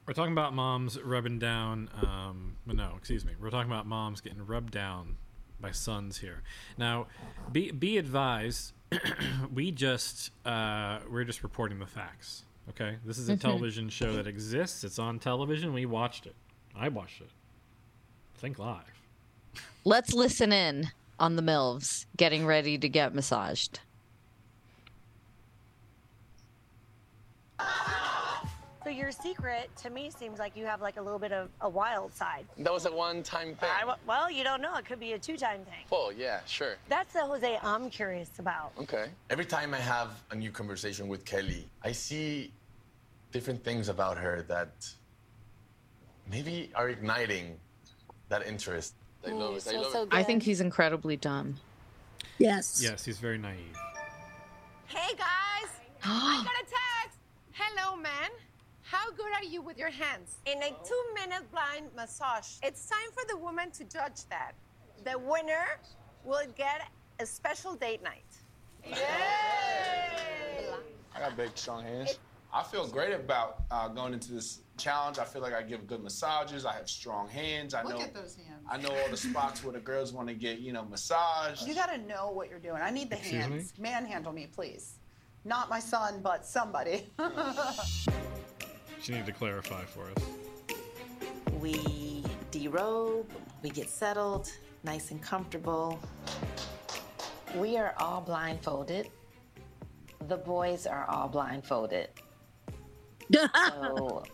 [0.07, 1.91] We're talking about moms rubbing down.
[2.03, 3.33] Um, no, excuse me.
[3.39, 5.17] We're talking about moms getting rubbed down
[5.61, 6.43] by sons here.
[6.79, 7.07] Now,
[7.53, 8.73] be be advised.
[9.53, 12.45] we just uh, we're just reporting the facts.
[12.71, 13.41] Okay, this is a Mhm.
[13.41, 14.85] television show that exists.
[14.85, 15.73] It's on television.
[15.73, 16.35] We watched it.
[16.77, 17.31] I watched it.
[18.37, 18.85] Think live.
[19.85, 20.89] Let's listen in
[21.19, 23.81] on the MILFs getting ready to get massaged.
[28.89, 31.69] So your secret to me seems like you have like a little bit of a
[31.69, 32.47] wild side.
[32.57, 33.69] That was a one-time thing.
[33.69, 34.75] I, well, you don't know.
[34.77, 35.85] It could be a two-time thing.
[35.93, 36.77] Oh yeah, sure.
[36.89, 38.73] That's the Jose I'm curious about.
[38.81, 39.09] Okay.
[39.29, 42.51] Every time I have a new conversation with Kelly, I see
[43.31, 44.71] different things about her that
[46.31, 47.59] maybe are igniting
[48.31, 48.95] that interest.
[49.27, 49.67] I love it.
[49.69, 50.09] I so, love so it.
[50.13, 51.57] I think he's incredibly dumb.
[52.39, 52.81] Yes.
[52.83, 53.79] Yes, he's very naive.
[54.87, 55.71] Hey guys!
[56.05, 57.19] I got a text!
[57.53, 58.31] Hello, man.
[58.91, 60.37] How good are you with your hands?
[60.47, 64.53] In a two minute blind massage, it's time for the woman to judge that.
[65.05, 65.79] The winner
[66.25, 66.89] will get
[67.21, 68.25] a special date night.
[71.15, 72.19] I got big, strong hands.
[72.51, 75.19] I feel great about uh, going into this challenge.
[75.19, 76.65] I feel like I give good massages.
[76.65, 77.75] I have strong hands.
[77.75, 78.01] I Look know.
[78.01, 78.65] at those hands.
[78.71, 81.69] I know all the spots where the girls want to get, you know, massaged.
[81.69, 82.81] You gotta know what you're doing.
[82.81, 83.57] I need the Excuse me?
[83.57, 83.75] hands.
[83.79, 84.95] Manhandle me, please.
[85.45, 87.07] Not my son, but somebody.
[89.01, 90.75] She needed to clarify for us.
[91.61, 93.27] We derobe,
[93.63, 94.51] we get settled,
[94.85, 95.99] nice and comfortable.
[97.57, 99.09] We are all blindfolded.
[100.29, 102.09] The boys are all blindfolded.
[103.35, 104.25] so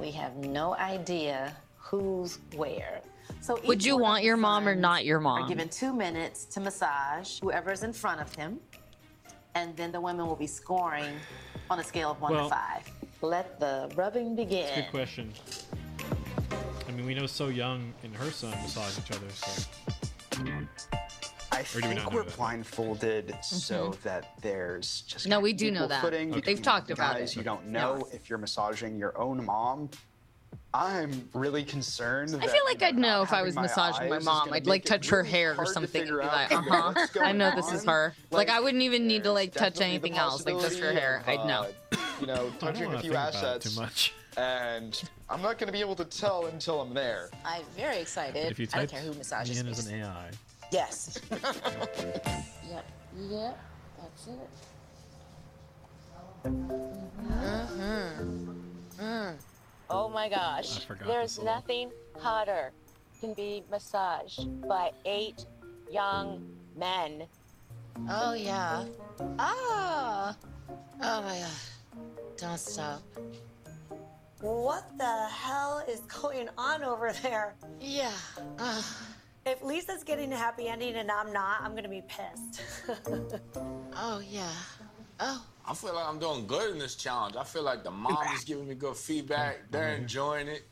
[0.00, 3.00] we have no idea who's where.
[3.40, 5.38] So Would you want your mom or not your mom?
[5.38, 5.48] Are mom?
[5.48, 8.58] given two minutes to massage whoever's in front of him,
[9.54, 11.14] and then the women will be scoring
[11.70, 12.90] on a scale of one Well- to five.
[13.22, 14.66] Let the rubbing begin.
[14.66, 15.32] That's a good question.
[16.88, 19.62] I mean, we know So Young and her son massage each other, so.
[21.52, 22.36] I Or do we think we're that?
[22.36, 24.02] blindfolded so mm-hmm.
[24.02, 26.02] that there's just No, we do know that.
[26.02, 26.40] Footing Okay.
[26.40, 27.32] They've talked about guys.
[27.32, 27.36] it.
[27.36, 29.90] You don't know if you're massaging your own mom.
[30.74, 32.34] I'm really concerned.
[32.40, 34.52] I feel like I'd know if I was massaging my mom.
[34.52, 37.06] I'd like touch her hair or something and be like, uh huh.
[37.20, 38.14] I know this is her.
[38.30, 41.22] Like I wouldn't even need to like touch anything else, like just her hair.
[41.26, 41.66] I'd know.
[42.20, 43.74] you know, touching a few think about it assets.
[43.74, 44.14] too much.
[44.38, 47.28] And I'm not going to be able to tell until I'm there.
[47.44, 48.50] I'm very excited.
[48.50, 49.72] If you I don't care who massages Ian me.
[49.72, 50.30] as an AI,
[50.72, 51.18] Yes.
[51.30, 52.84] yep.
[53.18, 53.58] Yep.
[54.00, 54.48] That's it.
[56.46, 58.60] Mm-hmm.
[58.98, 59.34] Mm.
[59.94, 60.78] Oh my gosh.
[60.78, 62.72] I forgot There's nothing hotter
[63.20, 65.44] can be massaged by eight
[65.90, 66.42] young
[66.74, 67.24] men.
[68.08, 68.86] Oh yeah.
[69.38, 70.34] Ah.
[71.02, 72.00] Oh my god.
[72.38, 73.02] Don't stop.
[74.40, 77.54] What the hell is going on over there?
[77.78, 78.12] Yeah.
[79.44, 82.62] if Lisa's getting a happy ending and I'm not, I'm gonna be pissed.
[83.94, 84.54] oh yeah.
[85.20, 85.44] Oh.
[85.64, 87.36] I feel like I'm doing good in this challenge.
[87.36, 89.58] I feel like the mom is giving me good feedback.
[89.58, 89.66] Mm-hmm.
[89.70, 90.64] They're enjoying it.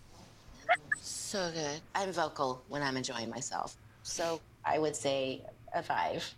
[1.01, 1.81] So good.
[1.95, 3.77] I'm vocal when I'm enjoying myself.
[4.03, 5.43] So I would say
[5.73, 6.35] a five.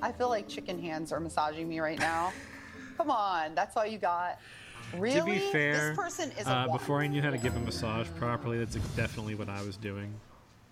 [0.00, 2.32] I feel like chicken hands are massaging me right now.
[2.96, 4.38] Come on, that's all you got.
[5.00, 5.20] Really?
[5.20, 6.78] to be fair, this person is uh, one.
[6.78, 10.12] before I knew how to give a massage properly, that's definitely what I was doing.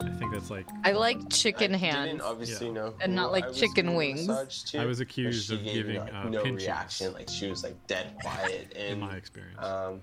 [0.00, 2.20] I think that's like I like chicken hands.
[2.24, 2.72] obviously Yeah.
[2.72, 4.26] know And not like I chicken wings.
[4.72, 6.66] to, I was accused of giving, like, uh, no pinches.
[6.66, 7.12] reaction.
[7.12, 9.58] Like she was like dead quiet and In my experience.
[9.62, 10.00] um,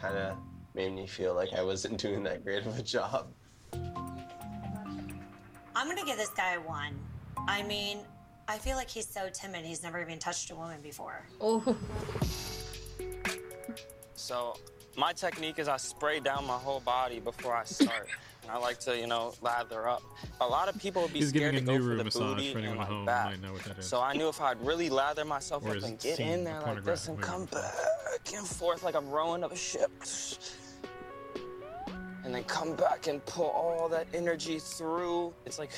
[0.00, 0.36] kind of
[0.74, 3.26] made me feel like I wasn't doing that great of a job.
[3.74, 6.94] I'm gonna give this guy a one.
[7.46, 7.98] I mean,
[8.48, 9.64] I feel like he's so timid.
[9.66, 11.26] He's never even touched a woman before.
[11.40, 11.76] Oh.
[14.20, 14.54] So
[14.96, 18.08] my technique is I spray down my whole body before I start.
[18.42, 20.02] And I like to, you know, lather up.
[20.42, 22.86] A lot of people would be He's scared to go for the booty and like
[22.86, 23.40] home that.
[23.40, 23.86] know what that is.
[23.86, 26.84] So I knew if I'd really lather myself Or up and get in there like
[26.84, 27.72] this and come back
[28.34, 29.90] and forth like I'm rowing up a ship.
[32.22, 35.32] And then come back and pull all that energy through.
[35.46, 35.70] It's like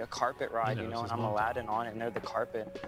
[0.00, 1.20] a carpet ride, you know, and I'm.
[1.20, 2.82] Aladdin on it and they're the carpet.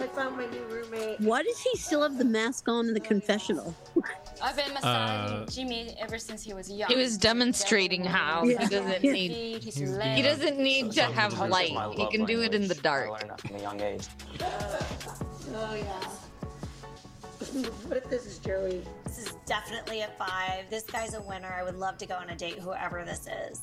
[0.00, 1.20] I found my new roommate.
[1.20, 3.74] Why does he still have the mask on in the confessional?
[4.42, 6.90] I've been massaging Uh, Jimmy ever since he was young.
[6.90, 8.58] He was demonstrating how Yeah.
[8.58, 11.68] he doesn't His need feet, his he doesn't need to have light.
[11.68, 12.78] He love can do it in the language.
[12.78, 13.10] I dark.
[13.10, 14.06] learned that from a young age.
[15.54, 16.08] Oh yeah.
[17.86, 18.82] what if this is Joey?
[19.04, 20.68] This is definitely a five.
[20.70, 21.54] This guy's a winner.
[21.56, 23.60] I would love to go on a date, whoever this is.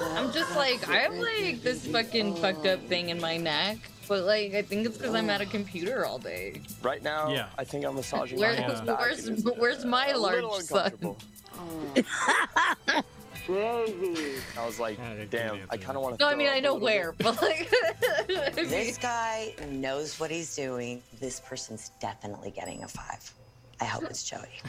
[0.00, 3.78] I'm just like, I have like this fucking fucked up thing in my neck,
[4.08, 6.60] but like, I think it's because I'm at a computer all day.
[6.82, 7.48] Right now, Yeah.
[7.58, 8.98] I think I'm massaging Where, my hands back.
[8.98, 10.92] where's where's my a large little son?
[10.92, 11.16] uncomfortable.
[13.48, 14.98] I was like,
[15.30, 16.24] damn, I kind of want to.
[16.24, 17.70] No, I mean I know where, but like,
[18.56, 21.02] This guy knows what he's doing.
[21.20, 23.32] This person's definitely getting a five.
[23.80, 24.60] I hope it's Joey.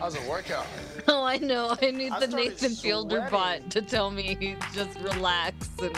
[0.00, 0.66] How's it workout?
[1.08, 1.76] oh, I know.
[1.82, 3.30] I need I the started Nathan Fielder sweating.
[3.30, 5.94] bot to tell me just relax and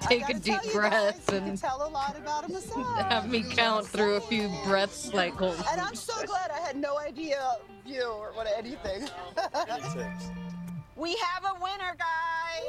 [0.00, 3.02] take a deep breath and Tell a lot about a massage.
[3.06, 5.58] have me count through a few breath cycles.
[5.72, 7.56] And I'm so glad I had no idea
[7.86, 9.08] you or what anything.
[10.96, 12.66] we have a winner, guys.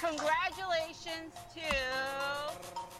[0.00, 2.93] Congratulations to.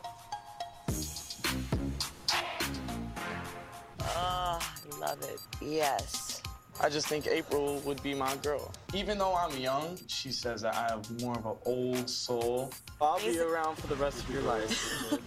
[5.14, 5.40] Love it.
[5.60, 6.42] Yes.
[6.80, 8.72] I just think April would be my girl.
[8.94, 12.72] Even though I'm young, she says that I have more of an old soul.
[13.00, 15.12] I'll be around for the rest of your life.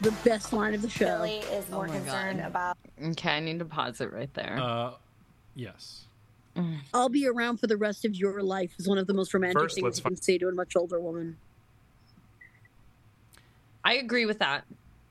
[0.00, 1.18] The best line of the show.
[1.18, 2.46] Billy is more my concerned God.
[2.46, 4.58] about Okay, I need to pause it right there.
[4.58, 4.92] Uh,
[5.54, 6.06] yes.
[6.94, 9.60] I'll be around for the rest of your life is one of the most romantic
[9.60, 11.36] First, things you can say to a much older woman.
[13.84, 14.64] I agree with that.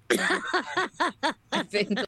[0.12, 2.06] I think Let me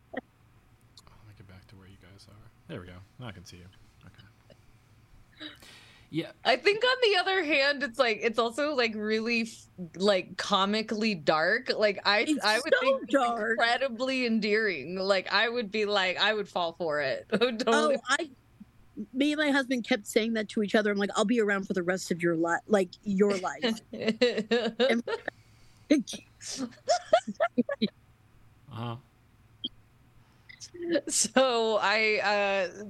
[1.37, 2.49] get back to where you guys are.
[2.71, 2.93] There we go.
[3.19, 3.65] Now I can see you.
[4.05, 5.49] Okay.
[6.09, 6.31] Yeah.
[6.45, 9.65] I think on the other hand, it's like it's also like really f-
[9.97, 11.69] like comically dark.
[11.77, 14.95] Like I I would so think it's incredibly endearing.
[14.95, 17.27] Like I would be like I would fall for it.
[17.31, 17.65] totally.
[17.67, 18.29] Oh, I,
[19.13, 20.91] me and my husband kept saying that to each other.
[20.91, 23.81] I'm like, I'll be around for the rest of your life, like your life.
[23.91, 25.03] And-
[28.73, 28.95] Uh-huh.
[31.07, 32.83] So I uh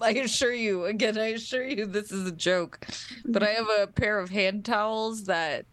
[0.00, 2.86] I assure you again, I assure you this is a joke.
[3.24, 5.66] But I have a pair of hand towels that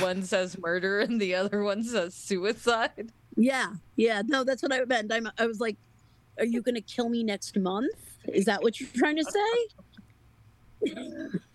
[0.00, 3.12] one says murder and the other one says suicide.
[3.36, 4.22] yeah, yeah.
[4.26, 5.12] No, that's what I meant.
[5.12, 5.76] I'm, I was like,
[6.38, 7.94] are you going to kill me next month?
[8.24, 10.90] Is that what you're trying to say?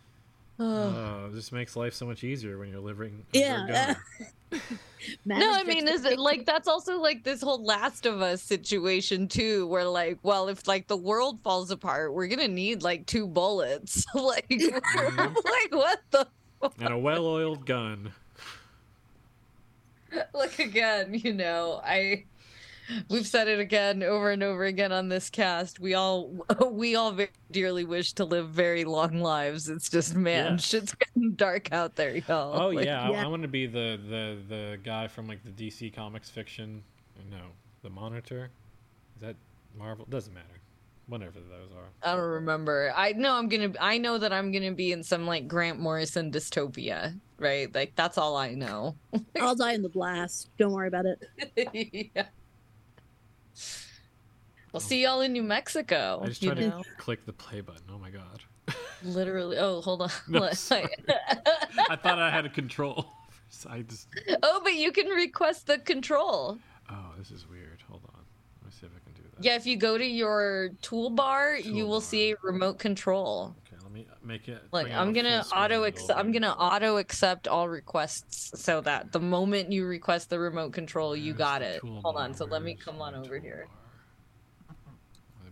[0.64, 3.26] Oh, this makes life so much easier when you're living.
[3.34, 3.95] under Yeah.
[4.52, 4.80] gun.
[5.26, 9.28] no, I mean, is it like that's also like this whole Last of Us situation
[9.28, 13.28] too, where like, well, if like the world falls apart, we're gonna need like two
[13.28, 14.06] bullets.
[14.15, 15.19] like, mm-hmm.
[15.19, 16.28] like what the?
[16.80, 18.11] and a well-oiled gun.
[20.34, 22.26] Look again, you know, I.
[23.10, 25.80] We've said it again over and over again on this cast.
[25.80, 26.32] We all
[26.72, 29.70] we all very dearly wish to live very long lives.
[29.70, 30.58] It's just man, Yeah.
[30.58, 32.62] shit's getting dark out there, y'all.
[32.62, 35.52] Oh Like, yeah, I, I want to be the, the the guy from like the
[35.52, 36.84] DC Comics fiction.
[37.30, 37.42] No,
[37.84, 38.50] the Monitor.
[39.16, 39.36] Is that
[39.78, 40.06] Marvel?
[40.10, 40.48] Doesn't matter.
[41.08, 41.90] Whatever those are.
[42.10, 42.94] I don't remember.
[42.96, 43.74] I know I'm gonna.
[43.82, 47.74] I know that I'm gonna be in some like Grant Morrison dystopia, right?
[47.76, 48.96] Like that's all I know.
[49.42, 50.50] I'll die in the blast.
[50.58, 52.10] Don't worry about it.
[52.16, 52.28] yeah.
[54.72, 56.22] We'll see y'all in New Mexico.
[56.23, 56.81] I just you tried know?
[56.81, 57.84] to click the play button.
[57.91, 58.41] Oh my god.
[59.03, 59.57] Literally.
[59.57, 60.10] Oh, hold on.
[60.27, 60.43] No.
[60.43, 63.06] I thought I had a control.
[63.69, 64.07] I just.
[64.43, 66.57] oh, but you can request the control.
[66.89, 67.84] Oh, this is weird.
[67.89, 68.22] Hold on.
[68.61, 69.43] Let me see if I can do that.
[69.43, 73.53] Yeah, if you go to your toolbar, you will see a remote control.
[73.68, 74.64] Okay, let me make it.
[74.73, 79.72] Out I'm gonna auto ex- I'm gonna auto accept all requests so that the moment
[79.72, 81.81] you request the remote control, you got it.
[81.81, 83.68] Hold on, so let me come on over here.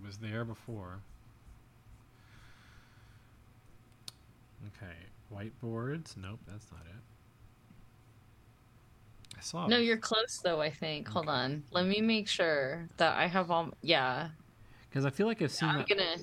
[0.09, 1.01] Was there before.
[4.65, 4.95] Okay,
[5.31, 6.17] whiteboards.
[6.17, 6.95] Nope, that's not it.
[9.37, 9.67] I saw.
[9.67, 10.59] No, you're close though.
[10.59, 11.07] I think.
[11.09, 11.61] Hold on.
[11.69, 13.69] Let me make sure that I have all.
[13.83, 14.29] Yeah,
[14.89, 15.87] because I feel like I've seen I'm that.
[15.87, 16.15] gonna.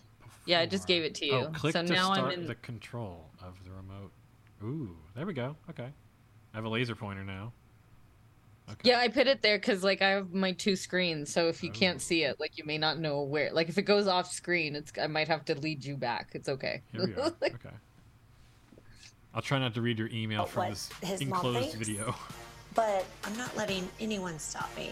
[0.47, 1.35] Yeah, I just gave it to you.
[1.35, 2.47] Oh, click so to now start I'm in.
[2.49, 4.11] the control of the remote.
[4.65, 5.55] Ooh, there we go.
[5.71, 5.93] Okay,
[6.53, 7.53] I have a laser pointer now.
[8.83, 11.71] Yeah, I put it there because like I have my two screens, so if you
[11.71, 11.73] oh.
[11.73, 13.53] can't see it, like you may not know where.
[13.53, 16.31] Like if it goes off screen, it's I might have to lead you back.
[16.33, 16.83] It's okay.
[16.93, 17.27] Here we are.
[17.43, 17.71] okay.
[19.35, 20.71] I'll try not to read your email Oh, from what?
[20.71, 21.75] this His mom enclosed thinks?
[21.77, 22.15] video.
[22.75, 24.91] But I'm not letting anyone stop me.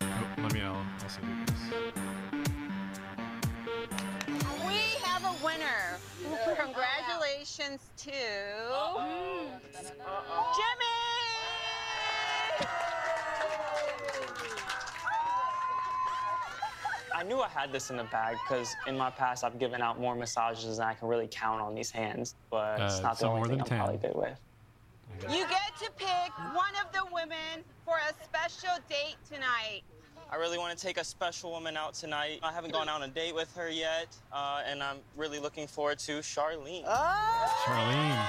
[0.00, 0.06] Oh,
[0.38, 0.60] let me.
[0.60, 1.60] I'll also do this.
[4.66, 5.98] We have a winner.
[6.28, 8.10] Oh, Congratulations to
[10.56, 11.15] Jimmy.
[17.14, 19.98] I knew I had this in the bag because in my past I've given out
[19.98, 23.26] more massages than I can really count on these hands, but it's Uh, not the
[23.26, 24.38] only more thing than I'm probably good with.
[25.30, 29.80] You get to pick one of the women for a special date tonight.
[30.30, 32.40] I really want to take a special woman out tonight.
[32.42, 35.66] I haven't gone out on a date with her yet, uh, and I'm really looking
[35.66, 36.84] forward to Charlene.
[36.84, 38.26] Charlene.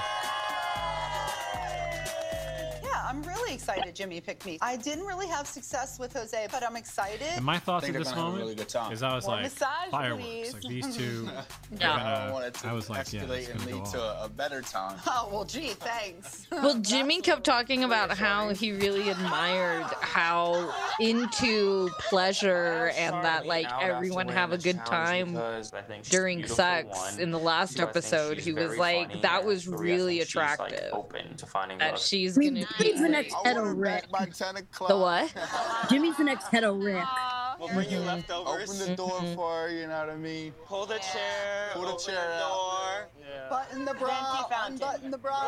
[3.08, 4.58] Yeah, I'm really excited Jimmy picked me.
[4.60, 7.22] I didn't really have success with Jose, but I'm excited.
[7.36, 8.54] And my thoughts at this gonna have a moment really
[8.92, 10.24] is I was More like massage, fireworks.
[10.24, 10.52] please.
[10.54, 11.28] Like these two.
[11.78, 11.92] Yeah.
[11.92, 13.92] I gonna- want it to I was like, yeah, escalate it's and gonna lead off.
[13.92, 14.98] to a, a better time.
[15.06, 16.46] Oh well, gee, thanks.
[16.58, 23.66] Well, Jimmy kept talking about how he really admired how into pleasure and that like
[23.80, 27.20] everyone have a good time because I think she's during sex one.
[27.20, 28.38] in the last Two, episode.
[28.38, 30.90] He was like, that was really think like, attractive.
[30.92, 32.66] open to finding that she's gonna
[32.98, 34.10] Jimmy's the next like, head of Rick.
[34.10, 34.88] By 10 o'clock.
[34.88, 35.32] the what?
[35.90, 37.04] Jimmy's the next head of Rick.
[37.58, 38.70] We'll bring you leftovers.
[38.70, 39.34] Open the door mm-hmm.
[39.34, 40.52] for her, you know what I mean?
[40.66, 41.70] Pull the chair.
[41.72, 42.48] Pull the open chair the out.
[42.48, 43.08] door.
[43.20, 43.48] Yeah.
[43.50, 45.40] Button the bra, unbutton the bra.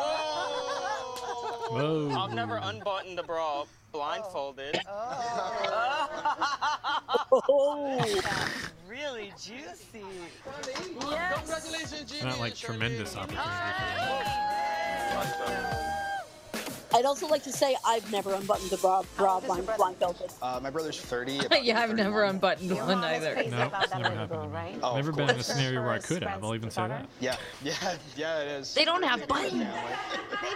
[1.69, 2.09] Whoa.
[2.17, 3.63] I've never unbuttoned the bra
[3.93, 4.79] blindfolded.
[4.87, 5.69] Oh.
[7.49, 8.21] oh.
[8.87, 10.03] Really juicy.
[10.99, 13.47] Congratulations, It's not like tremendous opportunity.
[16.93, 20.31] I'd also like to say I've never unbuttoned a bra, bra blind, blindfolded.
[20.41, 21.31] Uh, my brother's 30.
[21.61, 22.29] yeah, I've never 31.
[22.29, 23.33] unbuttoned one either.
[23.33, 24.53] crazy No, about it's never happened.
[24.53, 24.79] right?
[24.83, 26.43] Oh, Never been in a scenario where I could have.
[26.43, 27.07] I'll even say that.
[27.19, 27.73] Yeah, yeah,
[28.15, 28.73] yeah, it is.
[28.73, 29.53] They don't have buttons.
[29.53, 29.65] Baby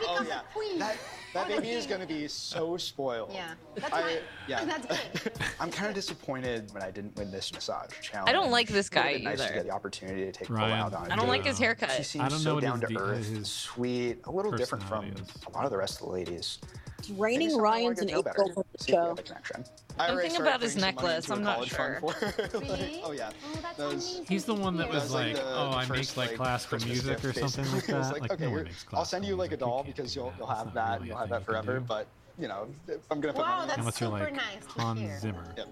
[0.08, 0.40] Oh, comes yeah.
[0.42, 0.80] a queen.
[0.80, 0.98] That,
[1.36, 3.32] that baby is going to be so spoiled.
[3.34, 4.18] Yeah, that's I, fine.
[4.48, 4.66] yeah.
[4.80, 4.86] That's
[5.24, 5.34] good.
[5.60, 8.30] I'm kind of disappointed when I didn't win this massage challenge.
[8.30, 9.54] I don't like this It would've guy been nice to either.
[9.56, 10.80] get the opportunity to take Paula Ryan.
[10.80, 11.32] out on a I don't date.
[11.32, 11.92] like his haircut.
[11.92, 15.06] She seems I don't know so what down to earth, sweet, a little different from
[15.06, 15.22] is.
[15.48, 16.60] a lot of the rest of the ladies.
[17.08, 18.42] It's raining I Ryans wanna and get to know better.
[18.42, 19.08] April for the See if we show.
[19.10, 19.66] have a connection.
[19.98, 22.00] I already Something about his putting some money necklace, into a I'm not college sure.
[22.02, 22.60] for.
[22.66, 23.30] Like, oh yeah,
[23.78, 24.22] that was.
[24.28, 26.28] He's the one that That was was like like, the- oh, the I first, make
[26.30, 27.94] like class for music or something like basically.
[27.94, 28.14] It was that.
[28.14, 30.34] like, Like, okay, no one here, makes I'll send you like a doll because you'll
[30.38, 30.96] you'll have that.
[31.00, 31.80] really You'll have that forever.
[31.80, 32.08] But
[32.40, 32.68] you know,
[33.12, 33.68] I'm gonna put Wow, money.
[33.84, 35.22] that's you're super nice to Hans.
[35.22, 35.46] Zimmer.
[35.56, 35.68] Yep.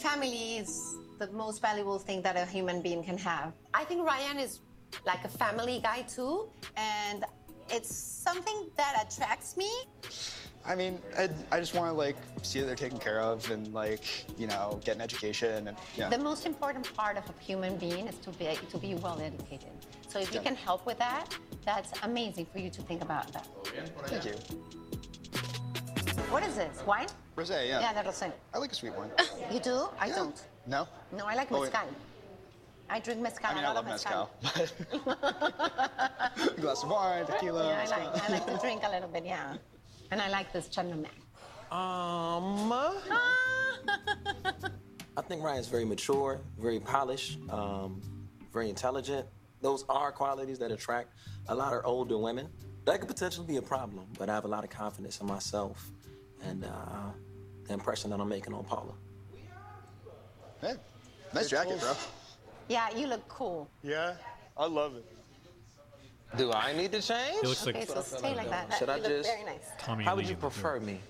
[0.00, 3.52] Family is the most valuable thing that a human being can have.
[3.74, 4.60] I think Ryan is
[5.06, 7.24] like a family guy too, and
[7.68, 9.70] it's something that attracts me.
[10.64, 13.72] I mean, I, I just want to like see that they're taken care of and
[13.72, 16.08] like you know get an education and yeah.
[16.08, 19.70] The most important part of a human being is to be to be well educated.
[20.08, 21.26] So if you can help with that,
[21.64, 23.46] that's amazing for you to think about that.
[24.06, 24.34] Thank you.
[26.30, 26.82] What is this?
[26.86, 27.08] Wine?
[27.36, 27.80] Rosé, yeah.
[27.80, 28.32] Yeah, that's it.
[28.54, 29.10] I like a sweet wine.
[29.52, 29.88] You do?
[29.98, 30.40] I don't.
[30.66, 30.86] No.
[31.16, 31.58] No, I like mezcal.
[31.58, 31.88] Oh, mezcal.
[32.88, 33.50] I drink mezcal.
[33.50, 34.30] I mean, a I lot love of mezcal.
[34.42, 35.16] mezcal.
[36.60, 37.66] Glass of wine, tequila.
[37.66, 39.56] Yeah, I like, I like to drink a little bit, yeah.
[40.10, 41.06] And I like this Chardonnay.
[41.70, 42.72] Um,
[45.16, 48.00] I think Ryan's very mature, very polished, um,
[48.52, 49.26] very intelligent.
[49.60, 51.14] Those are qualities that attract
[51.48, 52.48] a lot of older women.
[52.86, 55.90] That could potentially be a problem, but I have a lot of confidence in myself
[56.42, 57.12] and uh,
[57.66, 58.94] the impression that I'm making on Paula.
[60.60, 60.74] Hey,
[61.32, 61.92] nice jacket, bro.
[62.68, 63.70] Yeah, you look cool.
[63.82, 64.14] Yeah,
[64.56, 65.04] I love it.
[66.36, 67.40] Do I need to change?
[67.40, 68.72] He looks like Okay, so stay like that.
[68.78, 69.28] Should you I just?
[69.28, 69.64] very nice.
[69.78, 70.86] Tommy How would you prefer film.
[70.86, 71.00] me?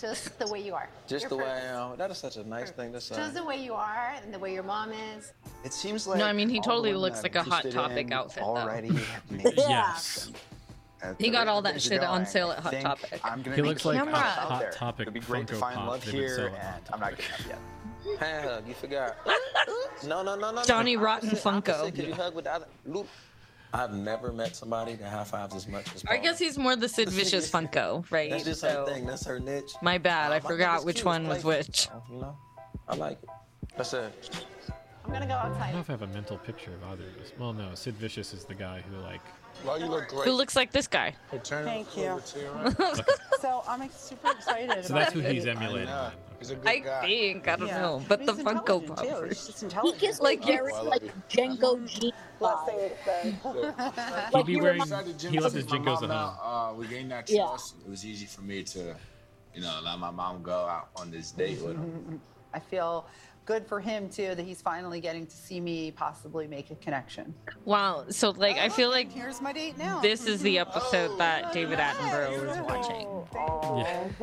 [0.00, 0.88] Just the way you are.
[1.06, 1.58] Just You're the way I
[1.90, 1.98] am.
[1.98, 3.16] That is such a nice thing to say.
[3.16, 5.32] Just the way you are and the way your mom is.
[5.62, 8.42] It seems like No, I mean, he totally looks like a Hot Topic in outfit,
[8.42, 8.56] though.
[8.56, 8.90] Already
[9.30, 10.30] made Yes.
[11.18, 13.20] He got all that shit on sale at Hot Topic.
[13.22, 14.14] I'm gonna He looks like a Camera.
[14.16, 14.70] out Hot there.
[14.70, 17.16] Topic It'd be great to Funko find Pop love here, selling on and I'm not
[17.18, 18.18] getting up yet.
[18.20, 19.16] Hand hug, you forgot.
[20.06, 20.62] no, no, no, no.
[20.64, 21.02] Johnny no.
[21.02, 21.68] Rotten Opposite, Funko.
[21.74, 22.66] opposite, 'cause you hug with the other.
[22.86, 23.06] Loop.
[23.72, 26.88] I've never met somebody that high fives as much as I guess he's more the
[26.88, 28.30] Sid Vicious Funko, right?
[28.30, 29.06] That's just So- her thing.
[29.06, 29.72] That's her niche.
[29.82, 30.32] My bad.
[30.32, 31.88] I My forgot which one was which.
[32.10, 32.36] You know,
[32.88, 33.28] I like it.
[33.76, 34.44] That's it.
[35.04, 35.60] I'm gonna go outside.
[35.62, 37.32] I don't know if I have a mental picture of either of us.
[37.38, 39.20] Well, no, Sid Vicious is the guy who like.
[39.64, 40.24] Well, you look great.
[40.24, 41.14] Who looks like this guy?
[41.30, 42.20] Hey, turn Thank you.
[42.24, 43.00] to your right.
[43.40, 44.68] So I'm super excited.
[44.70, 45.86] So that's about who he's emulating.
[45.86, 46.10] know.
[46.38, 47.00] He's a good I guy.
[47.02, 47.48] think.
[47.48, 47.80] I don't Yeah.
[47.82, 48.02] know.
[48.08, 49.04] But the he's Funko Pop.
[49.26, 50.00] He's just He intelligent.
[50.00, 51.12] gives like Oh, very I love like it.
[51.28, 52.12] Django G.
[52.40, 53.32] Let's say it then.
[53.42, 53.74] He'll
[54.32, 54.80] Like be you wearing.
[54.80, 56.36] remind- Decided Jim He left since his my jinkos mom at home.
[56.42, 57.54] uh, we gained that Yeah.
[57.54, 58.96] It was easy for me to,
[59.54, 62.20] you know, let my mom go out on this date with him.
[62.54, 63.04] I feel
[63.50, 67.34] good for him too that he's finally getting to see me possibly make a connection.
[67.64, 68.04] Wow.
[68.08, 69.98] So like, I feel like oh, Here's my date now.
[70.00, 73.08] this is the episode that oh, David Attenborough was watching.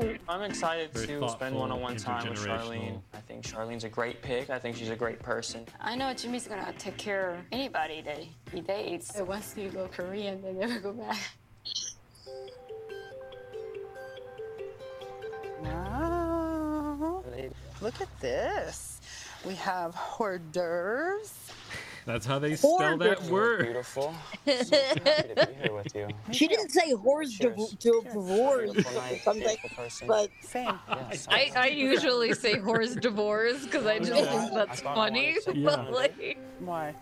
[0.02, 0.18] Yeah.
[0.30, 2.40] I'm excited Very to spend one-on-one time with.
[2.40, 3.02] Charlene.
[3.14, 4.50] I think Charlene's a great pick.
[4.50, 5.66] I think she's a great person.
[5.82, 8.20] I know Jimmy's gonna take care of anybody that
[8.54, 9.20] he dates.
[9.20, 11.18] It wants to go Korean, they never go back.
[15.62, 17.24] Wow.
[17.82, 18.97] Look at this.
[19.48, 21.34] We have hors d'oeuvres.
[22.06, 23.64] That's how they spell that word.
[23.66, 24.14] Beautiful.
[24.46, 26.08] So happy to be here with you.
[26.32, 30.08] She didn't say horse divorce Beautiful night, something, beautiful person.
[30.08, 30.78] but same.
[30.90, 34.26] Yes, I, I usually say hors divorce because I just Yeah.
[34.40, 35.38] think that's I funny.
[35.48, 36.96] wanted to- But like, Why?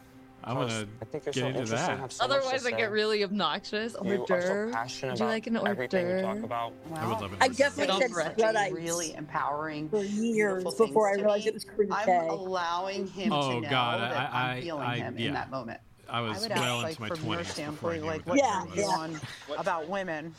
[0.47, 1.99] I'm gonna I think you're get so into that.
[1.99, 2.77] have so otherwise, I say.
[2.77, 3.95] get really obnoxious.
[4.03, 6.45] You Hors are so passionate Would you like an hors everything you talk d'oeuvre?
[6.45, 6.73] about.
[6.93, 7.37] I would love it.
[7.41, 11.49] I definitely said Reggie, Luddite really empowering for years before I realized me.
[11.49, 14.61] it was Chris I'm allowing him Oh, to know God, that I- I, I- am
[14.61, 15.27] feeling I- him yeah.
[15.27, 15.79] in that moment.
[16.07, 18.27] I was would well ask, like, into my from your 20s before I standpoint, like
[18.27, 18.83] what what Yeah, turns yeah.
[18.83, 19.21] you on
[19.57, 20.35] about women.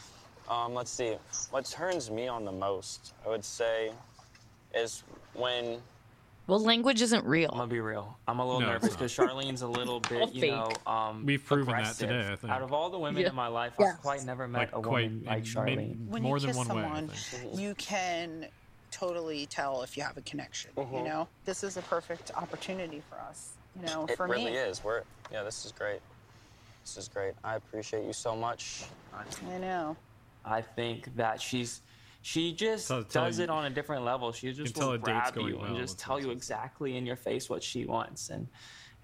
[0.49, 1.17] Um, let's see.
[1.51, 3.91] What turns me on the most, I would say,
[4.73, 5.03] is
[5.35, 5.79] when
[6.47, 7.51] Well, language isn't real.
[7.51, 8.17] I'm gonna be real.
[8.29, 10.51] I'm a little No, nervous because Charlene's a little bit, you fake.
[10.53, 12.53] know, um, We've proven that today, I think.
[12.53, 13.31] Out of all the women Yeah.
[13.31, 13.95] in my life, Yes.
[13.97, 16.09] I've quite never met Like a quite woman like maybe Charlene.
[16.09, 16.83] When more you than kiss one way.
[16.85, 17.59] Someone, think.
[17.59, 18.47] you can
[18.93, 20.71] totally tell if you have a connection.
[20.77, 21.05] You Mhm.
[21.05, 23.55] know, this is a perfect opportunity for us.
[23.75, 24.51] You know, It for really me.
[24.53, 24.85] It really is.
[24.85, 25.03] We're
[25.33, 25.43] yeah.
[25.43, 26.01] This is great.
[26.85, 27.35] This is great.
[27.43, 28.85] I appreciate you so much.
[29.13, 29.97] I know.
[30.45, 31.83] I think that she's
[32.27, 34.33] she just Tell- tell does you- it on a different level.
[34.33, 37.63] She just will grab you well and just tell you exactly in your face what
[37.63, 38.49] she wants, and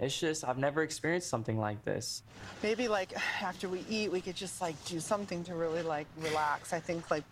[0.01, 2.25] it's just I've never experienced something like this.
[2.65, 6.73] Maybe like after we eat, we could just like do something to really like relax.
[6.73, 7.23] I think like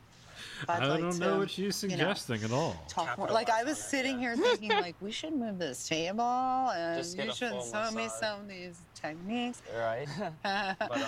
[0.68, 2.76] I'd I like don't to, know what she's you know, suggesting at all.
[2.88, 3.26] talk more.
[3.26, 7.50] Like I was sitting here thinking, like we should move this table, and you should
[7.50, 9.62] full show me some of these techniques.
[9.76, 10.06] Right?
[10.42, 11.04] but um,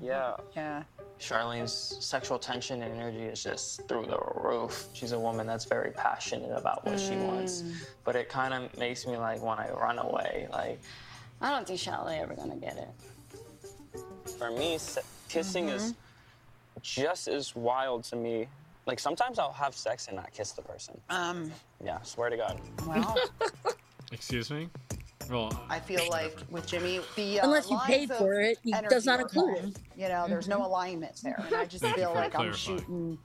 [0.00, 0.34] yeah.
[0.54, 0.82] Yeah.
[1.18, 1.72] Charlene's
[2.04, 4.86] sexual tension and energy is just through the roof.
[4.92, 7.64] She's a woman that's very passionate about what she wants,
[8.04, 10.46] but it kind of makes me like want to run away.
[10.52, 10.80] Like
[11.40, 14.00] I don't think Charlene ever gonna get it.
[14.38, 15.94] for me, se- kissing is
[16.82, 18.46] just as wild to me.
[18.86, 21.00] Like sometimes I'll have sex and not kiss the person.
[21.08, 21.50] Um.
[21.82, 22.60] Yeah, swear to God.
[22.86, 23.16] Well,
[24.12, 24.68] Excuse me.
[25.30, 28.72] Well, I feel like with Jimmy, the uh, Unless you lines paid for it, he
[28.88, 29.64] does not include off.
[29.64, 29.76] it.
[29.96, 33.18] You know, there's no alignment there, and I just Thank feel for like I'm shooting,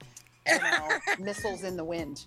[0.46, 0.88] you know,
[1.18, 2.26] missiles in the wind.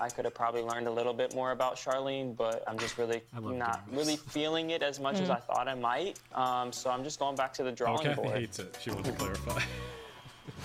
[0.00, 3.20] I could have probably learned a little bit more about Charlene, but I'm just really
[3.34, 6.18] not doing really feeling it as much as I thought I might.
[6.34, 8.38] Um, so I'm just going back to the drawing okay, board.
[8.38, 8.78] hates it.
[8.80, 9.60] She wants to clarify.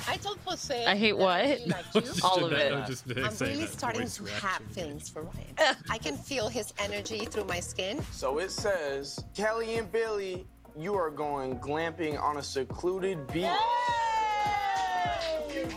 [0.08, 0.86] I told Jose.
[0.86, 1.32] I hate what?
[1.32, 2.22] I really liked.
[2.24, 2.74] All of it.
[2.74, 4.48] I'm just I'm really starting to reaction.
[4.48, 5.76] have feelings for Ryan.
[5.90, 8.02] I can feel his energy through my skin.
[8.12, 10.46] So it says, Kelly and Billy,
[10.78, 13.50] you are going glamping on a secluded beach.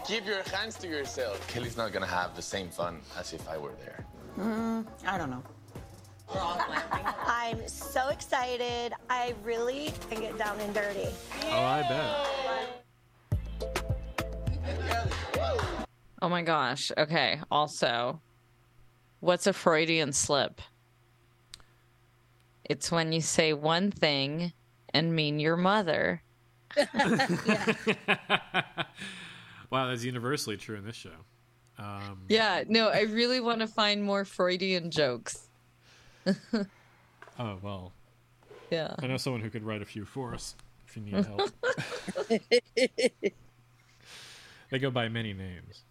[0.07, 1.47] Keep your hands to yourself.
[1.49, 4.05] Kelly's not gonna have the same fun as if I were there.
[4.39, 5.43] Mm, I don't know.
[7.27, 8.93] I'm so excited.
[9.09, 11.09] I really can get down and dirty.
[11.45, 12.85] Oh, I bet.
[16.21, 16.91] Oh my gosh.
[16.99, 17.41] Okay.
[17.51, 18.21] Also,
[19.21, 20.61] what's a Freudian slip?
[22.65, 24.53] It's when you say one thing
[24.93, 26.23] and mean your mother.
[29.71, 31.11] wow, that's universally true in this show.
[31.79, 35.49] Um, Yeah, no, I really want to find more Freudian jokes.
[37.41, 37.93] Oh well.
[38.73, 38.97] Yeah.
[38.99, 40.57] I know someone who could write a few for us
[40.89, 41.53] if you need help.
[44.71, 45.83] they go by many names.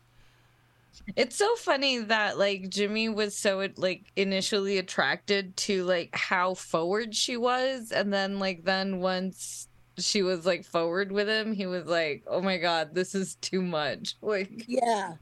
[1.15, 7.15] It's so funny that like Jimmy was so like initially attracted to like how forward
[7.15, 9.67] she was and then like then once
[9.99, 13.61] she was like forward with him he was like oh my god this is too
[13.61, 15.13] much like Yeah.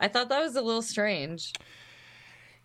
[0.00, 1.52] I thought that was a little strange.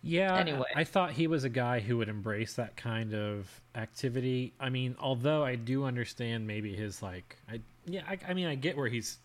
[0.02, 0.36] Yeah.
[0.36, 0.66] Anyway.
[0.74, 4.52] I thought he was a guy who would embrace that kind of activity.
[4.60, 8.54] I mean, although I do understand maybe his like, I yeah, I, I mean, I
[8.54, 9.18] get where he's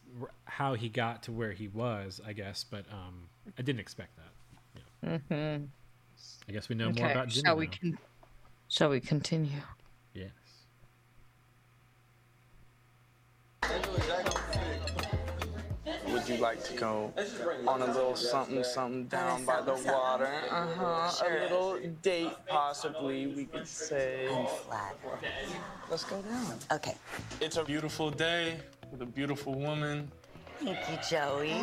[0.46, 4.82] how he got to where he was, I guess, but um, I didn't expect that.
[5.04, 5.18] Yeah.
[5.18, 5.66] Mm-hmm.
[6.50, 7.74] I guess we know more about Jimmy shall we now.
[7.82, 7.98] con-
[8.68, 9.62] shall we continue?
[10.14, 10.32] Yes.
[16.28, 17.14] Would you like to go
[17.66, 20.28] on a little something, something down by the water?
[20.52, 21.26] Uh huh.
[21.26, 24.28] A little date, possibly, we could say.
[25.90, 26.60] Let's go down.
[26.70, 26.96] Okay.
[27.40, 28.58] It's a beautiful day
[28.92, 30.12] with a beautiful woman.
[30.60, 31.62] Thank you, Joey.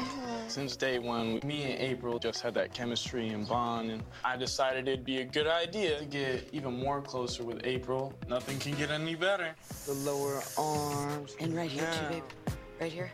[0.48, 4.88] Since day one, me and April just had that chemistry and bond, and I decided
[4.88, 8.14] it'd be a good idea to get even more closer with April.
[8.28, 9.54] Nothing can get any better.
[9.84, 11.36] The lower arms.
[11.38, 12.08] And right here, too, Yeah.
[12.08, 12.22] babe.
[12.80, 13.10] Right here.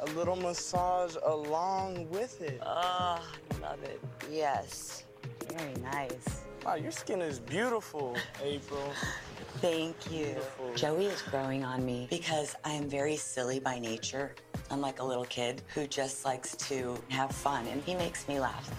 [0.00, 2.60] A little massage along with it.
[2.64, 3.20] Oh,
[3.62, 4.00] love it.
[4.30, 5.04] Yes.
[5.48, 6.42] Very nice.
[6.64, 8.92] Wow, your skin is beautiful, April.
[9.60, 10.36] Thank you.
[10.74, 14.34] Joey is growing on me because I am very silly by nature.
[14.70, 18.38] I'm like a little kid who just likes to have fun, and he makes me
[18.38, 18.70] laugh.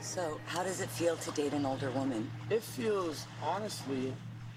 [0.00, 2.28] So, how does it feel to date an older woman?
[2.50, 4.12] It feels, honestly,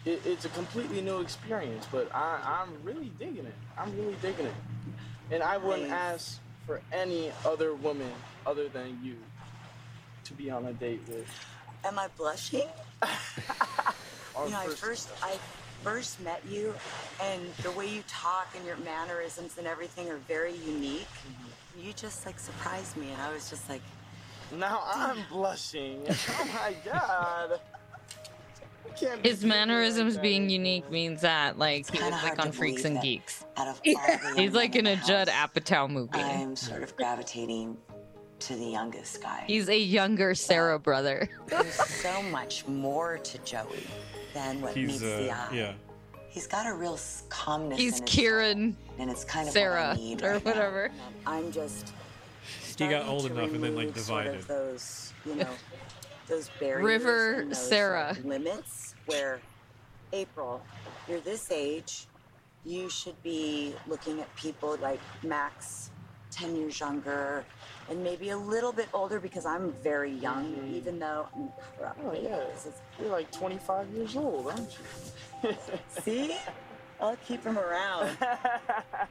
[0.05, 3.55] it, it's a completely new experience, but I, I'm really digging it.
[3.77, 4.53] I'm really digging it.
[5.31, 8.11] And I wouldn't ask for any other woman
[8.45, 9.15] other than you
[10.25, 11.27] to be on a date with.
[11.83, 12.67] Am I blushing?
[14.43, 15.39] You know, I first- first I
[15.81, 16.73] first met you,
[17.21, 21.07] and the way you talk and your mannerisms and everything are very unique.
[21.07, 21.87] Mm-hmm.
[21.87, 23.81] You just like surprised me, and I was just like,
[24.53, 26.01] Now I'm blushing.
[26.29, 27.59] Oh my god.
[28.87, 32.51] You can't His doing like mannerisms being unique means that like he was like on
[32.51, 33.45] Freaks and Geeks.
[33.57, 36.19] out of all He's like in in a the Judd Apatow movie.
[36.19, 37.77] I'm sort of gravitating
[38.39, 39.43] to the youngest guy.
[39.47, 41.29] He's a younger Cera brother.
[41.47, 43.87] There's so much more to Joey
[44.33, 45.47] than what He's meets the uh, eye.
[45.53, 45.73] yeah.
[46.29, 46.99] He's got a real
[47.29, 47.79] calmness.
[47.79, 50.51] He's in Kieran soul, and it's kind of Cera what I need or right now.
[50.51, 50.91] whatever.
[51.25, 51.93] I'm just.
[52.77, 54.41] He got old to enough and then like remove sort divided.
[54.41, 55.47] of those, you know,
[56.27, 56.83] those barriers.
[56.83, 58.13] River and those, Cera.
[58.15, 59.39] like, limits where,
[60.13, 60.61] April,
[61.07, 62.07] you're this age,
[62.65, 65.91] you should be looking at people like Max,
[66.31, 67.45] ten years younger,
[67.89, 70.75] and maybe a little bit older because I'm very young, mm-hmm.
[70.75, 71.27] even though.
[71.35, 71.49] I'm
[72.03, 72.43] Oh yeah,
[72.99, 74.77] you're like 25 years old, aren't
[75.43, 75.55] you?
[76.01, 76.35] See?
[77.01, 78.17] I'll keep him around.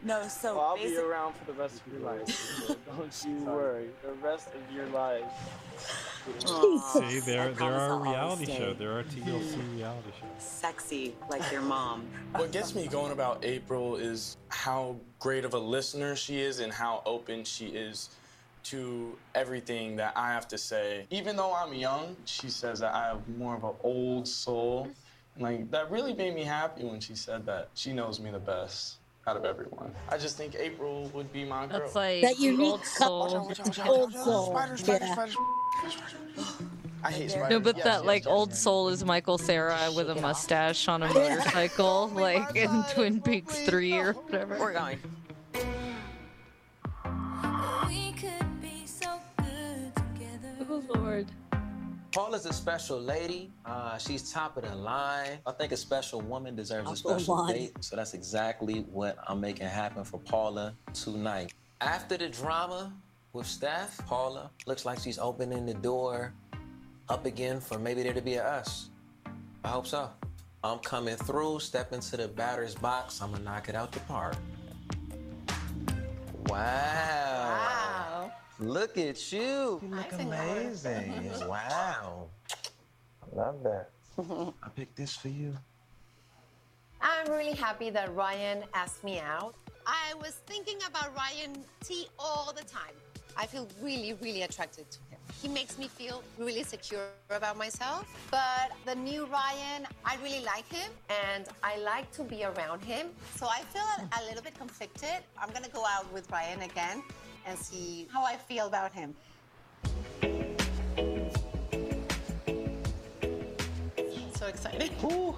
[0.03, 2.29] No, so Well, I'll be around for the rest of your life.
[2.29, 3.87] so don't you worry.
[4.03, 5.23] The rest of your life.
[6.93, 8.59] See, there, there are reality stay.
[8.59, 8.77] shows.
[8.79, 10.29] There are TLC reality shows.
[10.39, 12.07] sexy like your mom.
[12.35, 16.71] What gets me going about April is how great of a listener she is and
[16.73, 18.11] how open she is
[18.65, 21.07] to everything that I have to say.
[21.11, 24.89] Even though I'm young, she says that I have more of an old soul.
[25.35, 27.69] And like that really made me happy when she said that.
[27.75, 28.97] She knows me the best
[29.27, 29.93] out of everyone.
[30.09, 31.81] I just think April would be my girl.
[31.81, 33.55] That's like That unique old soul.
[33.87, 34.47] Old soul.
[34.47, 36.45] Spider, spider, Yeah.
[37.03, 37.51] I hate spiders.
[37.51, 38.33] No, but Yes, that yes, like yes.
[38.33, 43.59] old soul is Michael Cera with a mustache on a motorcycle, like in Twin Peaks
[43.61, 44.59] Three or whatever.
[44.59, 44.99] We're going.
[50.71, 51.27] Oh Lord.
[52.15, 53.51] Paula's a special lady.
[53.67, 55.39] Uh, she's top of the line.
[55.45, 57.73] I think a special woman deserves a special date.
[57.81, 61.53] So that's exactly what I'm making happen for Paula tonight.
[61.81, 62.93] After the drama
[63.33, 66.33] with Steph, Paula looks like she's opening the door
[67.09, 68.91] up again for maybe there to be a us.
[69.65, 70.09] I hope so.
[70.63, 73.21] I'm coming through, step into the batter's box.
[73.21, 74.37] I'm gonna knock it out the park.
[76.47, 76.59] Wow.
[76.59, 78.14] Wow.
[78.61, 79.81] Look at you.
[79.83, 81.31] You look amazing.
[81.49, 82.29] wow.
[83.23, 83.91] I love that.
[84.63, 85.55] I picked this for you.
[87.01, 89.55] I'm really happy that Ryan asked me out.
[89.87, 92.95] I was thinking about Ryan T all the time.
[93.37, 95.19] I feel really, really attracted to him.
[95.43, 98.07] He makes me feel really secure about myself.
[98.31, 103.09] But the new Ryan, I really like him and I like to be around him.
[103.35, 105.19] So I feel a little bit conflicted.
[105.37, 107.03] I'm gonna go out with Ryan again
[107.47, 109.15] and see how I feel about him.
[114.37, 114.91] So excited.
[115.05, 115.35] Ooh.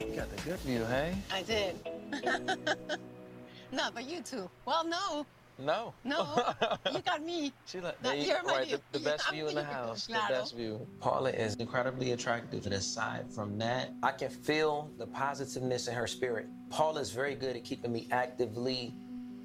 [0.00, 1.14] You got the good view, hey?
[1.32, 1.76] I did.
[3.72, 4.48] no, but you too.
[4.64, 5.26] Well, no,
[5.58, 5.92] No.
[6.04, 6.54] no,
[6.92, 7.52] you got me.
[7.66, 10.06] She like, you- you're my right, the, the best view in the house.
[10.06, 10.86] The best view.
[11.00, 16.06] Paula is incredibly attractive, and aside from that, I can feel the positiveness in her
[16.06, 16.46] spirit.
[16.70, 18.94] Paula is very good at keeping me actively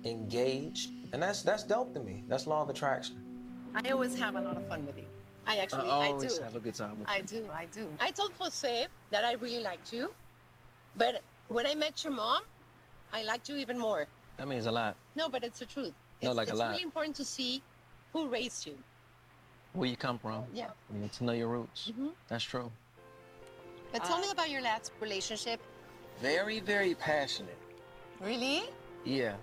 [0.10, 2.24] engaged, and that's that's dope to me.
[2.28, 3.24] That's law of attraction.
[3.76, 5.06] I always have a lot of fun with you.
[5.46, 6.44] I actually, I I, always do.
[6.44, 7.88] have a good time with I do, I do.
[8.02, 10.12] I told Jose that I really liked you,
[10.98, 12.42] but when I met your mom,
[13.14, 14.08] I liked you even more.
[14.38, 14.96] That means a lot.
[15.16, 15.94] No, but it's the truth.
[16.22, 16.72] No, it's, like a lot.
[16.72, 17.62] it's really important to see
[18.12, 18.78] who raised you.
[19.74, 20.44] Where you come from.
[20.54, 20.70] Yeah.
[20.94, 21.92] You need to know your roots.
[21.98, 22.12] Mhm.
[22.28, 22.72] That's true.
[23.92, 25.60] But tell me about your last relationship.
[26.22, 27.58] Very, very passionate.
[28.20, 28.64] Really?
[29.06, 29.36] Yeah.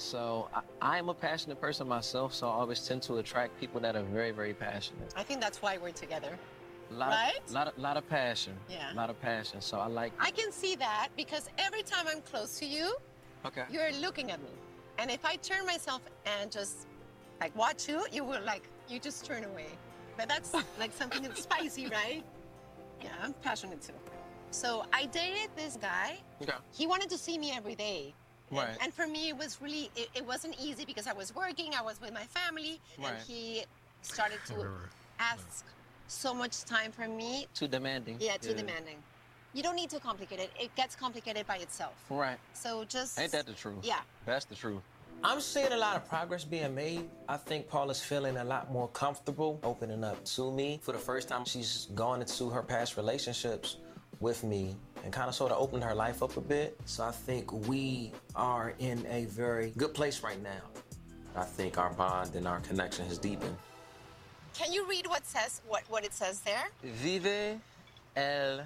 [0.00, 3.96] So I, I'm a passionate person myself, so I always tend to attract people that
[3.96, 5.12] are very, very passionate.
[5.14, 6.38] I think that's why we're together.
[6.90, 7.38] lot Right?
[7.46, 8.54] Of, lot of, lot of passion.
[8.68, 8.92] Yeah.
[8.92, 9.60] A lot of passion.
[9.60, 10.12] So I like.
[10.18, 12.96] I can see that because every time I'm close to you,
[13.44, 13.64] Okay.
[13.70, 14.50] you're looking at me.
[14.98, 16.86] And if I turn myself and just
[17.40, 19.68] like watch you, you will like, you just turn away.
[20.16, 22.22] But that's like something that's spicy, right?
[23.02, 23.92] Yeah, I'm passionate too.
[24.50, 26.18] So I dated this guy.
[26.42, 26.52] Okay.
[26.72, 28.14] He wanted to see me every day.
[28.50, 28.76] Right.
[28.82, 31.82] And for me, it was really, it, it wasn't easy because I was working, I
[31.82, 33.12] was with my family, Right.
[33.12, 33.64] and he
[34.02, 34.66] started to
[35.18, 35.64] ask
[36.08, 37.46] so much time from me.
[37.54, 38.16] Too demanding.
[38.20, 38.96] Yeah, too demanding.
[39.52, 40.50] You don't need to complicate it.
[40.60, 41.94] It gets complicated by itself.
[42.08, 42.38] Right.
[42.54, 43.78] So just Ain't that the truth?
[43.82, 44.00] Yeah.
[44.26, 44.82] That's the truth.
[45.22, 47.08] I'm seeing a lot of progress being made.
[47.28, 50.80] I think Paula's feeling a lot more comfortable opening up to me.
[50.82, 53.76] For the first time, she's gone into her past relationships
[54.20, 56.78] with me and kind of sort of opened her life up a bit.
[56.84, 60.62] So I think we are in a very good place right now.
[61.36, 63.56] I think our bond and our connection has deepened.
[64.54, 66.70] Can you read what says what, what it says there?
[66.82, 67.60] Vive
[68.16, 68.62] el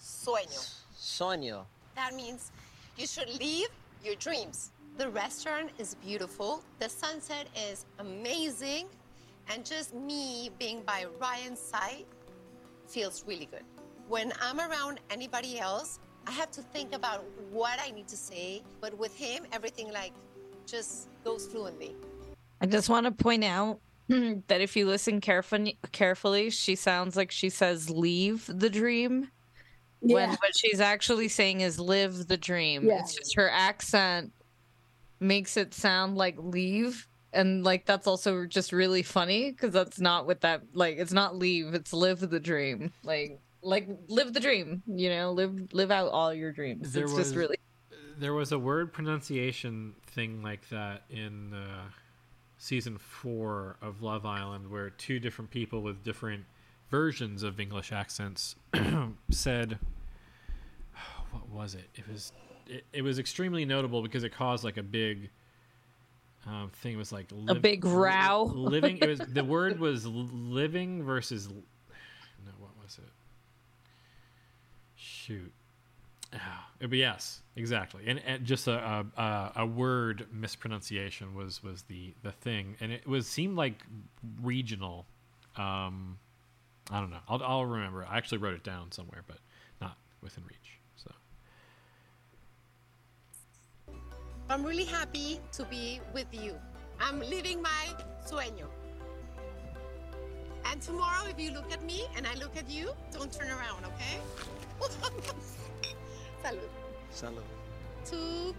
[0.00, 0.74] Sueño.
[0.96, 1.64] sueño.
[1.94, 2.52] That means
[2.96, 3.68] you should leave
[4.04, 4.70] your dreams.
[4.98, 6.62] The restaurant is beautiful.
[6.78, 8.86] The sunset is amazing.
[9.52, 12.04] And just me being by Ryan's side
[12.86, 13.64] feels really good.
[14.08, 18.62] When I'm around anybody else, I have to think about what I need to say.
[18.80, 20.12] But with him, everything like
[20.66, 21.94] just goes fluently.
[22.60, 27.30] I just want to point out that if you listen carefully, carefully, she sounds like
[27.30, 29.28] she says "leave the dream,"
[30.00, 33.00] when what she's actually saying is "live the dream." Yeah.
[33.00, 34.32] It's just her accent
[35.18, 40.26] makes it sound like "leave," and like that's also just really funny because that's not
[40.26, 40.98] what that like.
[40.98, 44.82] It's not "leave," it's "live the dream." Like, like live the dream.
[44.86, 46.92] You know, live live out all your dreams.
[46.92, 47.58] There it's was just really
[48.18, 51.90] there was a word pronunciation thing like that in uh,
[52.58, 56.44] season four of Love Island, where two different people with different
[56.90, 58.56] versions of English accents
[59.30, 59.78] said,
[61.32, 61.88] "What was it?
[61.94, 62.32] It was
[62.66, 65.30] it, it was extremely notable because it caused like a big."
[66.48, 68.44] Um, thing It was like A big row.
[68.44, 73.10] living it was the word was living versus no what was it
[75.26, 75.52] shoot
[76.80, 82.32] but yes, exactly, and, and just a, a a word mispronunciation was was the the
[82.32, 83.82] thing, and it was seemed like
[84.42, 85.06] regional.
[85.56, 86.18] Um,
[86.90, 87.20] I don't know.
[87.28, 88.06] I'll I'll remember.
[88.08, 89.38] I actually wrote it down somewhere, but
[89.80, 90.80] not within reach.
[90.96, 91.10] So
[94.50, 96.54] I'm really happy to be with you.
[97.00, 97.88] I'm living my
[98.26, 98.66] sueño.
[100.70, 103.84] And tomorrow, if you look at me and I look at you, don't turn around,
[103.84, 104.18] okay?
[106.42, 106.68] Salud.
[107.12, 107.42] Salud.
[108.10, 108.54] To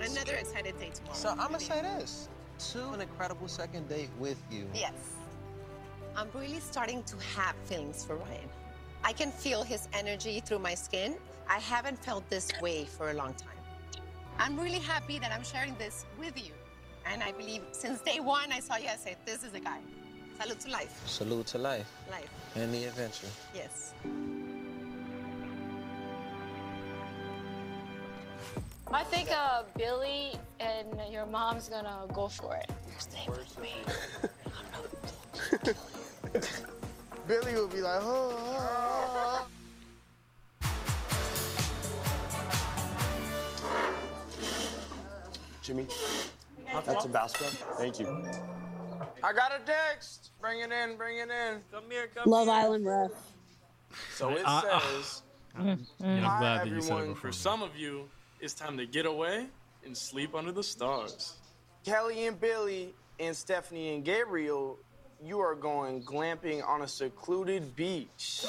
[0.00, 1.14] another excited day tomorrow.
[1.16, 2.28] So I'm gonna say this:
[2.72, 4.66] to an incredible second date with you.
[4.74, 4.92] Yes.
[6.16, 8.48] I'm really starting to have feelings for Ryan.
[9.04, 11.16] I can feel his energy through my skin.
[11.48, 13.48] I haven't felt this way for a long time.
[14.38, 16.52] I'm really happy that I'm sharing this with you.
[17.04, 19.80] And I believe since day one, I saw you, I said, this is the guy.
[20.40, 21.02] Salute to life.
[21.06, 22.30] Salute to life Life.
[22.54, 23.26] and the adventure.
[23.54, 23.92] Yes.
[28.90, 32.70] I think uh, Billy and your mom's gonna go for it.
[32.98, 33.72] Stay with me.
[37.28, 39.46] Billy will be like, oh.
[45.62, 45.86] Jimmy,
[46.84, 47.44] that's Tabasco.
[47.78, 48.24] Thank you.
[49.22, 50.30] I got a text.
[50.40, 51.60] Bring it in, bring it in.
[51.70, 52.26] Come here, come here.
[52.26, 52.54] Love here.
[52.54, 53.10] Island ref.
[54.16, 55.22] So it Uh, uh, says,
[55.56, 57.08] I'm Hi glad that you said it everyone.
[57.14, 58.08] before For some of you,
[58.42, 59.46] it's time to get away
[59.86, 61.36] and sleep under the stars.
[61.84, 64.78] Kelly and Billy and Stephanie and Gabriel,
[65.24, 68.44] you are going glamping on a secluded beach.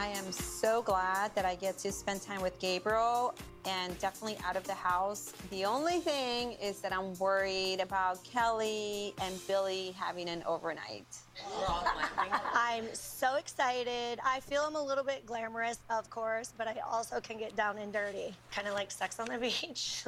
[0.00, 3.34] I am so glad that I get to spend time with Gabriel
[3.64, 5.32] and definitely out of the house.
[5.50, 11.04] The only thing is that I'm worried about Kelly and Billy having an overnight.
[12.54, 14.20] I'm so excited.
[14.24, 17.76] I feel I'm a little bit glamorous, of course, but I also can get down
[17.78, 18.36] and dirty.
[18.52, 20.04] Kind of like sex on the beach.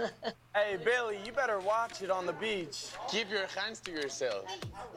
[0.54, 2.86] Hey, Billy, you better watch it on the beach.
[3.10, 4.44] Keep your hands to yourself.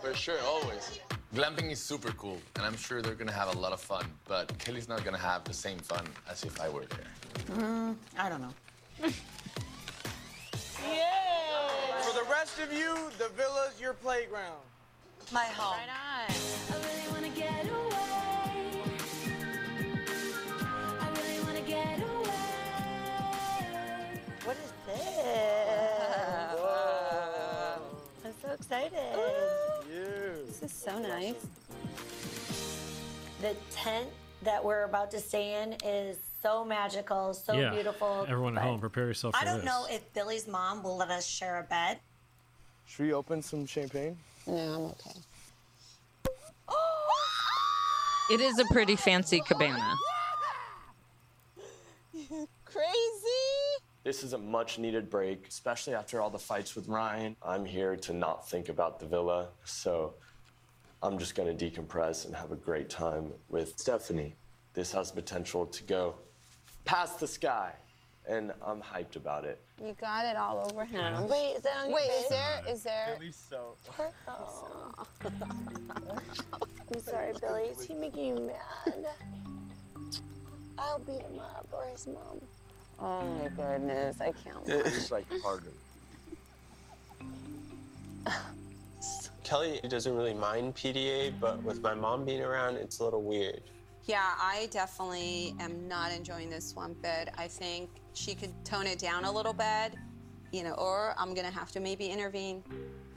[0.04, 1.00] For sure, always.
[1.34, 4.56] Glamping is super cool, and I'm sure they're gonna have a lot of fun, but
[4.60, 7.08] Kelly's not gonna have the same fun as if I were there.
[7.58, 8.54] Mm, I don't know.
[10.88, 12.02] yeah!
[12.02, 14.62] For the rest of you, the villa's your playground.
[15.32, 15.76] My home.
[15.76, 16.30] Right on.
[16.70, 18.84] I really want to get away.
[21.02, 22.30] I really want to get away.
[24.44, 25.02] What is this?
[28.24, 28.92] I'm so excited.
[28.94, 29.43] This
[30.64, 31.36] is so nice.
[33.42, 34.08] The tent
[34.44, 38.26] that we're about to stay in is so magical, so yeah, beautiful.
[38.28, 39.66] everyone at home, prepare yourself for I don't this.
[39.66, 42.00] know if Billy's mom will let us share a bed.
[42.86, 44.18] Should we open some champagne?
[44.48, 45.20] No, I'm okay.
[48.32, 49.96] it is a pretty fancy cabana.
[52.66, 52.90] Crazy.
[54.04, 57.38] This is a much needed break, especially after all the fights with Ryan.
[57.42, 60.14] I'm here to not think about the villa, so
[61.04, 64.36] I'm just gonna decompress and have a great time with Stephanie.
[64.74, 66.16] this has potential to go
[66.86, 67.74] past the sky,
[68.26, 69.60] and I'm hyped about it.
[69.84, 71.28] You got it all over him.
[71.28, 73.10] Wait, is that on your Wait, is there is there?
[73.16, 73.76] At least so.
[74.30, 74.94] Oh.
[75.26, 77.64] I'm sorry, Billy.
[77.64, 79.06] Is he making you mad?
[80.80, 82.40] I'll beat him up or his mom.
[83.00, 84.68] Oh my goodness, I can't.
[84.68, 85.74] It's like harder.
[89.44, 93.62] Kelly doesn't really mind PDA, but with my mom being around, it's a little weird.
[94.06, 97.30] Yeah, I definitely am not enjoying this one bit.
[97.38, 99.94] I think she could tone it down a little bit,
[100.52, 102.64] you know, or I'm gonna have to maybe intervene.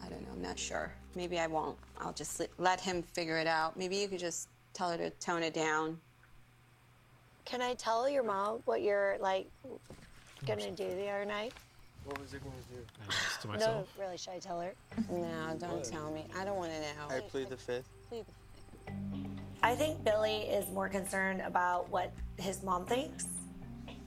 [0.05, 0.93] I don't know, I'm not sure.
[1.15, 1.77] Maybe I won't.
[1.99, 3.77] I'll just let- let him figure it out.
[3.77, 6.01] Maybe you could just tell her to tone it down.
[7.45, 9.51] Can I tell your mom what you're like
[10.47, 11.53] gonna do the other night?
[12.07, 13.59] What was it going to do?
[13.59, 14.73] to No, really, should I tell her?
[15.11, 16.25] No, don't tell me.
[16.39, 17.17] I don't want to know.
[17.17, 17.89] I plead the fifth.
[19.63, 23.27] I think Billy is more concerned about what his mom thinks,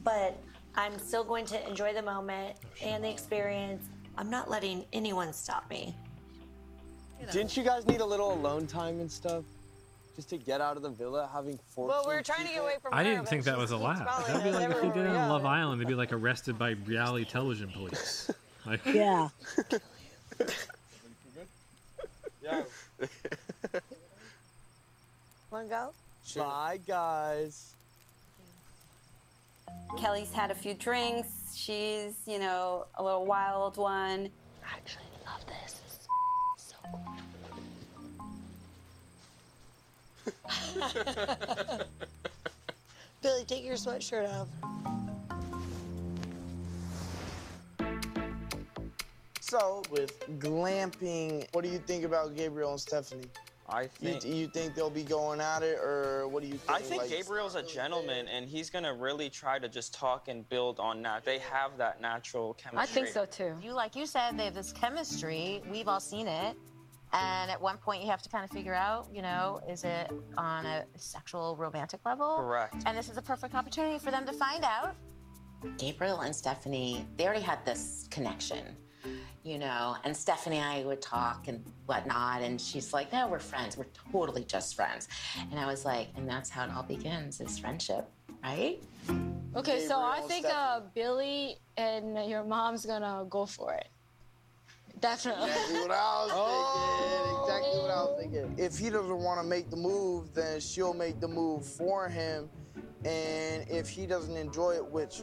[0.05, 0.41] but
[0.75, 3.85] I'm still going to enjoy the moment and the experience.
[4.17, 5.93] I'm not letting anyone stop me.
[7.31, 9.43] Didn't you guys need a little alone time and stuff?
[10.19, 12.61] Just to get out of the villa, having 14 Well, we were trying to get
[12.61, 14.05] away from I her, didn't but think that was keeps allowed.
[14.05, 15.29] following That'd be like if you did it on.
[15.29, 18.29] Love Island, they'd be like arrested by reality television police.
[18.65, 19.29] Like, Yeah.
[22.43, 22.63] Yeah.
[25.51, 25.93] Wanna go?
[26.35, 27.75] Bye, guys.
[29.97, 31.53] Kelly's had a few drinks.
[31.55, 34.29] She's, you know, a little wild one.
[34.65, 35.78] I actually love this.
[43.21, 44.47] Billy, take your sweatshirt off.
[49.41, 53.25] So, with glamping, what do you think about Gabriel and Stephanie?
[53.67, 56.71] I You, think you think they'll be going at it, or what do you think?
[56.71, 60.47] I think like- Gabriel's a gentleman, and he's gonna really try to just talk and
[60.49, 61.23] build on that.
[61.23, 62.79] They have that natural chemistry.
[62.81, 63.55] I think so too.
[63.61, 65.61] You like you said, they have this chemistry.
[65.69, 66.57] We've all seen it.
[67.11, 70.11] And at one point, you have to kind of figure out, you know, is it
[70.37, 72.37] on a sexual, romantic level?
[72.37, 72.75] Correct.
[72.85, 74.95] And this is a perfect opportunity for them to find out.
[75.77, 78.77] Gabriel and Stephanie, they already had this connection,
[79.43, 83.39] you know, and Stephanie and I would talk and whatnot, and she's like, no, we're
[83.39, 83.75] friends.
[83.75, 85.07] We're totally just friends.
[85.51, 88.07] And I was like, and that's how it all begins, is friendship,
[88.43, 88.81] right?
[89.55, 93.89] Okay, so I think uh, Billy and your mom's gonna go for it.
[95.01, 95.49] Definitely.
[95.49, 96.41] Exactly what I was thinking.
[96.41, 97.45] Oh.
[97.45, 98.55] Exactly what I was thinking.
[98.57, 102.49] If he doesn't want to make the move, then she'll make the move for him.
[103.05, 105.21] And if he doesn't enjoy it, which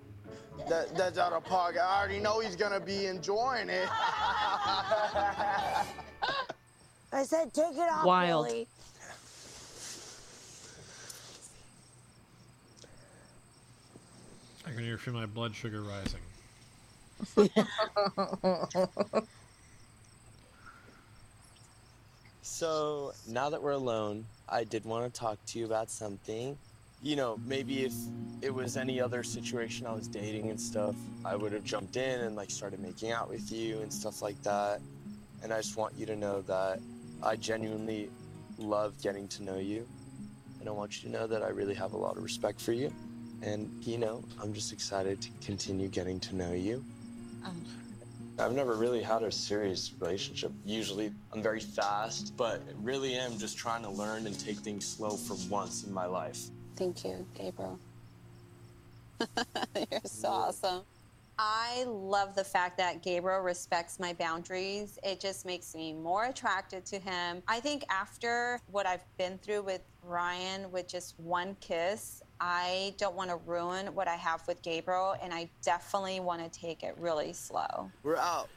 [0.68, 3.88] that, that's out of pocket, I already know he's gonna be enjoying it.
[7.14, 8.46] I said take it off, Wild.
[8.46, 8.66] Billy.
[14.64, 16.20] I can hear feel my blood sugar rising.
[22.42, 26.56] So now that we're alone, I did want to talk to you about something.
[27.02, 27.92] You know, maybe if
[28.40, 30.94] it was any other situation I was dating and stuff,
[31.24, 34.40] I would have jumped in and like started making out with you and stuff like
[34.42, 34.80] that.
[35.42, 36.78] And I just want you to know that
[37.22, 38.10] I genuinely
[38.58, 39.86] love getting to know you.
[40.60, 42.72] And I want you to know that I really have a lot of respect for
[42.72, 42.92] you.
[43.42, 46.84] And, you know, I'm just excited to continue getting to know you.
[48.38, 50.52] I've never really had a serious relationship.
[50.64, 55.10] Usually I'm very fast, but really am just trying to learn and take things slow
[55.10, 56.46] for once in my life.
[56.76, 57.78] Thank you, Gabriel.
[59.76, 60.82] You're so awesome.
[61.38, 64.98] I love the fact that Gabriel respects my boundaries.
[65.02, 67.42] It just makes me more attracted to him.
[67.48, 73.14] I think after what I've been through with Ryan with just one kiss, I don't
[73.14, 76.96] want to ruin what I have with Gabriel, and I definitely want to take it
[76.98, 77.88] really slow.
[78.02, 78.48] We're out.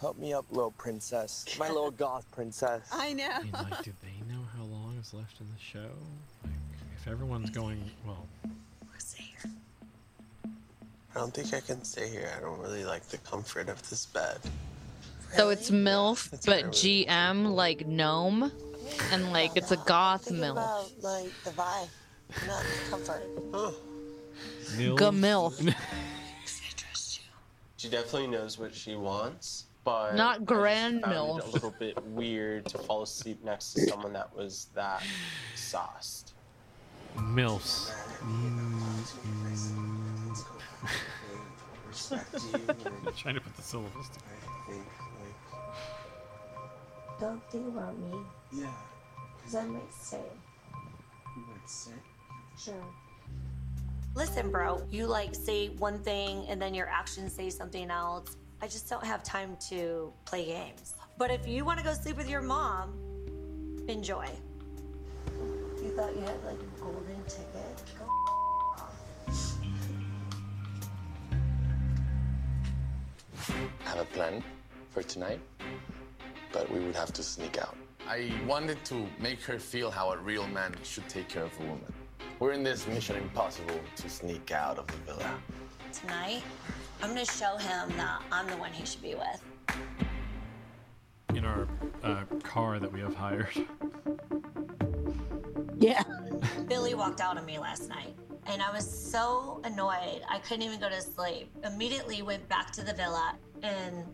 [0.00, 1.46] Help me up, little princess.
[1.60, 2.88] My little goth princess.
[2.90, 3.30] I know.
[3.40, 5.90] And like, do they know how long is left in the show?
[6.42, 6.52] Like,
[7.00, 8.26] if everyone's going, well,
[11.14, 12.32] I don't think I can stay here.
[12.36, 14.38] I don't really like the comfort of this bed.
[15.36, 18.50] So it's MILF, but GM like gnome,
[19.12, 20.52] and like it's a goth Think MILF.
[20.52, 21.88] about like the vibe,
[22.46, 23.22] not the comfort.
[24.96, 25.74] Gamilf.
[27.76, 31.38] She definitely knows what she wants, but Not I just grand MILF.
[31.40, 35.02] It a little bit weird to fall asleep next to someone that was that
[35.56, 36.34] sauced.
[37.16, 37.90] MILFs.
[38.20, 39.04] Mm,
[42.04, 43.16] mm.
[43.16, 44.51] Trying to put the syllables together.
[47.22, 48.18] Don't think about me.
[48.52, 48.66] Yeah.
[49.36, 50.18] Because I might stay.
[51.60, 51.90] chance.
[52.58, 52.84] Sure.
[54.16, 58.36] Listen, bro, you like say one thing and then your actions say something else.
[58.60, 60.96] I just don't have time to play games.
[61.16, 62.92] But if you want to go sleep with your mom,
[63.86, 64.26] enjoy.
[65.80, 67.82] You thought you had like a golden ticket?
[68.00, 68.06] Go
[73.38, 74.42] I have a plan
[74.90, 75.38] for tonight,
[76.52, 77.76] but we would have to sneak out.
[78.08, 81.62] I wanted to make her feel how a real man should take care of a
[81.62, 81.92] woman.
[82.38, 85.34] We're in this mission impossible to sneak out of the villa.
[85.92, 86.42] Tonight,
[87.02, 89.42] I'm gonna show him that I'm the one he should be with.
[91.34, 91.68] In our
[92.02, 93.48] uh, car that we have hired.
[95.82, 96.04] Yeah.
[96.68, 98.14] Billy walked out on me last night,
[98.46, 101.50] and I was so annoyed I couldn't even go to sleep.
[101.64, 103.34] Immediately went back to the villa,
[103.64, 104.04] and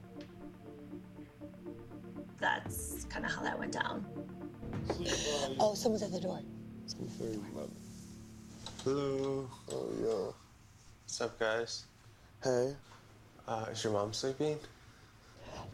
[2.40, 4.04] that's kind of how that went down.
[5.60, 6.40] Oh, someone's at the door.
[8.84, 9.48] Hello.
[9.72, 10.32] Oh, yeah.
[11.04, 11.84] What's up, guys?
[12.42, 12.74] Hey.
[13.46, 14.58] Uh, is your mom sleeping?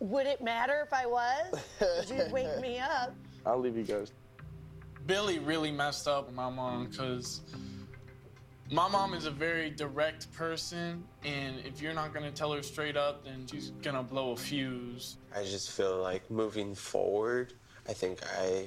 [0.00, 2.10] Would it matter if I was?
[2.10, 3.14] You'd wake me up.
[3.46, 4.12] I'll leave you guys.
[5.06, 7.42] Billy really messed up my mom because
[8.70, 12.96] my mom is a very direct person, and if you're not gonna tell her straight
[12.96, 15.16] up, then she's gonna blow a fuse.
[15.36, 17.52] I just feel like moving forward,
[17.88, 18.66] I think I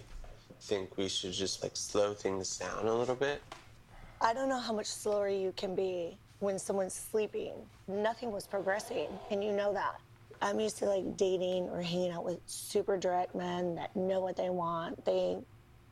[0.61, 3.41] think we should just like slow things down a little bit.
[4.21, 7.53] I don't know how much slower you can be when someone's sleeping.
[7.87, 9.99] Nothing was progressing, and you know that.
[10.41, 14.35] I'm used to like dating or hanging out with super direct men that know what
[14.35, 15.03] they want.
[15.05, 15.37] They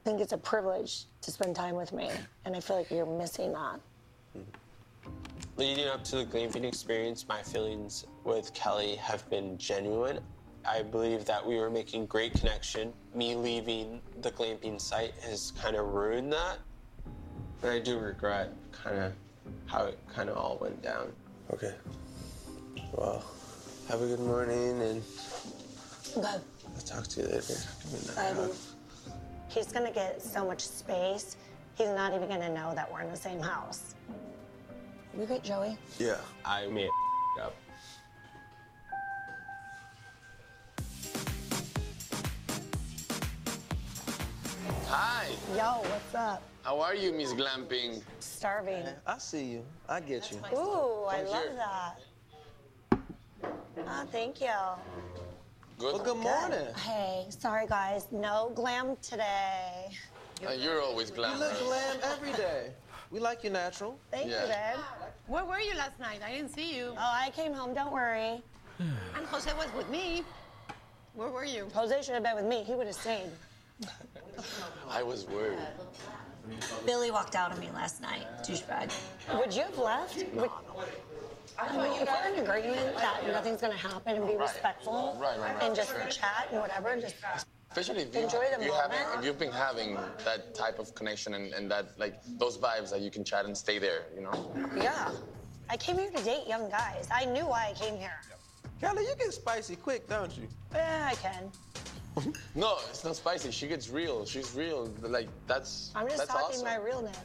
[0.04, 2.12] think it's a privilege to spend time with me,
[2.46, 3.80] and I feel like you're missing that.
[5.58, 10.20] Leading up to the glamping experience, my feelings with Kelly have been genuine.
[10.68, 12.92] I believe that we were making great connection.
[13.14, 16.58] Me leaving the glamping site has kind of ruined that.
[17.62, 19.14] And I do regret kind of
[19.68, 21.12] how it kind of all went down.
[21.54, 21.74] Okay.
[22.94, 23.24] Well,
[23.88, 25.04] have a good morning and
[26.18, 26.28] Okay.
[26.28, 27.56] I'll talk to you later.
[27.92, 28.32] Good night.
[28.38, 28.52] Um,
[29.50, 31.38] he's gonna get so much space,
[31.76, 33.95] he's not even gonna know that we're in the same house.
[35.18, 35.78] You get Joey?
[35.98, 36.90] Yeah, I made
[37.42, 37.56] up.
[44.88, 45.28] Hi.
[45.56, 46.42] Yo, what's up?
[46.64, 48.02] How are you, Miss Glamping?
[48.20, 48.84] Starving.
[49.06, 49.66] I see you.
[49.88, 50.38] I get you.
[50.58, 51.54] Ooh, I Come love here.
[51.56, 52.00] that.
[53.88, 54.48] Oh, thank you.
[55.78, 55.94] Good.
[55.94, 56.74] Well, good morning.
[56.76, 59.90] Hey, sorry guys, no glam today.
[60.48, 61.34] Uh, you're always glam.
[61.34, 62.72] You look glam every day.
[63.12, 64.00] We like you natural.
[64.12, 64.42] Thank Yeah.
[64.42, 64.86] you, babe.
[65.28, 66.20] Where were you last night?
[66.26, 66.94] I didn't see you.
[66.94, 68.42] Oh, I came home, don't worry.
[69.16, 70.24] And Jose was with me.
[71.14, 71.68] Where were you?
[71.74, 73.32] Jose should have been with me, he would have stayed.
[74.90, 75.58] I was worried.
[76.86, 78.94] Billy walked out on me last night, douchebag.
[79.40, 80.24] Would you have left?
[80.34, 80.50] Would,
[81.58, 85.56] I mean, if we're in agreement that nothing's gonna happen and be respectful Right, right,
[85.56, 86.06] right, and just sure.
[86.10, 87.16] chat and whatever, just
[87.78, 89.20] Especially if you, Enjoy the if you haven't, moment.
[89.20, 93.02] if you've been having that type of connection and, and that like those vibes that
[93.02, 94.32] you can chat and stay there, you know.
[94.78, 95.12] yeah.
[95.70, 97.10] I came here to date young guys.
[97.14, 98.16] I knew why I came here.
[98.80, 100.48] Kelly, you get spicy quick, don't you?
[100.74, 101.52] Yeah, I can.
[102.56, 103.52] No, it's not spicy.
[103.52, 104.26] She gets real.
[104.26, 104.90] She's real.
[105.02, 106.64] Like that's I'm just that's talking awesome.
[106.66, 107.18] my realness.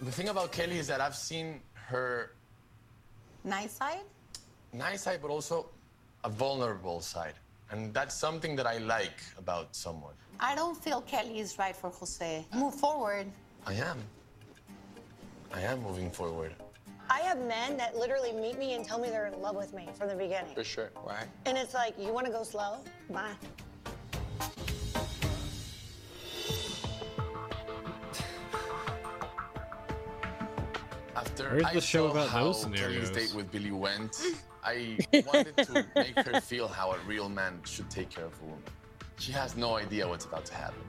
[0.00, 2.36] The thing about Kelly is that I've seen her
[3.42, 4.04] Nice side?
[4.72, 5.70] nice side, but also
[6.22, 7.34] a vulnerable side,
[7.70, 10.14] and that's something that I like about someone.
[10.40, 12.44] I don't feel Kelly is right for Jose.
[12.54, 13.26] Move forward.
[13.66, 13.98] I am.
[15.52, 16.54] I am moving forward.
[17.08, 19.88] I have men that literally meet me and tell me they're in love with me
[19.94, 20.54] from the beginning.
[20.54, 20.90] For sure.
[21.04, 21.26] Right.
[21.44, 22.76] And it's like, you wanna go slow?
[23.10, 23.34] Bye.
[31.16, 33.10] After Where's I the show saw about how those Kelly's scenarios?
[33.10, 34.16] date with Billy went,
[34.62, 38.44] I wanted to make her feel how a real man should take care of a
[38.44, 38.62] woman.
[39.18, 40.82] She has no idea what's about to happen.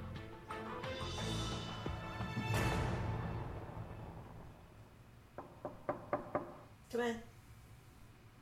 [6.92, 7.16] Come in.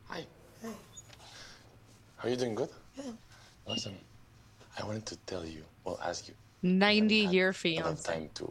[0.08, 0.26] Hi.
[0.62, 0.70] Hey.
[2.24, 2.70] Are you doing good?
[2.96, 3.16] Good.
[3.68, 3.96] Listen,
[4.80, 6.34] I wanted to tell you, well, ask you,
[6.64, 8.12] 90 year a lot fiance.
[8.12, 8.48] time to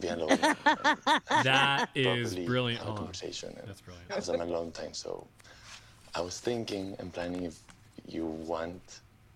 [0.00, 0.36] be alone.
[1.44, 2.80] That is brilliant.
[2.80, 3.56] Have a Hold oh, conversation.
[3.64, 4.08] That's brilliant.
[4.08, 5.26] Because I'm alone time, so
[6.16, 7.60] I was thinking and planning if
[8.08, 8.80] you want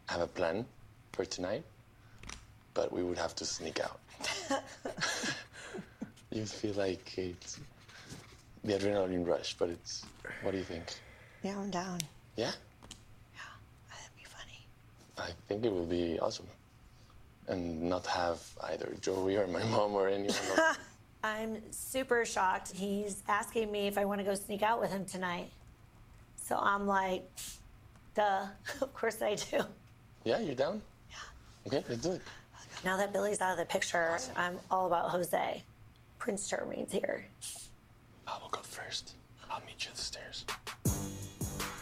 [0.08, 0.64] have a plan
[1.12, 1.62] for tonight,
[2.72, 4.00] but we would have to sneak out.
[6.32, 7.60] you feel like it's
[8.64, 10.06] the adrenaline rush, but it's
[10.42, 10.84] what do you think?
[11.42, 11.98] Yeah, I'm down.
[12.36, 12.52] Yeah?
[13.34, 13.40] Yeah,
[13.90, 14.64] That'd be funny.
[15.18, 16.46] I think it will be awesome.
[17.48, 20.34] And not have either Joey or my mom or anyone.
[20.56, 20.78] else.
[21.22, 22.72] I'm super shocked.
[22.72, 25.50] He's asking me if I want to go sneak out with him tonight.
[26.50, 27.30] So I'm like,
[28.16, 28.46] duh,
[28.82, 29.60] of course I do.
[30.24, 30.82] Yeah, you're down?
[31.08, 31.68] Yeah.
[31.68, 32.22] Okay, let's do it.
[32.84, 35.62] Now that Billy's out of the picture, I'm all about Jose.
[36.18, 37.24] Prince Charming's here.
[38.26, 39.12] I will go first.
[39.48, 40.44] I'll meet you at the stairs.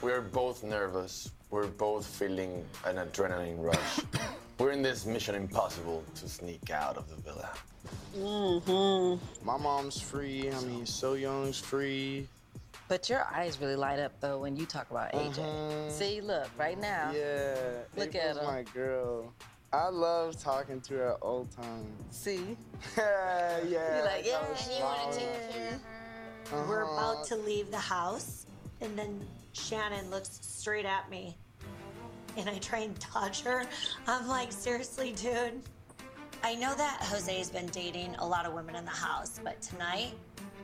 [0.02, 1.30] We're both nervous.
[1.50, 4.00] We're both feeling an adrenaline rush.
[4.58, 7.48] We're in this mission impossible to sneak out of the villa.
[8.14, 9.46] Mm-hmm.
[9.46, 10.50] My mom's free.
[10.50, 12.28] I mean, So Young's free.
[12.88, 15.36] But your eyes really light up though when you talk about AJ.
[15.42, 15.90] Mhm.
[15.90, 17.12] See, look right now.
[17.14, 17.54] Yeah.
[17.96, 18.46] Look April's at him.
[18.46, 19.32] my girl.
[19.72, 21.86] I love talking to her all the time.
[22.10, 22.56] See?
[22.96, 23.96] yeah, yeah.
[23.96, 25.80] You're like, yeah, and you wanna take care
[26.52, 27.12] of We're Uh-huh.
[27.14, 28.46] about to leave the house,
[28.80, 31.36] and then Shannon looks straight at me.
[32.38, 33.66] And I try and dodge her.
[34.06, 35.60] I'm like, seriously, dude.
[36.42, 40.14] I know that Jose's been dating a lot of women in the house, but tonight,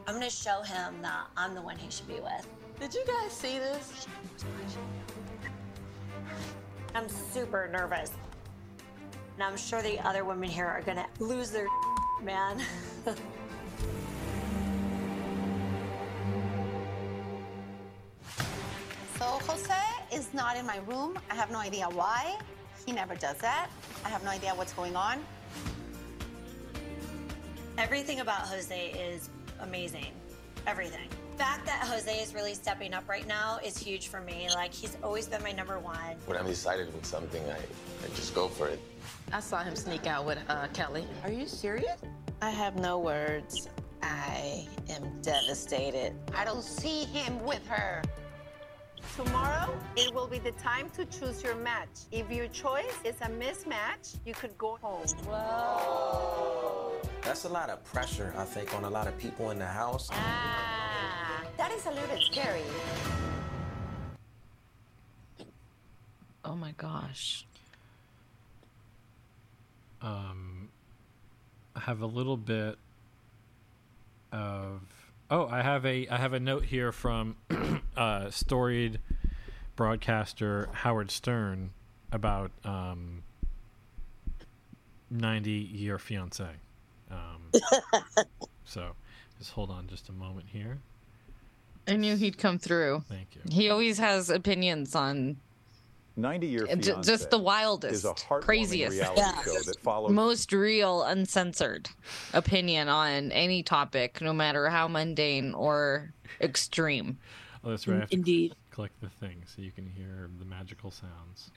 [0.06, 2.46] I'm gonna show him that I'm the one he should be with.
[2.78, 4.06] Did you guys see this?
[6.94, 8.10] I'm super nervous.
[9.34, 11.66] And I'm sure the other women here are gonna lose their
[12.22, 12.60] man.
[19.18, 19.74] So Jose
[20.12, 21.18] is not in my room.
[21.30, 22.36] I have no idea why.
[22.84, 23.70] He never does that.
[24.04, 25.24] I have no idea what's going on.
[27.78, 29.30] Everything about Jose is
[29.64, 30.12] amazing.
[30.66, 31.08] Everything.
[31.32, 34.48] The fact that Jose is really stepping up right now is huge for me.
[34.54, 36.16] Like, he's always been my number one.
[36.26, 38.80] When I'm excited with something, I, I just go for it.
[39.32, 41.04] I saw him sneak out with uh, Kelly.
[41.24, 41.96] Are you serious?
[42.40, 43.68] I have no words.
[44.02, 46.14] I am devastated.
[46.34, 48.02] I don't see him with her.
[49.16, 51.88] Tomorrow, it will be the time to choose your match.
[52.10, 55.06] If your choice is a mismatch, you could go home.
[55.28, 56.92] Whoa.
[57.22, 60.08] That's a lot of pressure, I think, on a lot of people in the house.
[60.10, 62.62] Ah, that is a little bit scary.
[66.44, 67.46] Oh my gosh.
[70.02, 70.68] Um,
[71.76, 72.76] I have a little bit
[74.32, 74.80] of.
[75.30, 77.36] Oh, I have a I have a note here from
[77.96, 79.00] uh, storied
[79.76, 81.70] broadcaster Howard Stern
[82.12, 83.22] about um,
[85.10, 86.46] 90 year fiance.
[87.10, 87.60] Um,
[88.64, 88.94] so
[89.38, 90.78] just hold on just a moment here.
[91.86, 93.04] I knew he'd come through.
[93.08, 93.42] Thank you.
[93.50, 95.36] He always has opinions on
[96.16, 100.52] 90 Year j- Fiancé just the wildest, is a craziest, reality show that follows most
[100.52, 101.88] real, uncensored
[102.32, 107.18] opinion on any topic, no matter how mundane or extreme.
[107.64, 107.96] Oh, that's right.
[107.96, 108.54] I have to Indeed.
[108.70, 111.50] Click the thing so you can hear the magical sounds.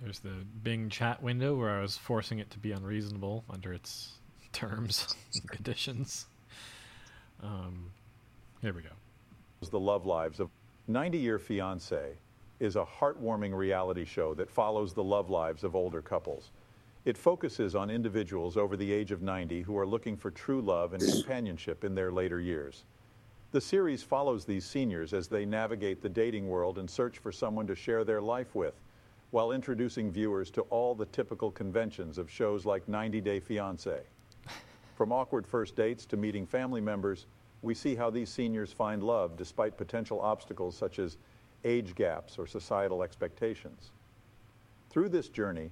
[0.00, 4.14] There's the Bing chat window where I was forcing it to be unreasonable under its
[4.52, 6.26] terms and conditions.
[7.40, 7.92] Um,
[8.62, 8.90] here we go.
[9.70, 10.48] the love lives of
[10.86, 12.14] 90 Year Fiancé
[12.60, 16.52] is a heartwarming reality show that follows the love lives of older couples.
[17.04, 20.92] It focuses on individuals over the age of 90 who are looking for true love
[20.92, 22.84] and companionship in their later years.
[23.50, 27.66] The series follows these seniors as they navigate the dating world and search for someone
[27.66, 28.74] to share their life with,
[29.32, 34.02] while introducing viewers to all the typical conventions of shows like 90 Day Fiancé.
[34.94, 37.26] From awkward first dates to meeting family members,
[37.62, 41.16] we see how these seniors find love despite potential obstacles such as
[41.64, 43.92] age gaps or societal expectations.
[44.90, 45.70] Through this journey,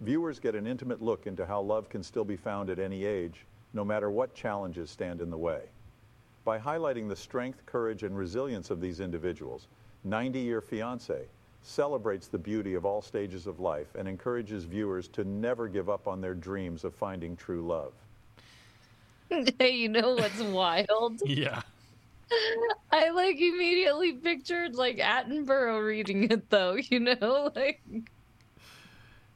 [0.00, 3.46] viewers get an intimate look into how love can still be found at any age,
[3.74, 5.62] no matter what challenges stand in the way.
[6.44, 9.68] By highlighting the strength, courage, and resilience of these individuals,
[10.04, 11.26] 90 Year Fiancé
[11.62, 16.06] celebrates the beauty of all stages of life and encourages viewers to never give up
[16.06, 17.92] on their dreams of finding true love.
[19.58, 21.20] hey, you know what's wild?
[21.24, 21.62] Yeah.
[22.90, 27.82] I like immediately pictured like Attenborough reading it though, you know, like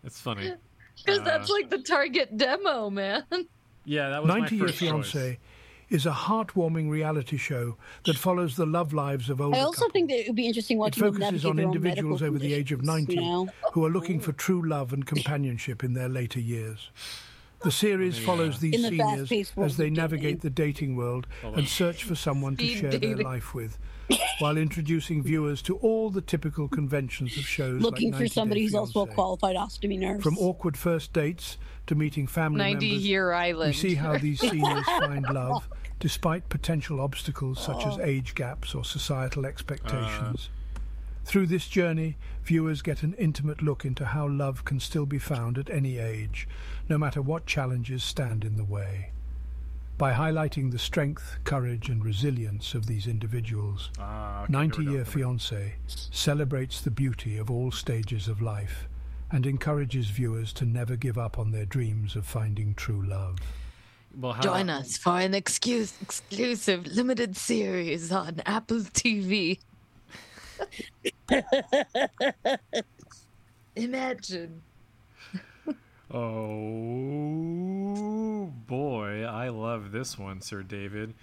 [0.02, 0.54] It's funny.
[0.96, 3.24] because Uh, that's like the target demo, man.
[3.86, 4.80] Yeah, that was my 90 Year first.
[4.80, 5.38] Fiancé
[5.88, 10.10] is a heartwarming reality show that follows the love lives of older I also think
[10.10, 13.14] that it would be interesting watching them focuses on individuals over the age of 90
[13.14, 13.48] You know?
[13.72, 16.90] who are looking for true love and companionship in their later years.
[17.62, 21.52] The series follows these the seniors as they navigate the dating world oh.
[21.52, 23.78] and search for someone to share their life with,
[24.38, 28.34] while introducing viewers to all the typical conventions of shows Looking like for 90 Day
[28.34, 30.22] somebody who's also a qualified ostomy nurse.
[30.22, 34.86] From awkward first dates to meeting family 90 members, Year we see how these seniors
[34.86, 38.02] find love despite potential obstacles such as Oh.
[38.02, 40.48] age gaps or societal expectations.
[41.24, 45.58] Through this journey, viewers get an intimate look into how love can still be found
[45.58, 46.48] at any age,
[46.88, 49.12] no matter what challenges stand in the way.
[49.98, 54.96] By highlighting the strength, courage, and resilience of these individuals, Ah, okay, 90 here we
[54.96, 55.04] Year.
[55.04, 58.88] Fiancé celebrates the beauty of all stages of life
[59.30, 63.36] and encourages viewers to never give up on their dreams of finding true love.
[64.16, 69.58] Well, how, Join us for an excuse, exclusive limited series on Apple TV.
[73.76, 74.62] Imagine.
[76.12, 77.40] Oh
[78.66, 81.14] boy, I love this one, Sir David.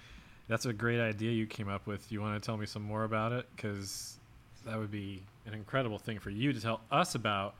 [0.47, 2.09] That's a great idea you came up with.
[2.09, 3.45] You want to tell me some more about it?
[3.53, 4.17] Because
[4.65, 7.55] that would be an incredible thing for you to tell us about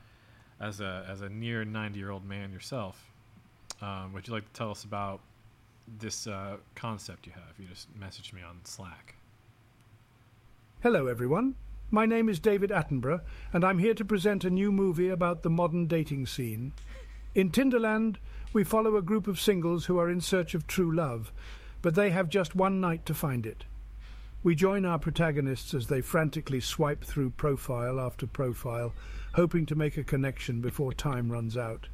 [0.58, 3.04] as a as a near ninety year old man yourself.
[3.82, 5.20] Um, would you like to tell us about
[5.98, 7.58] this uh, concept you have?
[7.58, 9.16] You just messaged me on Slack.
[10.82, 11.54] Hello, everyone.
[11.90, 15.48] My name is David Attenborough, and I'm here to present a new movie about the
[15.48, 16.74] modern dating scene.
[17.34, 18.18] In Tinderland,
[18.52, 21.32] we follow a group of singles who are in search of true love,
[21.80, 23.64] but they have just one night to find it.
[24.42, 28.92] We join our protagonists as they frantically swipe through profile after profile,
[29.32, 31.88] hoping to make a connection before time runs out.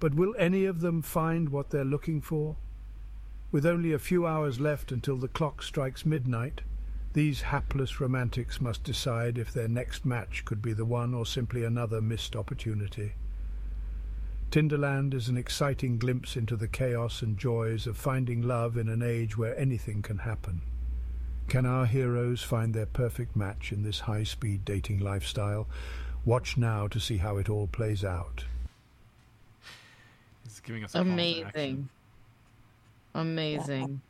[0.00, 2.56] But will any of them find what they're looking for?
[3.52, 6.62] With only a few hours left until the clock strikes midnight,
[7.16, 11.64] these hapless romantics must decide if their next match could be the one or simply
[11.64, 13.14] another missed opportunity.
[14.50, 19.02] Tinderland is an exciting glimpse into the chaos and joys of finding love in an
[19.02, 20.60] age where anything can happen.
[21.48, 25.66] Can our heroes find their perfect match in this high speed dating lifestyle?
[26.26, 28.44] Watch now to see how it all plays out.
[30.44, 31.48] It's giving us a call to action.
[31.54, 31.88] Amazing.
[33.14, 34.00] Amazing.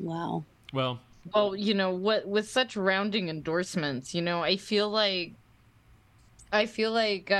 [0.00, 0.42] Wow.
[0.72, 0.98] Well,
[1.34, 2.26] Well, you know what?
[2.26, 5.34] With such rounding endorsements, you know, I feel like,
[6.52, 7.34] I feel like uh,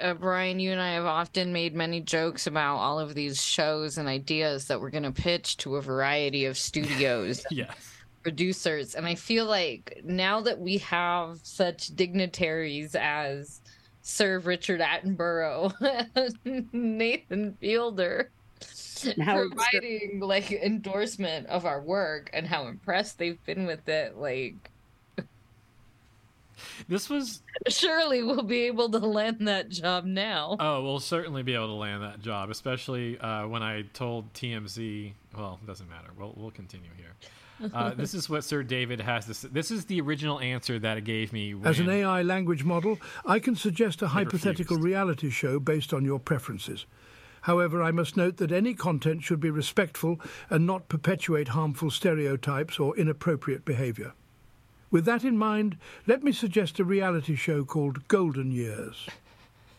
[0.00, 3.98] uh, Brian, you and I have often made many jokes about all of these shows
[3.98, 7.76] and ideas that we're going to pitch to a variety of studios, yes.
[8.22, 13.60] producers, and I feel like now that we have such dignitaries as
[14.02, 15.72] Sir Richard Attenborough,
[16.44, 18.30] and Nathan Fielder.
[19.14, 19.56] And Howard Stern.
[19.58, 24.70] providing like endorsement of our work and how impressed they've been with it like
[26.88, 31.54] this was surely we'll be able to land that job now Oh, we'll certainly be
[31.54, 35.12] able to land that job, especially uh, when I told TMZ.
[35.36, 36.08] Well, it doesn't matter.
[36.16, 37.70] We'll we'll continue here.
[37.72, 39.48] Uh, this is what Sir David has to say.
[39.50, 41.54] This is the original answer that it gave me.
[41.54, 46.04] When, As an AI language model, I can suggest a hypothetical reality show based on
[46.04, 46.86] your preferences.
[47.42, 52.78] However, I must note that any content should be respectful and not perpetuate harmful stereotypes
[52.78, 54.12] or inappropriate behavior.
[54.90, 59.08] With that in mind, let me suggest a reality show called Golden Years.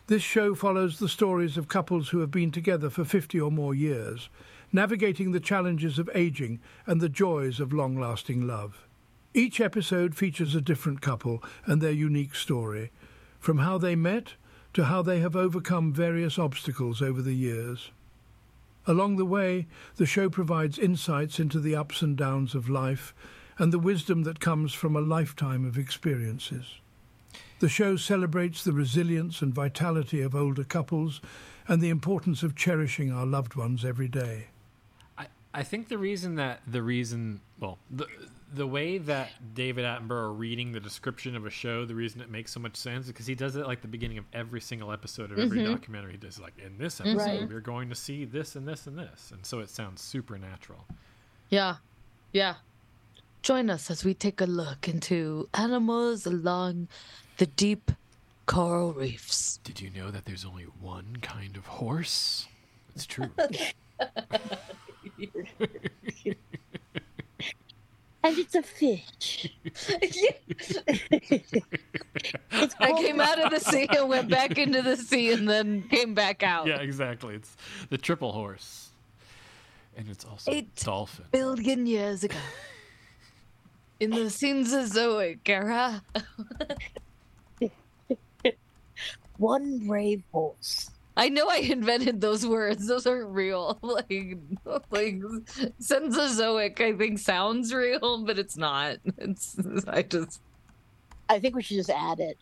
[0.08, 3.74] This show follows the stories of couples who have been together for 50 or more
[3.74, 4.28] years,
[4.70, 8.86] navigating the challenges of aging and the joys of long lasting love.
[9.32, 12.90] Each episode features a different couple and their unique story,
[13.38, 14.34] from how they met
[14.74, 17.90] to how they have overcome various obstacles over the years.
[18.86, 23.14] Along the way, the show provides insights into the ups and downs of life
[23.56, 26.80] and the wisdom that comes from a lifetime of experiences.
[27.60, 31.20] The show celebrates the resilience and vitality of older couples
[31.66, 34.48] and the importance of cherishing our loved ones every day.
[35.16, 38.06] I, I think the reason that the reason well the
[38.54, 42.52] the way that David Attenborough reading the description of a show, the reason it makes
[42.52, 45.32] so much sense is because he does it like the beginning of every single episode
[45.32, 45.72] of every Mhm.
[45.72, 46.12] documentary.
[46.12, 47.48] He does like in this episode Right.
[47.48, 50.86] we're going to see this and this and this, and so it sounds supernatural.
[51.50, 51.76] yeah
[52.32, 52.54] yeah
[53.42, 56.88] join us as we take a look into animals along
[57.36, 57.92] the deep
[58.46, 62.46] coral reefs Did you know that there's only one kind of horse?
[62.94, 63.30] It's true.
[68.24, 69.52] And it's a fish.
[72.80, 76.14] i came out of the sea and went back into the sea and then came
[76.14, 77.34] back out yeah, exactly.
[77.34, 77.54] It's
[77.90, 78.88] the triple horse,
[79.96, 81.26] and it's also Eight dolphin.
[81.32, 82.36] billion years ago
[84.00, 86.02] in the Cenozoic era.
[89.36, 90.90] One brave horse.
[91.16, 92.86] I know I invented those words.
[92.88, 93.78] Those aren't real.
[93.94, 94.08] Like,
[94.90, 95.20] like
[95.80, 98.96] Cenozoic, I think sounds real, but it's not.
[99.18, 100.40] It's I just
[101.28, 102.36] I think we should just add it.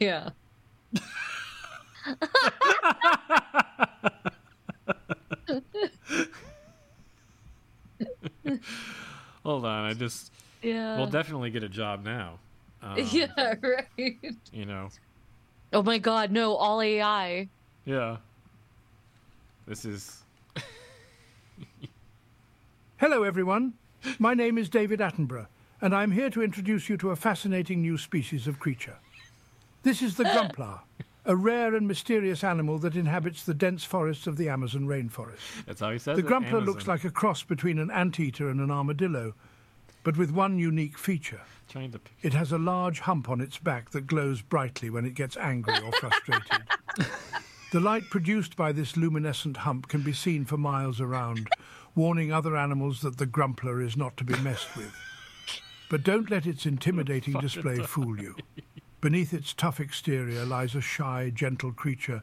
[0.00, 0.30] yeah.
[9.44, 10.96] Hold on, I just Yeah.
[10.96, 12.38] We'll definitely get a job now.
[12.80, 14.18] Um, yeah, right.
[14.52, 14.88] You know.
[15.72, 17.48] Oh my god, no, all AI.
[17.84, 18.18] Yeah.
[19.66, 20.22] This is.
[22.98, 23.72] Hello, everyone.
[24.18, 25.46] My name is David Attenborough,
[25.80, 28.96] and I'm here to introduce you to a fascinating new species of creature.
[29.82, 30.80] This is the grumplar,
[31.24, 35.64] a rare and mysterious animal that inhabits the dense forests of the Amazon rainforest.
[35.66, 36.26] That's how he says The it.
[36.26, 36.74] grumplar Amazon.
[36.74, 39.34] looks like a cross between an anteater and an armadillo,
[40.02, 41.40] but with one unique feature.
[42.22, 45.78] It has a large hump on its back that glows brightly when it gets angry
[45.78, 46.62] or frustrated.
[47.72, 51.48] the light produced by this luminescent hump can be seen for miles around,
[51.94, 54.92] warning other animals that the grumplar is not to be messed with.
[55.88, 58.36] But don't let its intimidating display fool you.
[59.00, 62.22] Beneath its tough exterior lies a shy, gentle creature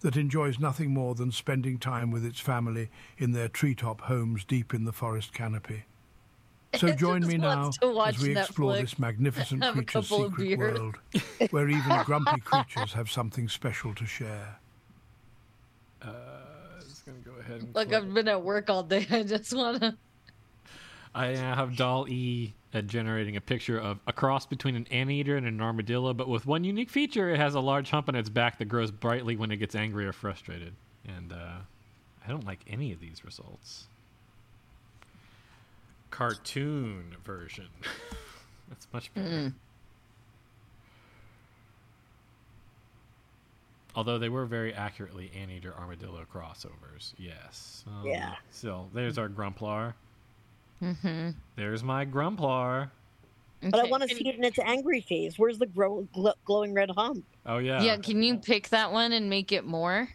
[0.00, 4.72] that enjoys nothing more than spending time with its family in their treetop homes deep
[4.72, 5.84] in the forest canopy.
[6.76, 10.08] So join me now wants to watch as we explore Netflix, this magnificent have creature's
[10.08, 10.96] secret world,
[11.50, 14.58] where even grumpy creatures have something special to share.
[16.02, 16.08] Uh,
[16.80, 17.74] just gonna go ahead and.
[17.74, 19.06] Like I've been at work all day.
[19.10, 19.96] I just wanna.
[21.14, 25.36] I now have Doll E uh, generating a picture of a cross between an anteater
[25.36, 28.28] and an armadillo, but with one unique feature: it has a large hump on its
[28.28, 30.74] back that grows brightly when it gets angry or frustrated.
[31.06, 31.60] And uh,
[32.24, 33.86] I don't like any of these results.
[36.10, 37.68] Cartoon version.
[38.68, 39.28] That's much better.
[39.28, 39.54] Mm.
[43.94, 47.84] Although they were very accurately anteater armadillo crossovers, yes.
[47.86, 48.34] Um, Yeah.
[48.50, 49.94] So there's our Grumplar.
[50.82, 51.30] Mm-hmm.
[51.56, 52.90] There's my Grumplar.
[53.60, 55.36] But I want to see it in its angry phase.
[55.36, 57.24] Where's the grow, gl- glowing red hump?
[57.44, 57.82] Oh yeah.
[57.82, 60.08] Yeah, can you pick that one and make it more?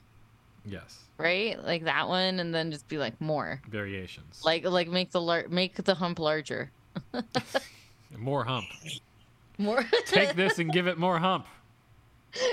[0.64, 1.03] Yes.
[1.18, 3.62] Right, like that one, and then just be like more.
[3.70, 4.42] Variations.
[4.44, 6.72] Like, like make the lar- make the hump larger.
[8.18, 8.66] More hump.
[9.58, 9.84] More.
[10.06, 11.46] Take this and give it more hump.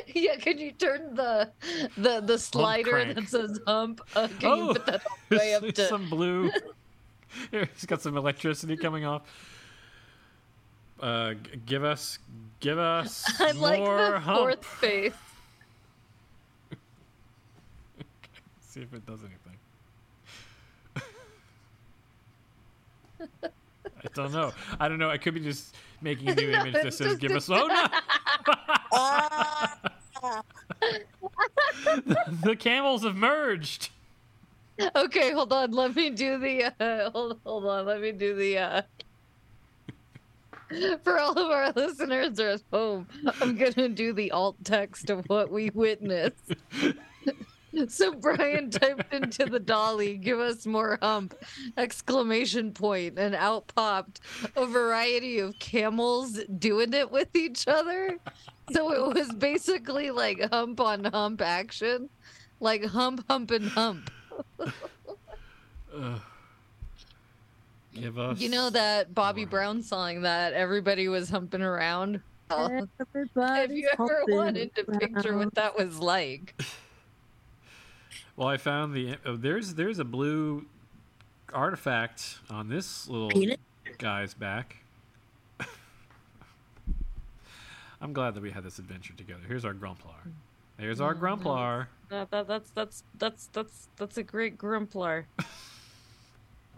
[0.06, 1.50] yeah, can you turn the
[1.96, 4.00] the the slider that says hump?
[4.16, 5.86] Uh, can Oh, you put that way up to?
[5.86, 6.50] some blue.
[7.50, 9.22] Here, He's got some electricity coming off.
[11.00, 11.34] Uh,
[11.66, 12.18] give us,
[12.60, 14.38] give us I like the hump.
[14.38, 15.12] fourth face.
[18.70, 19.58] See if it does anything.
[23.20, 24.52] I don't know.
[24.78, 25.10] I don't know.
[25.10, 27.66] I could be just making a new No, image that says "Give us." Oh
[30.22, 30.42] no!
[32.44, 33.90] the camels have merged.
[34.94, 35.72] Okay, hold on.
[35.72, 36.72] Let me do the.
[36.78, 37.86] Uh, hold, hold on.
[37.86, 38.58] Let me do the.
[38.58, 38.82] Uh...
[41.02, 43.08] For all of our listeners at home,
[43.40, 46.54] I'm gonna do the alt text of what we witnessed.
[47.88, 51.34] So Brian typed into the DALL-E, "Give us more hump!"
[51.76, 54.20] exclamation point, and out popped
[54.56, 58.18] a variety of camels doing it with each other.
[58.72, 62.08] So it was basically like hump on hump action,
[62.58, 64.10] like hump, hump, and hump.
[64.58, 64.72] Ugh.
[67.94, 68.40] Give us.
[68.40, 72.20] You know that Bobby Brown song that everybody was humping around?
[72.52, 72.84] Oh,
[73.14, 76.60] if you ever wanted to picture what that was like.
[78.40, 80.64] Well, I found the oh, there's there's a blue
[81.52, 83.58] artifact on this little Penis?
[83.98, 84.76] guy's back.
[88.00, 89.42] I'm glad that we had this adventure together.
[89.46, 90.14] Here's our Grumplar.
[90.78, 91.88] There's our Grumplar.
[92.08, 95.26] That, that, that's that's that's that's that's a great grumplar.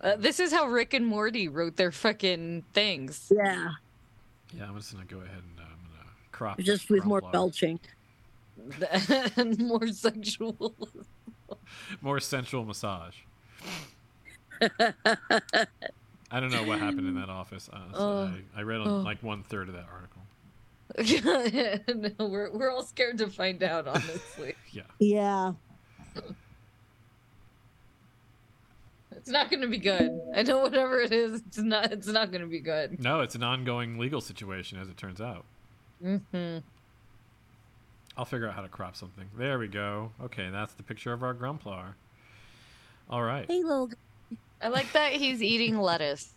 [0.03, 3.31] Uh, this is how Rick and Morty wrote their fucking things.
[3.33, 3.71] Yeah,
[4.53, 6.59] Yeah, I'm just gonna go ahead and uh, I'm gonna crop.
[6.59, 7.79] just with more belching.
[9.61, 10.75] more sexual.
[12.03, 13.15] more sensual massage.
[14.61, 17.69] I don't know what happened in that office.
[17.73, 17.97] Honestly.
[17.99, 18.33] Oh.
[18.57, 18.97] I, I read Oh.
[18.99, 20.23] like one third of that article.
[22.19, 24.55] no, we're we're all scared to find out, honestly.
[24.73, 24.83] Yeah.
[24.99, 25.53] Yeah.
[29.15, 30.11] It's not going to be good.
[30.35, 31.93] I know whatever it is, it's not.
[31.93, 32.99] It's not going to be good.
[33.01, 35.45] No, it's an ongoing legal situation, as it turns out.
[36.03, 36.59] hmm
[38.17, 39.27] I'll figure out how to crop something.
[39.37, 40.11] There we go.
[40.25, 41.95] Okay, that's the picture of our Grumplar.
[43.09, 43.47] All right.
[43.49, 43.91] Hey, little.
[44.61, 46.33] I like that he's eating lettuce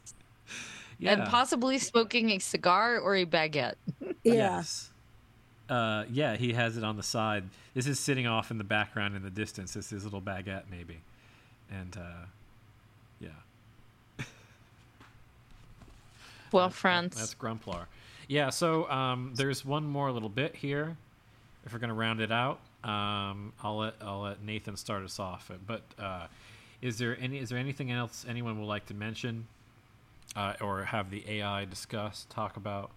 [1.00, 1.12] Yeah.
[1.14, 3.76] and possibly smoking a cigar or a baguette.
[4.24, 4.90] Yes.
[5.70, 7.44] Uh, yeah, he has it on the side.
[7.74, 9.74] This is sitting off in the background in the distance.
[9.74, 11.00] This is little baguette, maybe.
[11.72, 12.26] And, uh,
[13.20, 14.26] yeah.
[16.52, 17.18] Well, friends.
[17.18, 17.88] That's Grumplar.
[18.28, 20.96] Yeah, so um, there's one more little bit here.
[21.66, 25.50] If we're gonna round it out, um, I'll let I'll let Nathan start us off.
[25.66, 26.28] But uh,
[26.82, 29.48] is there any is there anything else anyone would like to mention,
[30.36, 32.92] uh, or have the AI discuss talk about?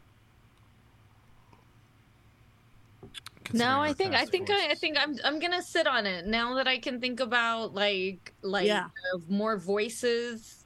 [3.54, 6.54] No, I think I think I, I think I'm I'm gonna sit on it now
[6.56, 8.88] that I can think about like like Yeah.
[9.14, 10.62] uh, more voices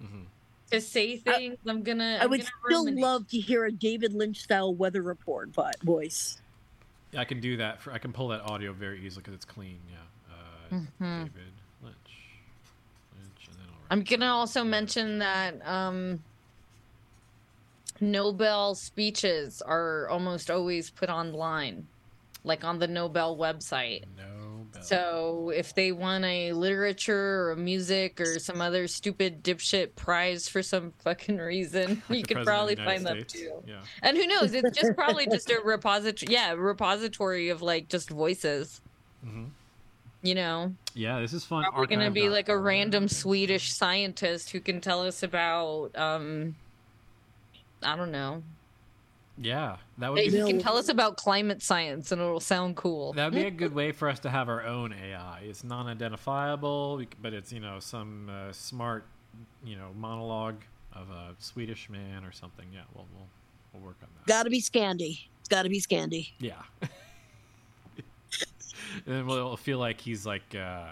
[0.73, 1.59] to say things.
[1.65, 2.19] I, am gonna.
[2.21, 3.05] I I'm would gonna still ruminate.
[3.05, 6.42] love to hear a David Lynch style weather report but voice.
[7.13, 7.81] Yeah, I can do that.
[7.81, 9.79] For, I can pull that audio very easily because it's clean.
[9.91, 9.97] Yeah.
[10.35, 11.25] Uh, Mhm.
[11.25, 11.95] David Lynch.
[13.19, 16.23] Lynch, and then I'll I'm gonna also mention that um,
[18.01, 21.87] Nobel speeches are almost always put online,
[22.45, 24.05] like on the Nobel website.
[24.17, 24.32] Nobel.
[24.85, 30.49] So if they won a literature or a music or some other stupid dipshit prize
[30.49, 33.63] for some fucking reason, you the could probably of the United find them too.
[33.67, 33.81] Yeah.
[34.03, 34.53] And who knows?
[34.55, 36.33] It's just probably just a repository.
[36.33, 38.81] Yeah, repository of like just voices.
[39.27, 39.51] Mhm.
[40.25, 41.65] You know, Yeah, this is fun.
[41.77, 46.55] We're gonna be like a random Swedish scientist who can tell us about um,
[47.83, 48.43] I don't know.
[49.39, 50.47] Yeah, that would He be.
[50.47, 53.15] can tell us about climate science, and it'll sound cool.
[53.15, 55.41] That would be a good way for us to have our own AI.
[55.45, 59.07] It's non-identifiable, but it's you know some uh, smart,
[59.65, 60.61] you know, monologue
[60.93, 62.67] of a Swedish man or something.
[62.73, 63.27] Yeah, we'll we'll,
[63.73, 64.27] we'll work on that.
[64.27, 65.21] Gotta be Scandy.
[65.41, 66.33] It's gotta be Scandy.
[66.39, 66.63] Yeah.
[66.83, 66.91] and
[69.07, 70.89] then we'll feel like he's like, uh,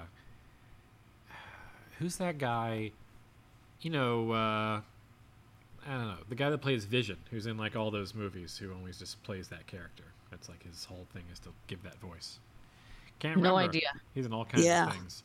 [1.98, 2.92] who's that guy?
[3.82, 4.80] You know, uh,
[5.86, 8.72] I don't know, the guy that plays Vision, who's in like all those movies, who
[8.72, 10.04] always just plays that character.
[10.30, 12.38] That's like his whole thing is to give that voice.
[13.18, 13.68] Can't No remember.
[13.76, 13.88] idea.
[14.14, 14.86] He's in all kinds Yeah.
[14.86, 15.22] of things.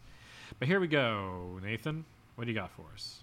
[0.59, 2.06] But here we go, Nathan.
[2.35, 3.19] What do you got for us?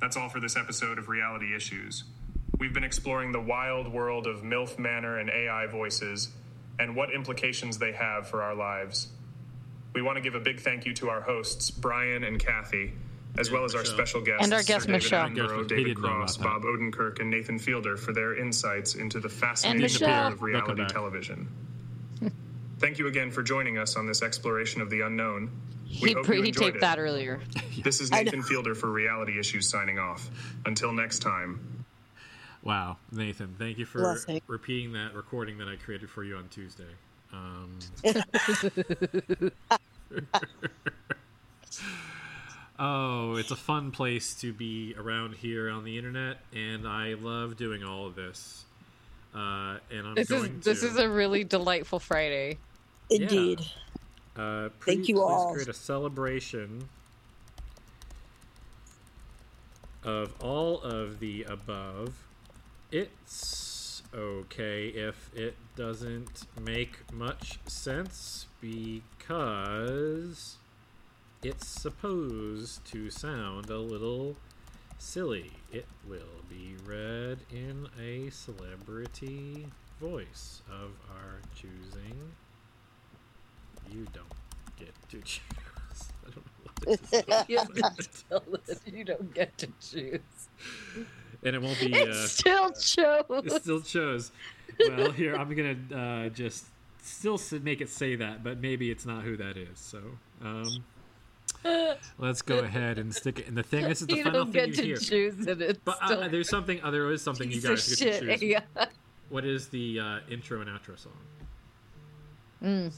[0.00, 2.04] That's all for this episode of Reality Issues.
[2.58, 6.30] We've been exploring the wild world of MILF Manor and AI voices
[6.78, 9.08] and what implications they have for our lives.
[9.92, 12.92] We want to give a big thank you to our hosts, Brian and Kathy,
[13.38, 15.28] as well as our special guests, And our guest, Sir David Michelle.
[15.28, 16.36] Attenborough, Guest- David didn't know about Cross.
[16.38, 20.08] Bob Odenkirk, and Nathan Fielder for their insights into the fascinating Michelle.
[20.22, 21.48] world of reality television.
[22.78, 25.50] Thank you again for joining us on this exploration of the unknown.
[26.02, 26.80] We He, hope pre- you he taped it.
[26.80, 27.40] that earlier.
[27.84, 30.30] This is Nathan Fielder for Reality Issues signing off.
[30.66, 31.84] Until next time.
[32.62, 34.40] Wow, Nathan, thank you for Blessing.
[34.46, 36.84] repeating that recording that I created for you on Tuesday.
[37.32, 37.78] Um,
[42.80, 47.56] oh, it's a fun place to be around here on the internet, and I love
[47.56, 48.64] doing all of this.
[49.34, 52.58] Uh, and I'm This is this to, is a really delightful Friday.
[53.10, 53.60] Indeed.
[54.36, 55.52] Uh, Thank pre- you please all.
[55.52, 56.88] create a celebration
[60.02, 62.14] of all of the above.
[62.90, 70.56] It's okay if it doesn't make much sense because
[71.42, 74.36] it's supposed to sound a little
[74.98, 75.52] silly.
[75.72, 79.66] It will be read in a celebrity
[80.00, 82.32] voice of our choosing.
[83.90, 84.26] You don't
[84.78, 85.40] get to choose.
[86.26, 87.48] I don't know what this is.
[87.48, 90.20] you have to tell us you don't get to choose.
[91.42, 91.94] and it won't be.
[91.94, 93.24] It uh, still chose.
[93.30, 94.30] It still chose.
[94.78, 96.66] Well, here I'm gonna uh, just
[97.02, 99.78] still make it say that, but maybe it's not who that is.
[99.78, 100.02] So
[100.42, 100.84] um,
[102.18, 103.86] let's go ahead and stick it in the thing.
[103.88, 104.96] This is the you final don't thing you to hear.
[104.96, 105.60] choose it.
[105.60, 106.82] It's But still uh, there's something.
[106.82, 108.42] Uh, there is something you guys of get to choose.
[108.42, 108.60] Yeah.
[109.28, 111.12] What is the uh, intro and outro song?
[112.62, 112.92] Mm.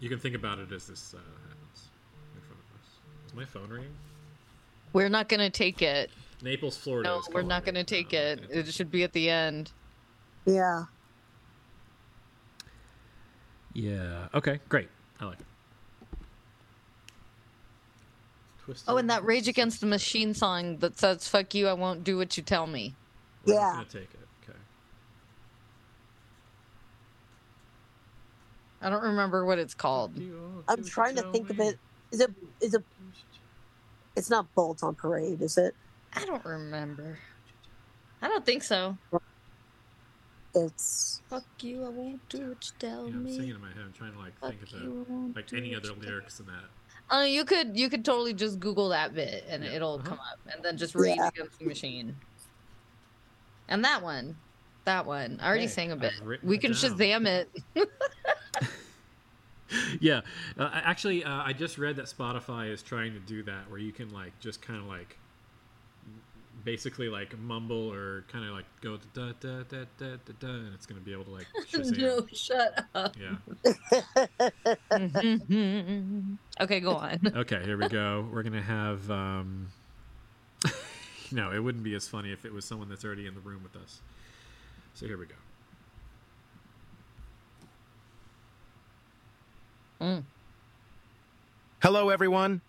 [0.00, 1.88] You can think about it as this uh, happens
[2.34, 2.88] in front of us.
[3.26, 3.94] Is my phone ringing?
[4.92, 6.10] We're not gonna take it.
[6.42, 7.08] Naples, Florida.
[7.08, 8.40] No, is we're not gonna take it.
[8.50, 9.70] It should be at the end.
[10.46, 10.84] Yeah.
[13.74, 14.26] Yeah.
[14.34, 14.58] Okay.
[14.68, 14.88] Great.
[15.20, 15.46] I like it.
[18.70, 18.88] Twisted.
[18.88, 22.16] Oh, and that Rage Against the Machine song that says "fuck you, I won't do
[22.16, 22.94] what you tell me."
[23.44, 23.72] We're not Yeah.
[23.72, 24.28] gonna take it.
[24.48, 24.58] Okay.
[28.80, 30.16] I don't remember what it's called.
[30.68, 31.80] I'm trying to think of it.
[32.12, 32.84] Is it is it
[34.14, 35.74] it's not Bulls on Parade, is it?
[36.12, 37.18] I don't remember.
[38.22, 38.96] I don't think so.
[40.54, 43.36] It's Fuck you, I won't do what you tell Yeah, I'm me.
[43.36, 43.82] singing in my head.
[43.84, 46.70] I'm trying to like think of you, the like any other lyrics in that.
[47.10, 50.08] Uh, you could you could totally just Google that bit and it'll Uh-huh.
[50.10, 51.28] come up, and then just Rage Yeah.
[51.28, 52.16] Against the Machine.
[53.68, 54.36] And that one,
[54.84, 55.38] that one.
[55.40, 56.44] I already Okay, sang a I've bit.
[56.44, 56.80] We can down.
[56.80, 57.50] Shazam it.
[60.00, 60.22] Yeah.
[60.58, 63.92] Uh, actually, uh, I just read that Spotify is trying to do that, where you
[63.92, 65.16] can like just kind of like
[66.64, 70.74] basically like mumble or kind of like go da da da da da da, and
[70.74, 71.46] it's gonna be able to like.
[71.74, 73.16] no, shut up.
[73.18, 73.36] Yeah.
[74.92, 76.34] Mm-hmm.
[76.60, 77.20] okay, go on.
[77.36, 78.28] Okay, here we go.
[78.32, 79.10] We're gonna have.
[79.10, 79.68] um
[81.32, 83.62] No, it wouldn't be as funny if it was someone that's already in the room
[83.62, 84.00] with us.
[84.94, 85.34] So here we go.
[90.00, 90.24] Mm.
[91.82, 92.62] Hello, everyone.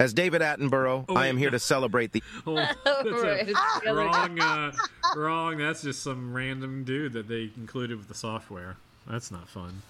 [0.00, 2.22] As David Attenborough, I am here to celebrate the.
[2.46, 2.54] Oh,
[2.84, 3.52] that's a Right, it's
[3.82, 4.72] the other wrong, uh,
[5.16, 5.56] wrong.
[5.56, 8.76] That's just some random dude that they included with the software.
[9.08, 9.82] That's not fun.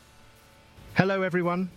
[0.94, 1.68] Hello, everyone.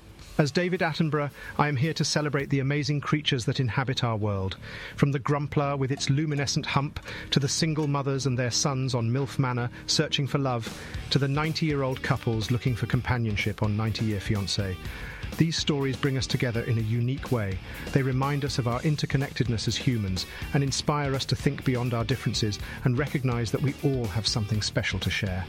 [0.42, 1.30] As David Attenborough,
[1.60, 4.58] I am here to celebrate the amazing creatures that inhabit our world.
[4.96, 9.12] From the Grumplar with its luminescent hump, to the single mothers and their sons on
[9.12, 13.78] MILF Manor searching for love, to the 90 year old couples looking for companionship on
[13.78, 14.76] 90 Year Fiancé.
[15.38, 17.60] These stories bring us together in a unique way.
[17.92, 22.04] They remind us of our interconnectedness as humans and inspire us to think beyond our
[22.04, 25.46] differences and recognize that we all have something special to share.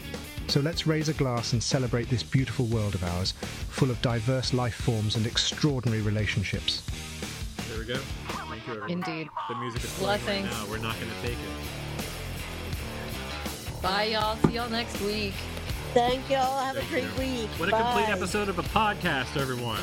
[0.52, 3.32] So let's raise a glass and celebrate this beautiful world of ours,
[3.70, 6.82] full of diverse life forms and extraordinary relationships.
[7.70, 7.96] There we go.
[7.96, 8.90] Thank you, everyone.
[8.90, 9.30] Indeed.
[9.48, 10.50] The music is playing right Blessings.
[10.50, 10.66] now.
[10.70, 12.04] We're not going to take it.
[13.80, 14.36] Bye, y'all.
[14.44, 15.32] See y'all next week.
[15.94, 16.62] Thank y'all.
[16.62, 17.40] Have Thank a great you.
[17.40, 17.48] week.
[17.56, 19.80] What a complete episode of a podcast, everyone.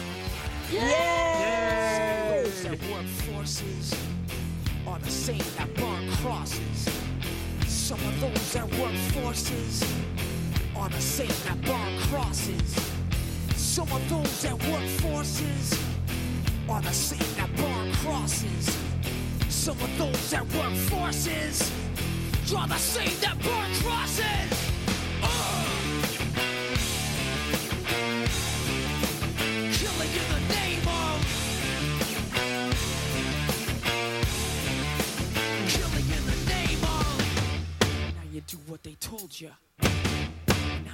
[0.72, 2.44] Yay!
[2.44, 3.96] Those that work forces
[4.86, 6.88] are the same that burn crosses.
[7.66, 9.84] Some of those that work forces
[10.80, 12.76] are the same that burn crosses.
[13.56, 15.78] Some of those that work forces
[16.70, 18.78] are the same that burn crosses.
[19.50, 21.72] Some of those that work forces
[22.56, 24.26] are the same that burn crosses.
[25.22, 25.66] Uh!
[30.82, 31.26] Of
[35.68, 37.18] Killing in the name of
[38.16, 39.52] Now you do what they told you.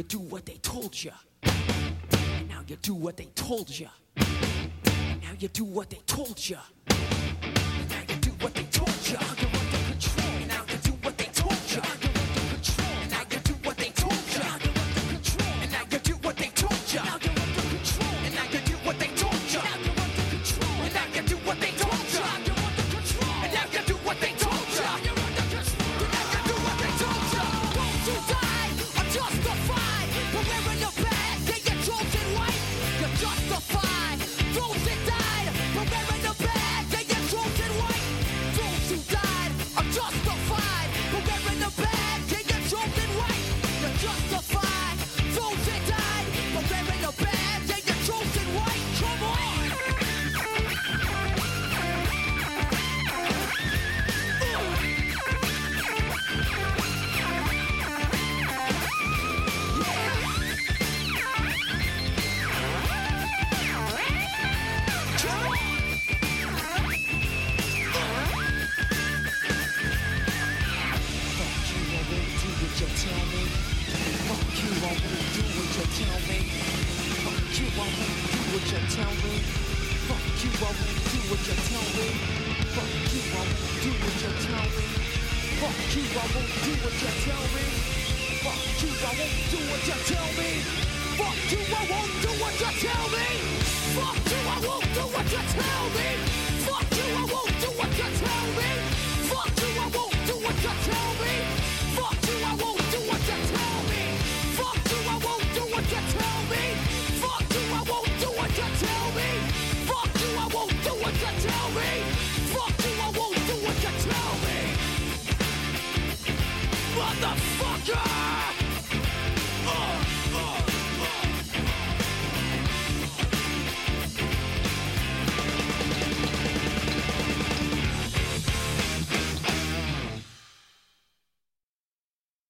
[0.00, 1.10] you do what they told you.
[1.42, 3.86] And now you do what they told you.
[4.16, 6.56] And now you do what they told you.
[6.88, 9.39] And now you do what they told you.